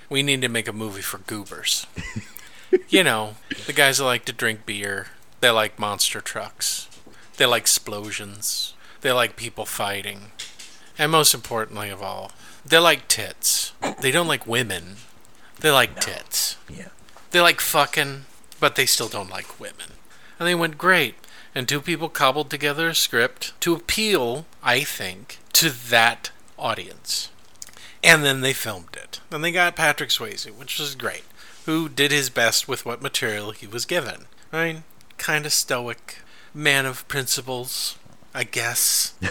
[0.08, 1.86] "We need to make a movie for goobers."
[2.88, 3.34] you know,
[3.66, 5.08] the guys that like to drink beer,
[5.40, 6.88] they like monster trucks,
[7.36, 8.72] they like explosions,
[9.02, 10.32] they like people fighting,
[10.98, 12.32] and most importantly of all,
[12.64, 13.72] they like tits.
[14.00, 14.96] They don't like women.
[15.60, 16.56] They like tits.
[16.68, 16.88] Yeah.
[17.30, 18.24] They like fucking,
[18.58, 19.93] but they still don't like women.
[20.38, 21.14] And they went great.
[21.54, 27.30] And two people cobbled together a script to appeal, I think, to that audience.
[28.02, 29.20] And then they filmed it.
[29.30, 31.24] Then they got Patrick Swayze, which was great,
[31.66, 34.26] who did his best with what material he was given.
[34.52, 34.82] Right?
[35.16, 36.18] Kind of stoic,
[36.52, 37.96] man of principles,
[38.34, 39.14] I guess.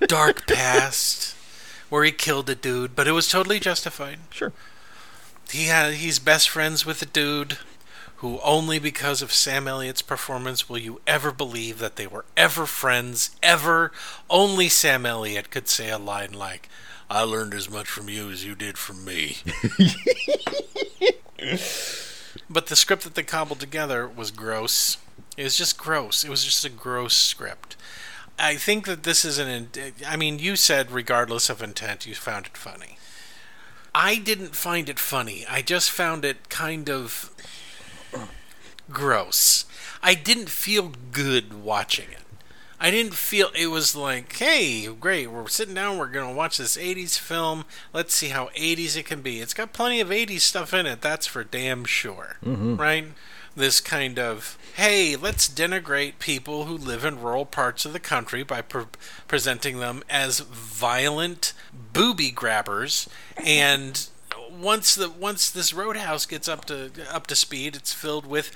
[0.00, 1.34] a dark past
[1.88, 4.52] where he killed a dude, but it was totally justified Sure.
[5.50, 7.58] he had he's best friends with the dude
[8.20, 12.66] who only because of Sam Elliott's performance will you ever believe that they were ever
[12.66, 13.92] friends ever?
[14.28, 16.68] Only Sam Elliott could say a line like
[17.08, 19.38] I learned as much from you as you did from me.
[22.48, 24.96] But the script that they cobbled together was gross.
[25.36, 26.24] It was just gross.
[26.24, 27.76] It was just a gross script.
[28.38, 29.68] I think that this is an
[30.06, 32.98] I mean you said regardless of intent you found it funny.
[33.94, 35.44] I didn't find it funny.
[35.48, 37.30] I just found it kind of
[38.90, 39.64] gross.
[40.02, 42.20] I didn't feel good watching it.
[42.82, 46.56] I didn't feel it was like, hey, great, we're sitting down, we're going to watch
[46.56, 47.66] this 80s film.
[47.92, 49.40] Let's see how 80s it can be.
[49.40, 52.36] It's got plenty of 80s stuff in it, that's for damn sure.
[52.42, 52.76] Mm-hmm.
[52.76, 53.04] Right?
[53.54, 58.42] This kind of, hey, let's denigrate people who live in rural parts of the country
[58.44, 58.84] by pre-
[59.28, 61.52] presenting them as violent
[61.92, 63.10] booby grabbers
[63.44, 64.08] and
[64.60, 68.50] once the once this roadhouse gets up to up to speed, it's filled with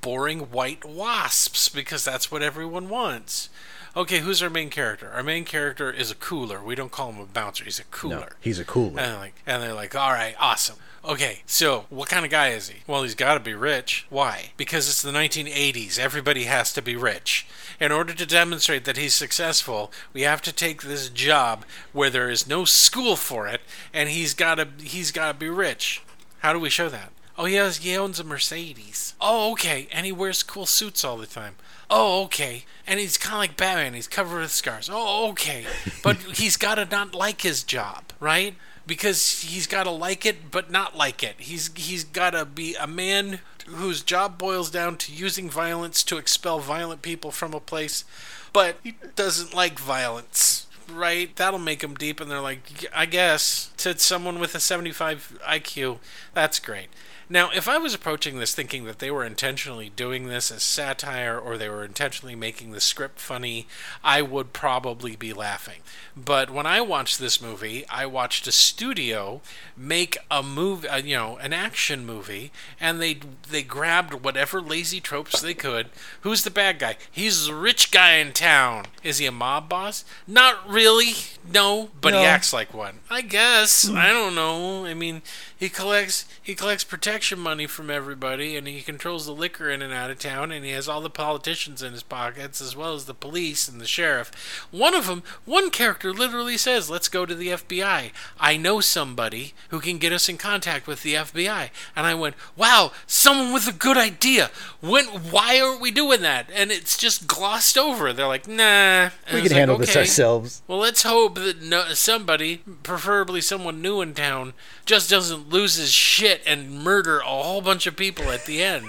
[0.00, 3.48] boring white wasps because that's what everyone wants.
[3.96, 5.10] Okay, who's our main character?
[5.10, 6.62] Our main character is a cooler.
[6.62, 7.64] We don't call him a bouncer.
[7.64, 8.16] He's a cooler.
[8.16, 9.00] No, he's a cooler.
[9.00, 10.76] And they're like, and they're like, all right, awesome.
[11.04, 12.80] Okay, so what kind of guy is he?
[12.86, 14.06] Well, he's got to be rich.
[14.10, 14.50] Why?
[14.56, 15.98] Because it's the 1980s.
[15.98, 17.46] Everybody has to be rich.
[17.80, 22.28] In order to demonstrate that he's successful, we have to take this job where there
[22.28, 23.62] is no school for it,
[23.94, 26.02] and he's got to he's got to be rich.
[26.40, 27.12] How do we show that?
[27.38, 29.14] Oh, he has he owns a Mercedes.
[29.18, 31.56] Oh, okay, and he wears cool suits all the time.
[31.92, 32.64] Oh, okay.
[32.86, 33.94] And he's kind of like Batman.
[33.94, 34.88] He's covered with scars.
[34.92, 35.66] Oh, okay.
[36.02, 38.54] But he's got to not like his job, right?
[38.86, 41.36] Because he's got to like it, but not like it.
[41.38, 46.16] He's he's got to be a man whose job boils down to using violence to
[46.18, 48.04] expel violent people from a place,
[48.52, 50.66] but he doesn't like violence.
[50.90, 51.34] right?
[51.36, 52.20] That'll make them deep.
[52.20, 55.98] And they're like, I guess, to someone with a 75 IQ,
[56.34, 56.88] that's great.
[57.32, 61.38] Now, if I was approaching this thinking that they were intentionally doing this as satire
[61.38, 63.68] or they were intentionally making the script funny,
[64.02, 65.82] I would probably be laughing.
[66.16, 69.42] But when I watched this movie, I watched a studio
[69.76, 72.50] make a movie, uh, you know, an action movie,
[72.80, 75.90] and they they grabbed whatever lazy tropes they could.
[76.22, 76.96] Who's the bad guy?
[77.10, 78.86] He's the rich guy in town.
[79.04, 80.04] Is he a mob boss?
[80.26, 81.12] Not really.
[81.50, 83.00] No, but he acts like one.
[83.08, 83.88] I guess.
[83.88, 84.84] I don't know.
[84.84, 85.22] I mean,
[85.60, 89.92] he collects he collects protection money from everybody, and he controls the liquor in and
[89.92, 93.04] out of town, and he has all the politicians in his pockets as well as
[93.04, 94.66] the police and the sheriff.
[94.70, 98.10] One of them, one character literally says, "Let's go to the FBI.
[98.40, 102.36] I know somebody who can get us in contact with the FBI." And I went,
[102.56, 104.50] "Wow, someone with a good idea.
[104.80, 105.04] When?
[105.04, 108.14] Why aren't we doing that?" And it's just glossed over.
[108.14, 110.62] They're like, "Nah." And We can like, handle this ourselves.
[110.66, 114.54] Well, let's hope that no, somebody, preferably someone new in town,
[114.86, 118.86] just doesn't lose his shit and murder a whole bunch of people at the end.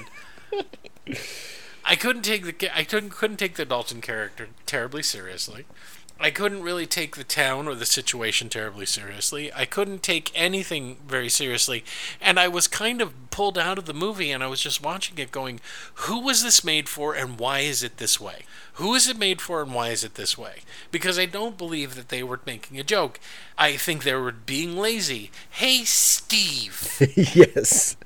[1.84, 5.66] I couldn't take the I couldn't couldn't take the Dalton character terribly seriously.
[6.22, 9.52] I couldn't really take the town or the situation terribly seriously.
[9.54, 11.84] I couldn't take anything very seriously.
[12.22, 15.18] And I was kind of pulled out of the movie and I was just watching
[15.18, 15.60] it going,
[15.96, 18.44] who was this made for and why is it this way?
[18.74, 20.60] Who is it made for and why is it this way?
[20.92, 23.20] Because I don't believe that they were making a joke.
[23.58, 25.32] I think they were being lazy.
[25.50, 27.98] Hey, Steve, yes.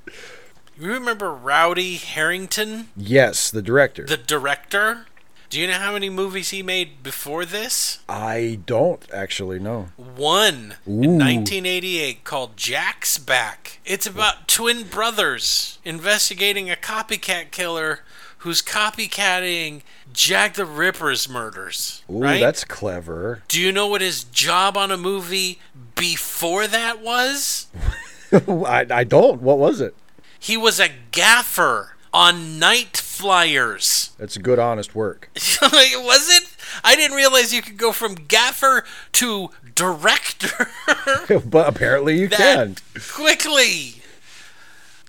[0.78, 4.04] you remember Rowdy Herrington, Yes, the director.
[4.06, 5.06] the director?
[5.48, 8.00] Do you know how many movies he made before this?
[8.08, 9.88] I don't actually know.
[9.96, 13.78] one in 1988 called Jack's Back.
[13.84, 18.00] It's about twin brothers investigating a copycat killer
[18.38, 19.82] who's copycatting
[20.12, 22.02] Jack the Ripper's murders.
[22.10, 22.40] Ooh, right?
[22.40, 23.42] that's clever.
[23.48, 25.60] Do you know what his job on a movie
[25.94, 27.68] before that was?
[28.32, 29.42] I, I don't.
[29.42, 29.94] What was it?
[30.38, 34.16] He was a gaffer on Nightflyers.
[34.16, 35.28] That's good, honest work.
[35.34, 36.44] was it?
[36.82, 40.70] I didn't realize you could go from gaffer to director.
[41.44, 42.76] but apparently you can.
[43.12, 43.96] quickly.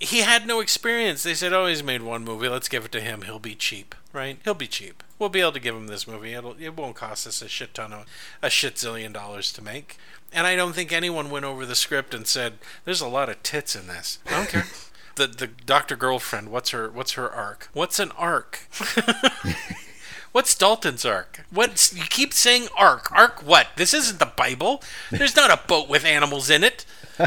[0.02, 1.24] He had no experience.
[1.24, 2.50] They said, "Oh, he's made one movie.
[2.50, 3.22] Let's give it to him.
[3.22, 4.38] He'll be cheap, right?
[4.44, 5.02] He'll be cheap.
[5.18, 6.34] We'll be able to give him this movie.
[6.34, 8.06] It'll it won't cost us a shit ton of
[8.44, 9.98] a shit zillion dollars to make."
[10.34, 13.42] And I don't think anyone went over the script and said, "There's a lot of
[13.44, 14.66] tits in this." I don't care.
[15.18, 16.52] The the doctor girlfriend.
[16.52, 17.70] What's her What's her arc?
[17.74, 18.68] What's an arc?
[20.32, 21.44] What's Dalton's arc?
[21.50, 23.12] What's you keep saying arc?
[23.12, 23.70] Arc what?
[23.78, 24.84] This isn't the Bible.
[25.10, 26.86] There's not a boat with animals in it.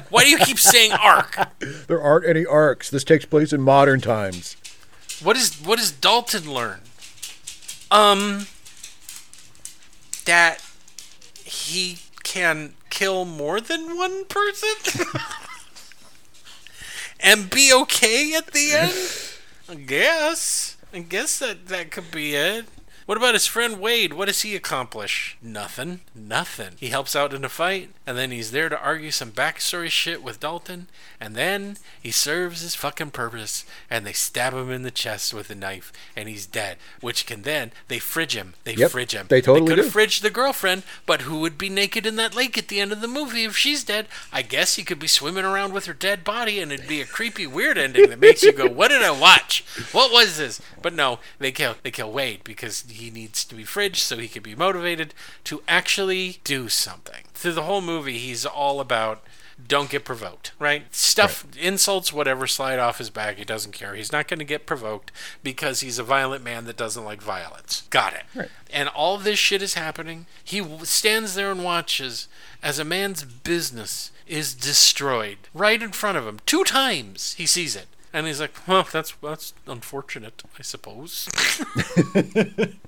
[0.09, 1.37] Why do you keep saying arc?
[1.89, 2.91] There aren't any arcs.
[2.91, 4.57] This takes place in modern times.
[5.21, 6.83] What is what does Dalton learn?
[7.91, 8.47] Um
[10.27, 10.62] that
[11.45, 14.69] he can kill more than one person
[17.23, 18.95] and be okay at the end?
[19.69, 20.77] I guess.
[20.93, 22.67] I guess that that could be it.
[23.11, 24.12] What about his friend Wade?
[24.12, 25.37] What does he accomplish?
[25.43, 25.99] Nothing.
[26.15, 26.74] Nothing.
[26.78, 30.23] He helps out in a fight, and then he's there to argue some backstory shit
[30.23, 30.87] with Dalton,
[31.19, 35.51] and then he serves his fucking purpose, and they stab him in the chest with
[35.51, 36.77] a knife, and he's dead.
[37.01, 38.55] Which can then they fridge him.
[38.62, 39.27] They Yep, fridge him.
[39.28, 42.57] they totally could have fridged the girlfriend, but who would be naked in that lake
[42.57, 44.07] at the end of the movie if she's dead?
[44.32, 47.07] I guess he could be swimming around with her dead body, and it'd be a
[47.07, 49.65] creepy, weird ending that makes you go, "What did I watch?
[49.91, 53.62] What was this?" But no, they kill they kill Wade because he needs to be
[53.62, 55.14] fridged so he can be motivated
[55.44, 57.22] to actually do something.
[57.35, 59.22] Through the whole movie, he's all about
[59.68, 60.85] don't get provoked, right?
[60.94, 63.36] Stuff, insults, whatever, slide off his back.
[63.36, 63.94] He doesn't care.
[63.94, 65.12] He's not going to get provoked
[65.43, 67.82] because he's a violent man that doesn't like violence.
[67.90, 68.22] Got it.
[68.35, 68.48] Right.
[68.72, 70.27] And all this shit is happening.
[70.43, 72.28] He stands there and watches
[72.62, 76.40] as a man's business is destroyed right in front of him.
[76.47, 77.86] Two times he sees it.
[78.12, 81.28] And he's like, well, that's that's unfortunate, I suppose.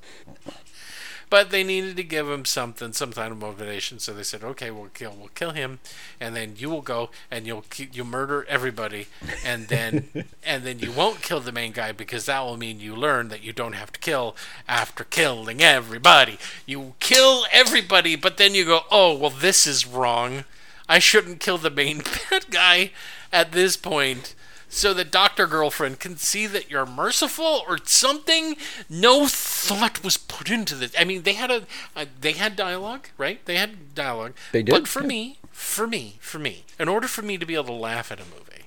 [1.32, 3.98] but they needed to give him something, some kind of motivation.
[3.98, 5.78] So they said, "Okay, we'll kill, we'll kill him,
[6.20, 9.06] and then you will go and you'll you murder everybody,
[9.42, 10.08] and then
[10.44, 13.42] and then you won't kill the main guy because that will mean you learn that
[13.42, 14.36] you don't have to kill
[14.68, 16.36] after killing everybody.
[16.66, 20.44] You kill everybody, but then you go, oh well, this is wrong.
[20.86, 22.90] I shouldn't kill the main bad guy
[23.32, 24.34] at this point."
[24.72, 25.46] So that Dr.
[25.46, 28.56] Girlfriend can see that you're merciful or something.
[28.88, 30.94] No thought was put into this.
[30.98, 33.44] I mean, they had a, a they had dialogue, right?
[33.44, 34.32] They had dialogue.
[34.50, 35.08] They did, But for yeah.
[35.08, 38.18] me, for me, for me, in order for me to be able to laugh at
[38.18, 38.64] a movie,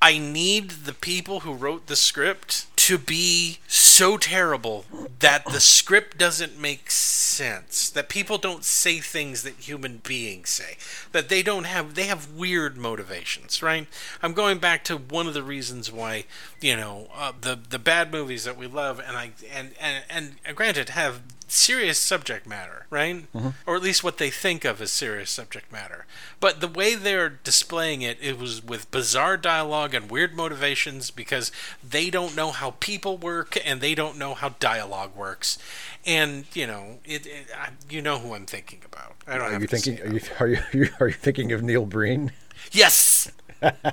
[0.00, 4.84] I need the people who wrote the script to be so terrible
[5.20, 10.76] that the script doesn't make sense that people don't say things that human beings say
[11.12, 13.86] that they don't have they have weird motivations right?
[14.22, 16.24] I'm going back to one of the reasons why
[16.60, 20.54] you know uh, the the bad movies that we love and i and and, and
[20.54, 23.30] granted have serious subject matter, right?
[23.32, 23.50] Mm-hmm.
[23.66, 26.06] Or at least what they think of as serious subject matter.
[26.40, 31.50] But the way they're displaying it, it was with bizarre dialogue and weird motivations because
[31.88, 35.58] they don't know how people work and they don't know how dialogue works.
[36.06, 39.14] And you know, it, it I, you know who I'm thinking about.
[39.26, 39.96] I don't Are have you thinking?
[39.96, 42.32] say Are you, are you are you thinking of Neil Breen?
[42.72, 43.30] Yes.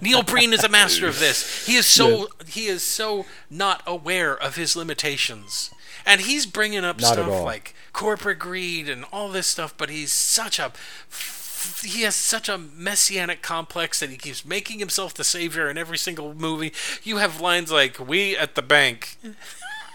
[0.01, 1.65] Neil Breen is a master of this.
[1.65, 5.71] He is so he is so not aware of his limitations.
[6.05, 10.11] And he's bringing up Not stuff like corporate greed and all this stuff, but he's
[10.11, 10.71] such a
[11.83, 15.97] he has such a messianic complex that he keeps making himself the savior in every
[15.97, 16.73] single movie.
[17.03, 19.17] You have lines like "We at the bank."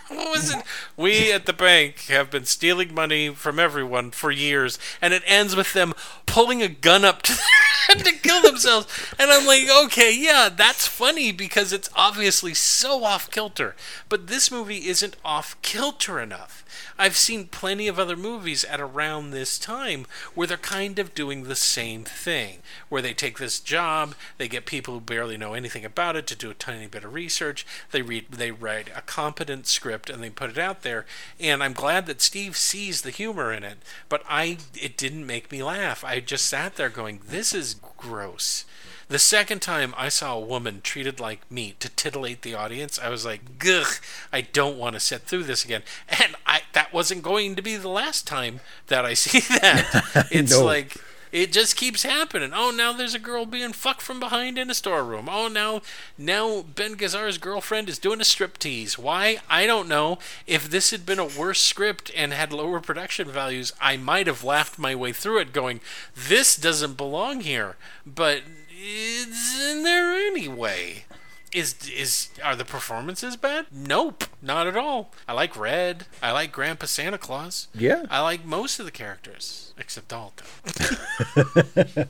[0.17, 0.63] What was it?
[0.97, 5.57] We at the bank have been stealing money from everyone for years, and it ends
[5.57, 5.95] with them
[6.27, 7.33] pulling a gun up to
[7.91, 8.87] to kill themselves.
[9.19, 13.75] And I'm like, okay, yeah, that's funny because it's obviously so off kilter.
[14.09, 16.65] But this movie isn't off kilter enough.
[16.99, 21.43] I've seen plenty of other movies at around this time where they're kind of doing
[21.45, 25.85] the same thing, where they take this job, they get people who barely know anything
[25.85, 29.67] about it to do a tiny bit of research, they read, they write a competent
[29.67, 31.05] script, and they put it out there.
[31.39, 33.79] And I'm glad that Steve sees the humor in it,
[34.09, 36.03] but I, it didn't make me laugh.
[36.03, 38.65] I just sat there going, "This is gross."
[39.09, 43.09] The second time I saw a woman treated like meat to titillate the audience, I
[43.09, 43.87] was like, "Gugh,
[44.33, 47.77] I don't want to sit through this again." And I that wasn't going to be
[47.77, 50.27] the last time that I see that.
[50.33, 50.65] It's No.
[50.65, 50.97] like
[51.33, 52.53] it just keeps happening.
[52.55, 55.29] Oh, now there's a girl being fucked from behind in a storeroom.
[55.31, 55.83] Oh, now
[56.19, 58.99] now Ben Gazzara's girlfriend is doing a striptease.
[58.99, 59.39] Why?
[59.49, 60.19] I don't know.
[60.49, 64.43] If this had been a worse script and had lower production values, I might have
[64.43, 65.81] laughed my way through it going,
[66.17, 68.43] "This doesn't belong here." But
[68.79, 71.05] it's in there anyway.
[71.53, 73.67] Is is are the performances bad?
[73.73, 75.13] Nope, not at all.
[75.27, 76.07] I like Red.
[76.23, 77.69] I like Grandpa Santa Claus.
[77.75, 78.05] Yeah.
[78.11, 80.47] I like most of the characters except Dalton.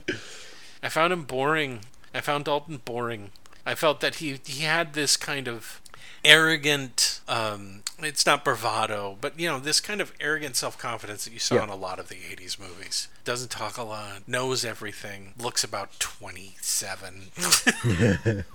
[0.83, 1.81] I found him boring.
[2.13, 3.31] I found Dalton boring.
[3.65, 5.81] I felt that he he had this kind of
[6.25, 11.39] arrogant um it's not bravado, but you know, this kind of arrogant self-confidence that you
[11.39, 11.63] saw Yeah.
[11.63, 13.07] in a lot of the 80s movies.
[13.25, 17.31] Doesn't talk a lot, knows everything, looks about 27.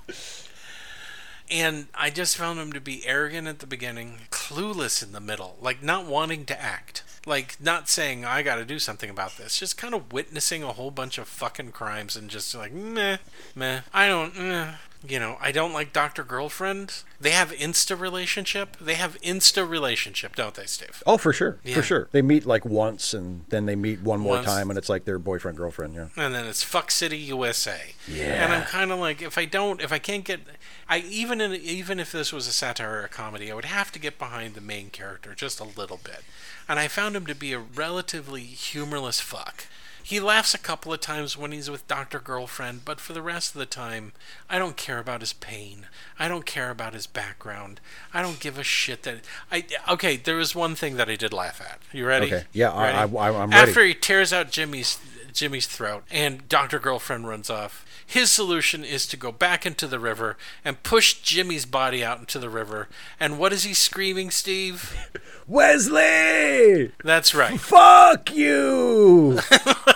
[1.50, 5.56] And I just found him to be arrogant at the beginning, clueless in the middle,
[5.60, 7.02] like not wanting to act.
[7.26, 10.72] Like not saying I got to do something about this, just kind of witnessing a
[10.72, 13.18] whole bunch of fucking crimes and just like meh,
[13.54, 13.80] meh.
[13.92, 14.74] I don't, meh.
[15.06, 17.02] You know, I don't like Doctor Girlfriend.
[17.20, 18.76] They have insta relationship.
[18.80, 21.02] They have insta relationship, don't they, Steve?
[21.06, 21.74] Oh, for sure, Yeah.
[21.74, 22.08] for sure.
[22.12, 24.46] They meet like once, and then they meet one more Once.
[24.46, 25.94] time, and it's like their boyfriend girlfriend.
[25.94, 26.06] Yeah.
[26.16, 27.94] and then it's Fuck City USA.
[28.06, 28.44] Yeah.
[28.44, 30.40] And I'm kind of like, if I don't, if I can't get,
[30.88, 33.90] I even in even if this was a satire or a comedy, I would have
[33.92, 36.22] to get behind the main character just a little bit.
[36.68, 39.66] And I found him to be a relatively humorless fuck.
[40.02, 42.18] He laughs a couple of times when he's with Dr.
[42.18, 44.12] Girlfriend, but for the rest of the time,
[44.50, 45.86] I don't care about his pain.
[46.18, 47.80] I don't care about his background.
[48.12, 49.20] I don't give a shit that
[49.50, 49.64] I.
[49.88, 51.78] Okay, there was one thing that I did laugh at.
[51.92, 52.26] You ready?
[52.26, 52.44] Okay.
[52.52, 53.16] Yeah, I- Ready?
[53.16, 53.70] I- I'm ready.
[53.70, 54.98] After he tears out Jimmy's
[55.32, 56.78] Jimmy's throat and Dr.
[56.78, 57.86] Girlfriend runs off.
[58.04, 62.38] His solution is to go back into the river and push Jimmy's body out into
[62.38, 62.88] the river.
[63.18, 64.94] And what is he screaming, Steve?
[65.48, 67.58] Wesley, That's right.
[67.58, 69.38] fuck you.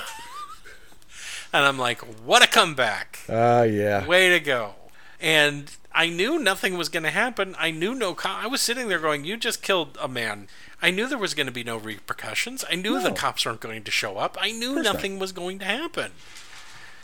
[1.57, 3.21] And I'm like, what a comeback.
[3.29, 4.07] Ah, yeah.
[4.07, 4.75] Way to go.
[5.19, 7.57] And I knew nothing was going to happen.
[7.59, 8.15] I knew no.
[8.15, 10.49] Co- I was sitting there going, you just killed a man.
[10.83, 12.63] I knew there was going to be no repercussions.
[12.71, 14.37] I knew the cops weren't going to show up.
[14.39, 14.85] I knew not.
[14.85, 16.13] nothing was going to happen.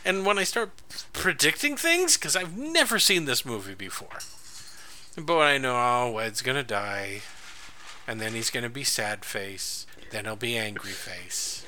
[0.05, 0.69] And when I start
[1.13, 4.19] predicting things, because I've never seen this movie before,
[5.17, 7.21] but I know, oh, Ed's going to die.
[8.07, 9.87] And then he's going to be sad face.
[10.11, 11.62] Then he'll be angry face.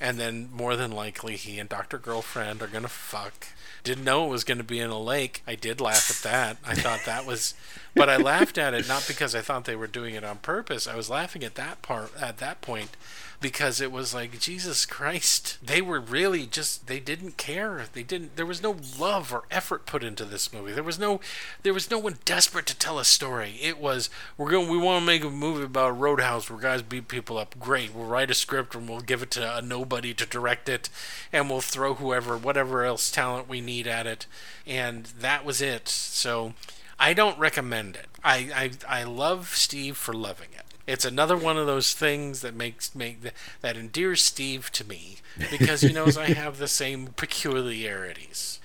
[0.00, 1.98] And then, more than likely, he and Dr.
[1.98, 3.46] Girlfriend are to fuck.
[3.84, 5.42] Didn't know it was to be in a lake.
[5.46, 6.56] I did laugh at that.
[6.66, 7.54] I thought that was.
[7.94, 10.88] But I laughed at it not because I thought they were doing it on purpose.
[10.88, 12.96] I was laughing at that part, at that point,
[13.44, 15.58] because it was like, Jesus Christ.
[15.62, 16.86] They were really just.
[16.86, 17.84] They didn't care.
[17.92, 18.36] They didn't.
[18.36, 20.72] There was no love or effort put into this movie.
[20.72, 21.20] There was no.
[21.62, 23.58] There was no one desperate to tell a story.
[23.60, 24.08] It was,
[24.38, 27.36] we're going, we want to make a movie about a roadhouse where guys beat people
[27.36, 27.54] up.
[27.58, 27.94] Great.
[27.94, 30.88] We'll write a script and we'll give it to a nobody to direct it.
[31.30, 34.24] And we'll throw whoever, whatever else talent we need at it.
[34.66, 35.86] And that was it.
[35.86, 36.54] So
[36.98, 38.06] I don't recommend it.
[38.24, 40.63] I, I I love Steve for loving it.
[40.86, 43.18] It's another one of those things that makes make
[43.62, 45.16] that endears Steve to me
[45.50, 48.60] because he knows I have the same peculiarities.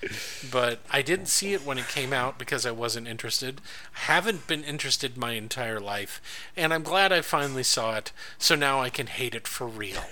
[0.50, 3.60] But I didn't see it when it came out because I wasn't interested.
[3.96, 6.20] I haven't been interested my entire life,
[6.56, 8.12] and I'm glad I finally saw it.
[8.38, 10.02] So now I can hate it for real.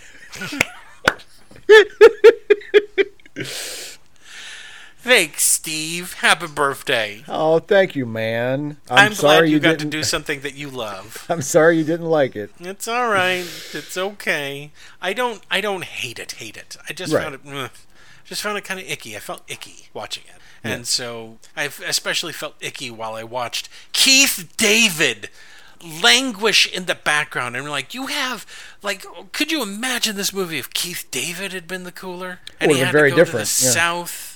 [5.09, 6.13] Thanks, Steve.
[6.21, 7.25] Happy birthday.
[7.27, 8.77] Oh, thank you, man.
[8.91, 9.91] I'm, I'm, sorry glad you, got to didn't.
[9.91, 11.25] do something that you love.
[11.31, 12.51] I'm sorry you didn't like it.
[12.61, 13.39] It's all right.
[13.73, 14.71] It's okay.
[15.01, 15.41] I don't.
[15.51, 16.33] I don't hate it.
[16.33, 16.77] Hate it.
[16.87, 17.23] I just Right.
[17.23, 17.41] found it.
[17.51, 17.71] ugh.
[18.27, 19.17] just found it kind of icky.
[19.17, 24.53] I felt icky watching it, and so I especially felt icky while I watched Keith
[24.59, 25.31] David
[26.03, 27.57] languish in the background.
[27.57, 28.45] And like, you have
[28.83, 32.77] like, could you imagine this movie if Keith David had been the cooler and Would've
[32.81, 33.73] he had very to go different, to the yeah.
[33.73, 34.28] South?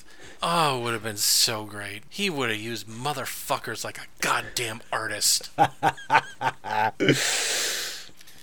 [0.43, 2.03] Oh, it would have been so great.
[2.09, 5.51] He would have used motherfuckers like a goddamn artist.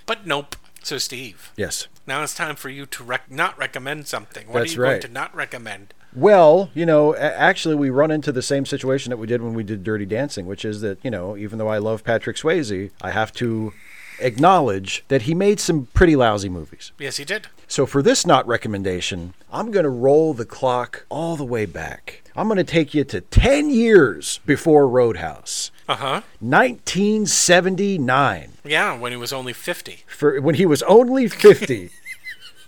[0.06, 0.56] but nope.
[0.82, 1.88] So, Steve, Yes.
[2.08, 4.48] now it's time for you to rec- not recommend something.
[4.48, 5.02] What That's are you going right.
[5.02, 5.94] to not recommend?
[6.16, 9.64] Well, you know, actually, we run into the same situation that we did when we
[9.64, 13.12] did Dirty Dancing, which is that, you know, even though I love Patrick Swayze, I
[13.12, 13.74] have to
[14.22, 16.92] acknowledge that he made some pretty lousy movies.
[17.00, 17.48] Yes, he did.
[17.68, 22.24] So for this not recommendation, I'm going to roll the clock all the way back.
[22.36, 26.22] I'm going to take you to 10 years before Road House, Uh huh.
[26.40, 30.04] 1979, Yeah, when he was only 50.
[30.08, 31.90] for when he was only 50.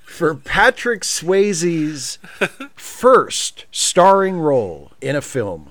[0.05, 2.19] For Patrick Swayze's
[2.75, 5.70] first starring role in a film.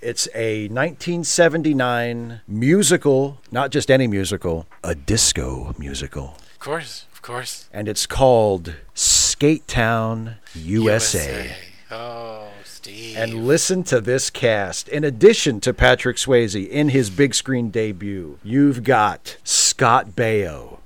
[0.00, 6.36] It's a 1979 musical, not just any musical, a disco musical.
[6.52, 7.68] Of course, of course.
[7.72, 11.54] and it's called Skatetown, USA.
[11.90, 13.16] Oh, Steve.
[13.16, 14.88] And listen to this cast.
[14.88, 20.78] In addition to Patrick Swayze in his big screen debut, you've got Scott Baio.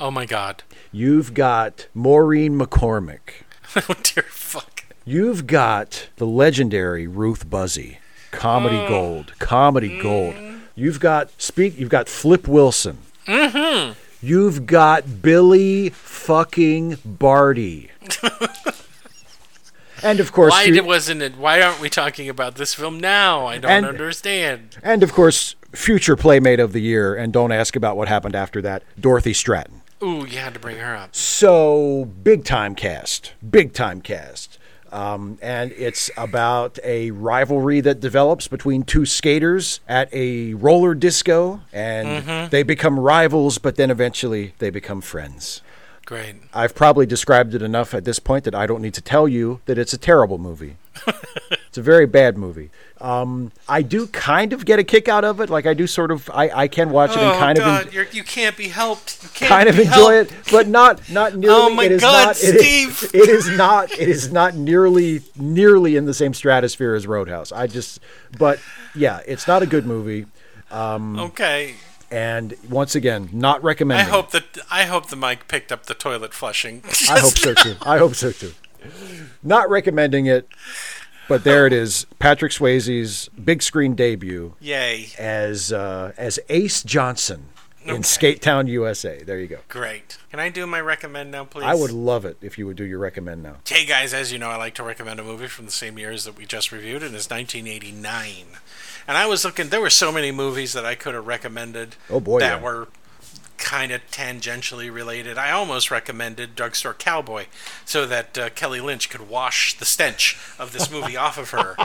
[0.00, 0.62] oh my God.
[0.92, 3.42] You've got Maureen McCormick.
[3.76, 4.84] Oh dear fuck.
[5.04, 7.98] You've got the legendary Ruth Buzzi.
[8.36, 9.32] Comedy gold.
[9.38, 10.34] Comedy gold.
[10.74, 12.98] You've got speak you've got Flip Wilson.
[13.26, 13.92] Mm-hmm.
[14.22, 17.90] You've got Billy fucking Barty.
[20.02, 21.36] and of course Why you- wasn't it?
[21.36, 23.46] Why aren't we talking about this film now?
[23.46, 24.78] I don't And- understand.
[24.82, 28.62] and of course future playmate of the year and don't ask about what happened after
[28.62, 29.80] that, Dorothy Stratten.
[30.02, 31.14] Ooh, you had to bring her up.
[31.14, 34.58] So big time cast, big time cast.
[34.96, 41.60] Um, and it's about a rivalry that develops between two skaters at a roller disco,
[41.70, 45.60] and they become rivals, but then eventually they become friends.
[46.06, 46.36] Great.
[46.54, 49.60] I've probably described it enough at this point that I don't need to tell you
[49.66, 50.76] that it's a terrible movie.
[51.76, 52.70] it's a very bad movie.
[53.02, 55.50] Um, I do kind of get a kick out of it.
[55.50, 57.88] Like I do sort of, I, I can watch it and oh kind God, of,
[57.88, 59.22] en- you're, you can't be helped.
[59.22, 60.32] You can't kind of enjoy helped.
[60.32, 61.54] it, but not not nearly.
[61.54, 63.10] Oh my it is God, not, Steve!
[63.12, 63.92] it is not.
[63.92, 67.52] It is not nearly nearly in the same stratosphere as Road House.
[67.52, 68.00] I just,
[68.38, 68.58] but
[68.94, 70.24] yeah, it's not a good movie.
[70.72, 71.74] Okay.
[72.10, 74.08] And once again, not I recommending.
[74.08, 76.82] hope that I hope the mic picked up the toilet flushing.
[77.10, 77.76] I hope so too.
[77.82, 78.52] I hope so too.
[79.42, 80.48] Not recommending it,
[81.28, 82.06] but there it is.
[82.18, 85.08] Patrick Swayze's big screen debut Yay.
[85.18, 87.46] as uh, as Ace Johnson
[87.84, 88.00] in Okay.
[88.02, 89.22] Skatetown, USA.
[89.22, 89.58] There you go.
[89.68, 90.18] Great.
[90.30, 91.64] Can I do my recommend now, please?
[91.64, 93.56] I would love it if you would do your recommend now.
[93.66, 96.24] Hey guys, as you know, I like to recommend a movie from the same years
[96.24, 98.46] that we just reviewed, and it's 1989.
[99.08, 101.94] And I was looking; there were so many movies that I could have recommended.
[102.10, 102.62] Oh, boy, that yeah.
[102.62, 102.88] were
[103.58, 105.38] kind of tangentially related.
[105.38, 107.46] I almost recommended Drugstore Cowboy,
[107.84, 111.76] so that uh, Kelly Lynch could wash the stench of this movie off of her,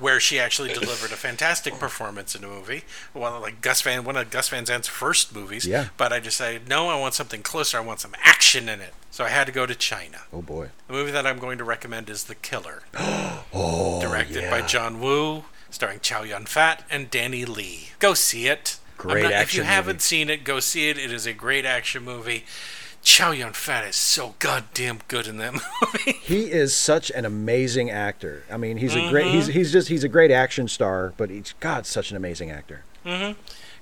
[0.00, 2.84] where she actually delivered a fantastic performance in the movie.
[3.12, 5.66] Well, like Gus Van, one of Gus Van Sant's first movies.
[5.66, 5.88] Yeah.
[5.96, 7.78] But I decided, no, I want something closer.
[7.78, 8.94] I want some action in it.
[9.10, 10.22] So I had to go to China.
[10.32, 10.70] Oh boy.
[10.88, 12.82] The movie that I'm going to recommend is The Killer.
[13.56, 17.90] Oh, Directed by John Woo, starring Chow Yun Fat and Danny Lee.
[18.00, 18.78] Go see it.
[19.12, 20.98] Great not- If action you haven't seen it, go see it.
[20.98, 22.44] It is a great action movie.
[23.02, 25.52] Chow Yun Fat is so goddamn good in that
[25.82, 26.12] movie.
[26.22, 28.44] He is such an amazing actor.
[28.50, 29.26] I mean, he's a great.
[29.26, 29.34] Mm-hmm.
[29.36, 32.82] He's he's just he's a great action star, but he's God, such an amazing actor.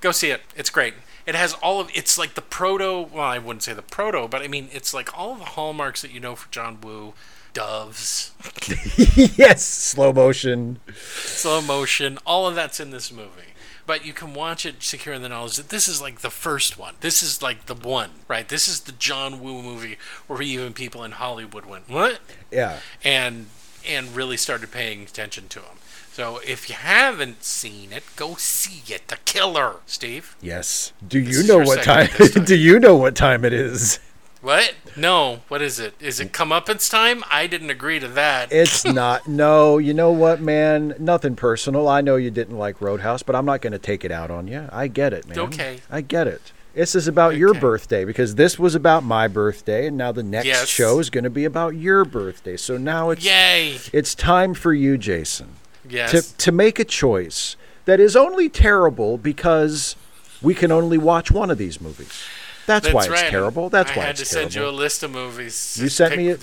[0.01, 0.41] go see it.
[0.57, 0.95] It's great.
[1.25, 3.03] It has all of it's like the proto.
[3.03, 6.03] Well, I wouldn't say the proto, but I mean it's like all of the hallmarks
[6.03, 7.15] that you know for John Woo.
[7.55, 8.33] Doves,
[9.37, 10.81] yes, slow motion.
[10.95, 13.52] slow motion, all of that's in this movie.
[13.85, 16.79] But you can watch it secure in the knowledge that this is like the first
[16.79, 16.95] one.
[17.01, 18.49] This is like the one, right?
[18.49, 23.47] This is the John Woo movie where even people in Hollywood went, "What?" Yeah, And
[23.87, 25.79] and really started paying attention to him.
[26.13, 29.09] So if you haven't seen it, go see it.
[29.09, 30.37] The Killer, Steve.
[30.43, 30.93] Yes.
[31.07, 32.45] Do you know what time, time.
[32.45, 33.99] Do you know what time it is?
[34.43, 34.75] What?
[34.97, 35.41] No.
[35.49, 35.95] What is it?
[36.01, 37.23] Is it comeuppance time?
[37.31, 38.53] I didn't agree to that.
[38.53, 39.29] It's not.
[39.29, 40.95] No, you know what, man?
[40.99, 41.89] Nothing personal.
[41.89, 44.31] I know you didn't like Road House, but I'm not going to take it out
[44.33, 44.69] on you.
[44.73, 45.39] I get it, man.
[45.39, 45.79] Okay.
[45.91, 46.53] I get it.
[46.75, 50.47] This is about your birthday because this was about my birthday, and now the next
[50.47, 50.69] Yes.
[50.69, 52.57] show is going to be about your birthday.
[52.57, 53.79] So now it's Yay!
[53.93, 55.57] it's time for you, Jason,
[55.89, 56.11] Yes.
[56.13, 59.97] to to make a choice that is only terrible because
[60.41, 62.23] we can only watch one of these movies.
[62.65, 63.23] That's, That's why right.
[63.23, 63.69] it's terrible.
[63.69, 65.79] That's I why had to send you a list of movies.
[65.81, 66.39] You sent me a,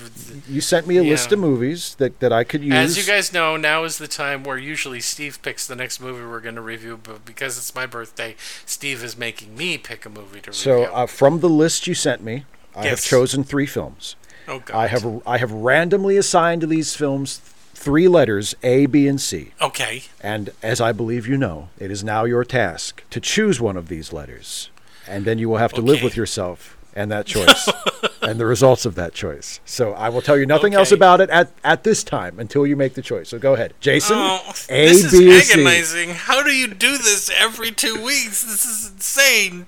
[0.50, 2.74] you sent me a list of movies that, that I could use.
[2.74, 6.26] As you guys know, now is the time where usually Steve picks the next movie
[6.26, 8.36] we're going to review, but because it's my birthday,
[8.66, 10.94] Steve is making me pick a movie to so review.
[10.94, 12.44] uh, from the list you sent me,
[12.76, 14.16] I have chosen three films.
[14.48, 14.76] oh God.
[14.78, 17.40] I have I have randomly assigned to these films
[17.74, 19.54] three letters A, B, and C.
[19.62, 20.04] Okay.
[20.20, 23.88] And as I believe you know, it is now your task to choose one of
[23.88, 24.70] these letters,
[25.10, 27.70] and then you will have to live with yourself and that choice
[28.22, 29.60] and the results of that choice.
[29.66, 32.76] So I will tell you nothing else about it at, at this time until you
[32.76, 33.30] make the choice.
[33.30, 34.18] So go ahead, Jason.
[34.18, 36.06] Oh, A, this B, is C.
[36.08, 38.44] How do you do this every two weeks?
[38.44, 39.68] This is insane.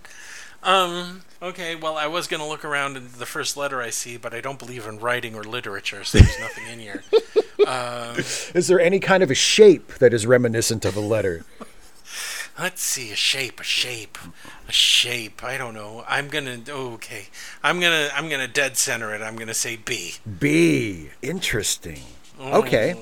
[0.64, 1.22] Um.
[1.42, 1.76] Okay.
[1.76, 4.60] Well, I was gonna look around in the first letter I see, but I don't
[4.60, 7.04] believe in writing or literature, so there's nothing in here.
[8.54, 11.46] Is there any kind of a shape that is reminiscent of a letter?
[12.60, 14.18] Let's see a shape, a shape,
[14.72, 15.44] shape.
[15.44, 16.04] I don't know.
[16.08, 16.60] I'm gonna.
[16.68, 17.28] Okay.
[17.64, 18.10] I'm gonna.
[18.14, 19.22] I'm gonna dead center it.
[19.22, 20.16] I'm gonna say B.
[20.40, 21.10] B.
[21.22, 22.02] Interesting.
[22.40, 22.54] Mm.
[22.54, 22.96] Okay.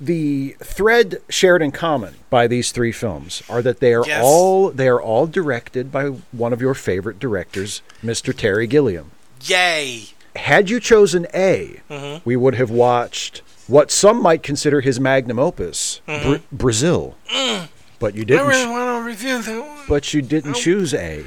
[0.00, 4.22] The thread shared in common by these three films are that they are Yes.
[4.24, 8.36] all they are all directed by one of your favorite directors, Mr.
[8.36, 9.10] Terry Gilliam.
[9.42, 10.04] Yay!
[10.36, 12.18] Had you chosen A, Mm-hmm.
[12.24, 17.16] we would have watched what some might consider his magnum opus, Bra- Brazil.
[17.98, 18.32] But you Mm-hmm.
[18.32, 18.46] I didn't.
[18.48, 19.78] really want to review that one.
[19.88, 21.24] but you didn't choose A.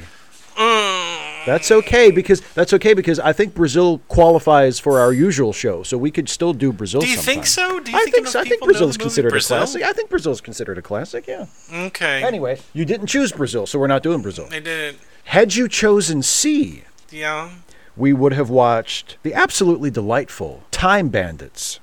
[0.56, 1.46] Mm.
[1.46, 5.98] That's okay because that's okay because I think Brazil qualifies for our usual show, so
[5.98, 7.00] we could still do Brazil.
[7.00, 7.80] Do you think so?
[7.80, 8.38] Do you I think think so.
[8.40, 9.56] I think people know Brazil's the movie considered Brazil?
[9.56, 9.82] a classic.
[9.82, 11.26] I think Brazil is considered a classic.
[11.26, 11.46] Yeah.
[11.72, 12.22] Okay.
[12.22, 14.46] Anyway, you didn't choose Brazil, so we're not doing Brazil.
[14.52, 14.98] I didn't.
[15.24, 17.50] Had you chosen C, Yeah.
[17.96, 21.80] we would have watched the absolutely delightful Time Bandits.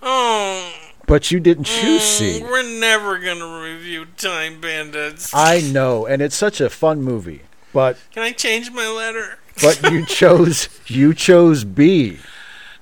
[0.00, 0.72] Oh.
[1.06, 2.42] But you didn't choose C.
[2.42, 5.32] We're never gonna review Time Bandits.
[5.34, 7.42] I know, and it's such a fun movie.
[7.72, 9.38] But Can I change my letter?
[9.60, 12.18] but you chose you chose B.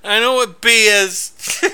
[0.05, 1.33] I know what B is.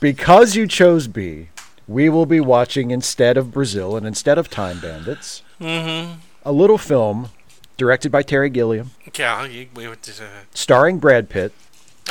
[0.00, 1.48] Because you chose B,
[1.86, 7.28] we will be watching instead of Brazil and instead of Time Bandits, a little film
[7.76, 9.44] directed by Terry Gilliam, yeah.
[9.44, 10.12] You, we went to.
[10.24, 11.52] Uh, starring Brad Pitt.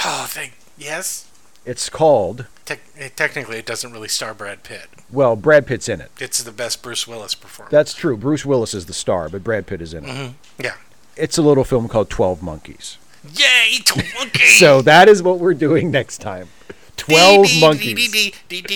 [0.05, 0.53] oh, thank.
[0.77, 1.27] Yes.
[1.65, 4.87] It's called Tec- eh, technically, it doesn't really star Brad Pitt.
[5.11, 6.11] well, Brad Pitt's in it.
[6.19, 7.71] It's the best Bruce Willis performance.
[7.71, 8.15] That's true.
[8.15, 10.33] Bruce Willis is the star, but Brad Pitt is in it.
[10.59, 10.75] yeah.
[11.15, 12.97] It's a little film called Twelve Monkeys.
[13.33, 14.55] Yay, to monkeys!
[14.59, 16.47] So that is what we're doing next time.
[16.95, 18.33] Twelve monkeys.
[18.51, 18.69] Look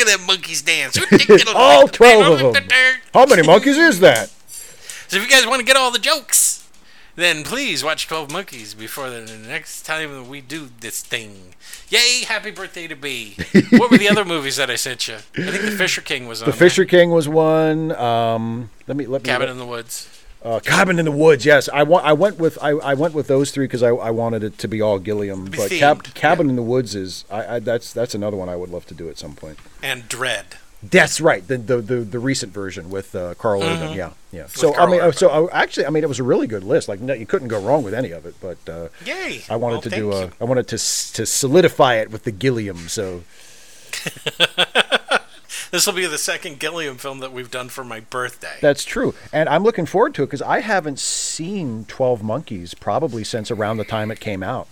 [0.00, 0.98] at that monkeys dance.
[1.54, 2.64] All 12 of them.
[3.14, 4.30] How many monkeys is that?
[5.08, 6.59] So if you guys want to get all the jokes,
[7.16, 11.54] then please watch 12 Monkeys before the next time we do this thing.
[11.88, 13.36] Yay, happy birthday to B.
[13.70, 15.14] what were the other movies that I sent you?
[15.14, 17.92] I think The Fisher King was on The Fisher King was one.
[17.92, 19.26] Um, let me let me.
[19.28, 20.08] Cabin in the Woods.
[20.42, 21.44] Uh, Cabin in the Woods.
[21.44, 24.10] Yes, I, wa- I went with I, I went with those three because I, I
[24.10, 25.44] wanted it to be all Gilliam.
[25.46, 28.56] Be But Cab- Cabin in the Woods is I, I that's that's another one I
[28.56, 29.58] would love to do at some point.
[29.82, 30.56] And Dredd.
[30.82, 31.46] That's right.
[31.46, 33.92] The the the, the recent version with uh, Karl Urban.
[33.96, 34.46] Yeah, yeah.
[34.46, 35.12] So I mean, uh, Urban.
[35.18, 36.88] so uh, actually, I mean, it was a really good list.
[36.88, 38.34] Like no, you couldn't go wrong with any of it.
[38.40, 39.42] But uh, Yay.
[39.50, 40.30] I wanted Well, to do a you.
[40.40, 42.88] I wanted to to solidify it with the Gilliam.
[42.88, 43.22] So
[45.70, 48.56] This will be the second Gilliam film that we've done for my birthday.
[48.60, 53.22] that's true, and I'm looking forward to it because I haven't seen Twelve Monkeys probably
[53.22, 54.66] since around the time it came out.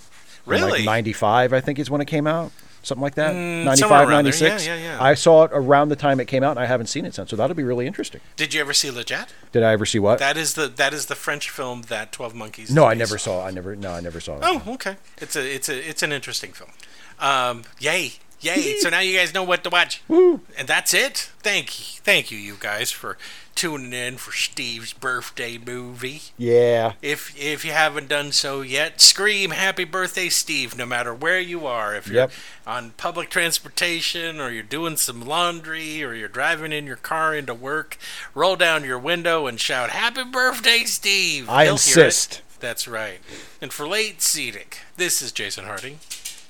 [0.44, 0.78] Really?
[0.78, 2.50] Like 95, I think is when it came out.
[2.82, 3.34] Something like that.
[3.34, 4.32] Mm, 95, somewhere around there.
[4.32, 4.66] 96.
[4.66, 5.02] Yeah, yeah, yeah.
[5.02, 7.30] I saw it around the time it came out and I haven't seen it since.
[7.30, 8.20] So that'll be really interesting.
[8.36, 9.28] Did you ever see La Jetée?
[9.52, 10.18] Did I ever see what?
[10.18, 12.70] That is the that is the French film that 12 Monkeys.
[12.70, 13.44] no, I never saw.
[13.44, 14.40] I never no, I never saw it.
[14.42, 14.96] Oh, okay.
[15.18, 16.70] It's a it's a it's an interesting film.
[17.18, 18.76] Um, yay, yay!
[18.78, 20.02] so now you guys know what to watch.
[20.06, 20.40] Woo.
[20.56, 21.30] And that's it.
[21.40, 23.18] Thank you, thank you, you guys, for
[23.58, 26.22] tuning in for Steve's birthday movie.
[26.38, 26.92] Yeah.
[27.02, 31.66] If if you haven't done so yet, scream "Happy Birthday, Steve!" No matter where you
[31.66, 31.94] are.
[31.96, 32.30] If you're Yep.
[32.68, 37.52] on public transportation, or you're doing some laundry, or you're driving in your car into
[37.52, 37.98] work,
[38.32, 42.42] roll down your window and shout "Happy Birthday, Steve!" I He'll insist.
[42.60, 43.18] That's right.
[43.60, 45.98] And for late Seating, this is Jason Harding.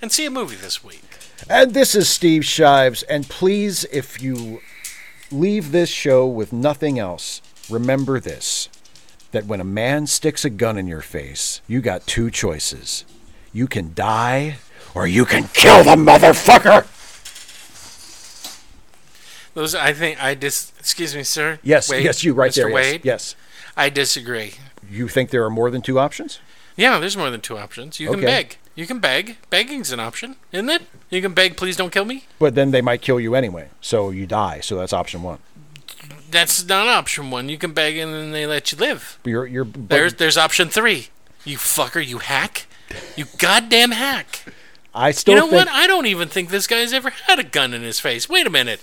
[0.01, 1.02] and see a movie this week.
[1.51, 3.02] And this is Steve Shives.
[3.05, 4.60] And please, if you
[5.30, 7.40] leave this show with nothing else,
[7.70, 8.68] remember this
[9.30, 13.05] that when a man sticks a gun in your face, you got two choices.
[13.52, 14.56] You can die
[14.94, 16.86] or you can kill the motherfucker.
[19.55, 20.72] Those, I think, I dis.
[20.78, 21.59] Excuse me, sir.
[21.62, 22.55] Yes, Wade, yes, you right Mr.
[22.55, 22.68] there.
[22.70, 23.00] Yes, Wade.
[23.05, 23.34] yes.
[23.76, 24.55] I disagree.
[24.90, 26.38] You think there are more than two options?
[26.76, 27.98] Yeah, there's more than two options.
[27.98, 28.26] You can Okay.
[28.26, 28.59] beg.
[28.76, 29.36] You can beg.
[29.50, 30.82] Begging's an option, isn't it?
[31.10, 32.24] You can beg, please don't kill me.
[32.39, 33.68] But then they might kill you anyway.
[33.80, 34.60] So you die.
[34.60, 35.39] So that's option one.
[36.30, 37.48] That's not option one.
[37.48, 39.18] You can beg and then they let you live.
[39.22, 41.09] But You're, you're, but There's there's option three.
[41.44, 42.66] You fucker, you hack.
[43.16, 44.44] You goddamn hack.
[44.94, 45.68] I still You know think, what?
[45.68, 48.28] I don't even think this guy's ever had a gun in his face.
[48.28, 48.80] Wait a minute.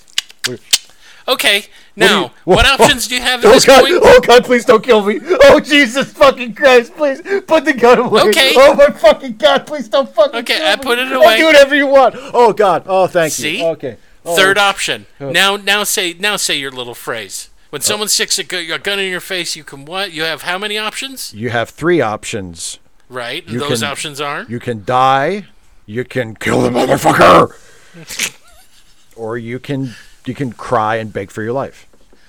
[1.28, 1.66] Okay,
[1.96, 3.82] now, you- what, what- options do you have at Oh this God!
[3.82, 4.00] point?
[4.04, 4.46] Oh God!
[4.46, 5.20] Please don't kill me!
[5.46, 6.96] Oh Jesus fucking Christ!
[6.96, 8.22] Please put the gun away!
[8.30, 8.54] Okay.
[8.56, 9.66] Oh my fucking God!
[9.66, 10.84] Please don't fucking Okay, I me.
[10.84, 11.38] put it Oh, away.
[11.38, 12.14] do whatever you want.
[12.16, 12.84] Oh God!
[12.86, 13.60] Oh thank See?
[13.60, 13.66] you.
[13.70, 13.98] Okay.
[14.24, 15.06] Oh, Third option.
[15.20, 15.32] Oh.
[15.32, 17.50] Now, now say, now say your little phrase.
[17.70, 17.84] When oh.
[17.84, 20.12] someone sticks a, gu- a gun in your face, you can what?
[20.14, 21.34] You have how many options?
[21.34, 22.80] You have three options.
[23.10, 23.48] Right.
[23.48, 24.44] You those can- options are.
[24.50, 25.46] You can die.
[25.88, 27.54] You can kill the motherfucker.
[29.16, 29.94] or you can
[30.28, 31.88] you can cry and beg for your life.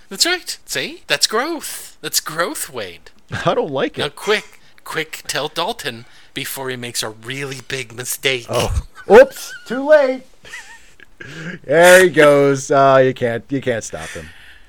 [0.08, 0.58] That's right.
[0.66, 1.98] See, that's growth.
[2.00, 3.10] That's growth, Wade.
[3.44, 4.02] I don't like it.
[4.02, 8.46] Now, quick, quick, tell Dalton before he makes a really big mistake.
[8.48, 9.52] Oh, oops!
[9.66, 10.22] Too late.
[11.64, 12.70] there he goes.
[12.70, 14.28] Uh, you can't you can't stop him.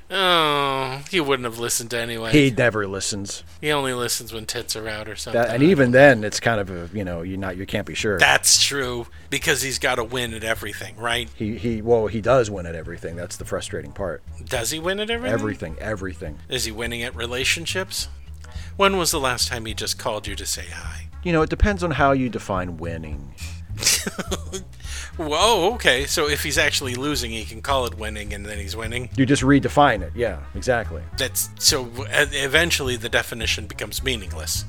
[0.10, 2.32] Oh, he wouldn't have listened anyway.
[2.32, 3.44] He never listens.
[3.60, 5.42] He only listens when tits are out or something.
[5.42, 7.94] That, and even then, it's kind of a you know you not you can't be
[7.94, 8.18] sure.
[8.18, 11.30] That's true because he's got to win at everything, right?
[11.36, 13.18] he he well he does win at everything.
[13.18, 14.24] That's the frustrating part.
[14.46, 15.34] Does he win at everything?
[15.34, 16.40] Everything, everything.
[16.48, 18.08] Is he winning at relationships?
[18.78, 21.08] When was the last time he just called you to say hi?
[21.24, 23.34] You know, it depends on how you define winning.
[25.18, 26.06] Whoa, okay.
[26.06, 29.10] So if he's actually losing, he can call it winning, and then he's winning.
[29.18, 30.14] You just redefine it.
[30.15, 31.02] Yeah, exactly.
[31.18, 31.89] That's so.
[32.10, 34.65] Eventually, the definition becomes meaningless.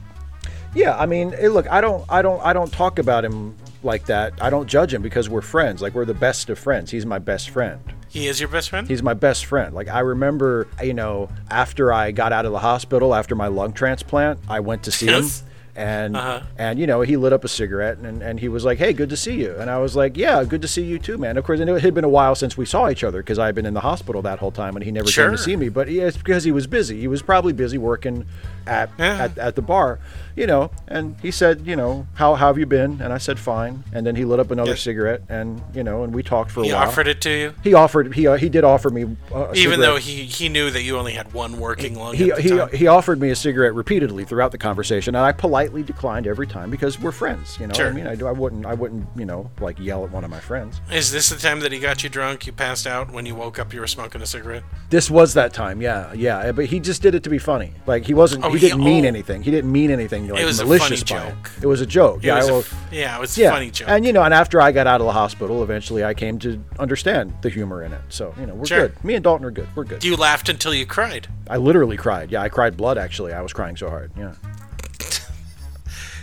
[0.74, 4.06] Yeah, I mean, eh, look, I don't, I don't, I don't talk about him like
[4.06, 4.34] that.
[4.40, 5.80] I don't judge him because we're friends.
[5.82, 6.90] Like we're the best of friends.
[6.90, 7.80] He's my best friend.
[8.08, 8.86] He is your best friend.
[8.88, 9.74] He's my best friend.
[9.74, 13.72] Like I remember, you know, after I got out of the hospital after my lung
[13.72, 15.40] transplant, I went to see Yes.
[15.40, 15.47] him.
[15.78, 16.40] And Uh-huh.
[16.58, 19.10] and you know he lit up a cigarette and, and he was like, "Hey, good
[19.10, 21.44] to see you." And I was like, "Yeah, good to see you too, man." Of
[21.44, 23.54] course, and it had been a while since we saw each other because I had
[23.54, 25.68] been in the hospital that whole time and he never came to see me.
[25.68, 26.98] But yeah, it's because he was busy.
[27.00, 28.26] He was probably busy working
[28.66, 29.22] at, Yeah.
[29.24, 30.00] at at the bar,
[30.34, 30.72] you know.
[30.88, 34.04] And he said, "You know, how, how have you been?" And I said, "Fine." And
[34.04, 34.76] then he lit up another Yeah.
[34.88, 36.70] cigarette and you know, and we talked for a while.
[36.70, 38.14] he offered it to you, He offered.
[38.14, 39.02] He uh, he did offer me.
[39.02, 39.16] Even
[39.54, 39.78] cigarette.
[39.80, 42.14] though he he knew that you only had one working lung.
[42.16, 45.30] he at the he, he offered me a cigarette repeatedly throughout the conversation, and I
[45.32, 47.58] politely declined every time because we're friends.
[47.60, 47.88] You know, Sure.
[47.88, 48.26] I mean, I do.
[48.26, 48.66] I wouldn't.
[48.66, 49.06] I wouldn't.
[49.16, 50.80] You know, like yell at one of my friends.
[50.92, 52.46] Is this the time that he got you drunk?
[52.46, 53.72] You passed out when you woke up.
[53.72, 54.64] You were smoking a cigarette.
[54.90, 55.80] This was that time.
[55.80, 56.40] Yeah, yeah.
[56.40, 57.72] Eh, but he just did it to be funny.
[57.86, 58.44] Like he wasn't.
[58.44, 59.08] Oh, he he- didn't mean oh.
[59.08, 59.42] anything.
[59.42, 61.30] He didn't mean anything like was a malicious funny by it.
[61.34, 61.50] joke.
[61.62, 62.18] It was a joke.
[62.18, 62.36] It yeah.
[62.36, 63.50] was a well, f- yeah, it was a yeah.
[63.50, 63.88] funny joke.
[63.88, 66.62] And you know, and after I got out of the hospital, eventually I came to
[66.78, 68.00] understand the humor in it.
[68.08, 68.88] So you know, we're Sure.
[68.88, 69.04] good.
[69.04, 69.68] Me and Dalton are good.
[69.74, 70.02] We're good.
[70.04, 71.28] you laughed until you cried.
[71.50, 72.30] I literally cried.
[72.30, 72.98] Yeah, I cried blood.
[72.98, 74.10] Actually, I was crying so hard.
[74.18, 74.34] Yeah.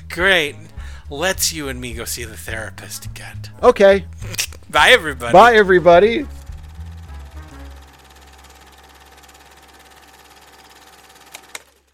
[0.10, 0.56] Great.
[1.10, 3.38] Let's you and me go see the therapist again.
[3.62, 4.06] Okay.
[4.70, 5.34] Bye, everybody.
[5.34, 6.26] Bye, everybody.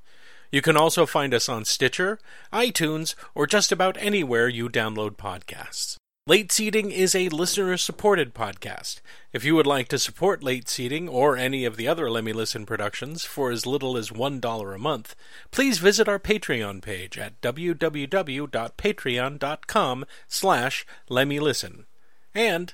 [0.49, 2.19] You can also find us on Stitcher,
[2.53, 5.97] iTunes, or just about anywhere you download podcasts.
[6.25, 9.01] Late Seating is a listener supported podcast.
[9.33, 12.31] If you would like to support Late Seating or any of the other Let Me
[12.31, 15.17] Listen productions for as little as $1 a month,
[15.51, 20.85] please visit our Patreon page at www.patreon.com slash.
[22.33, 22.73] And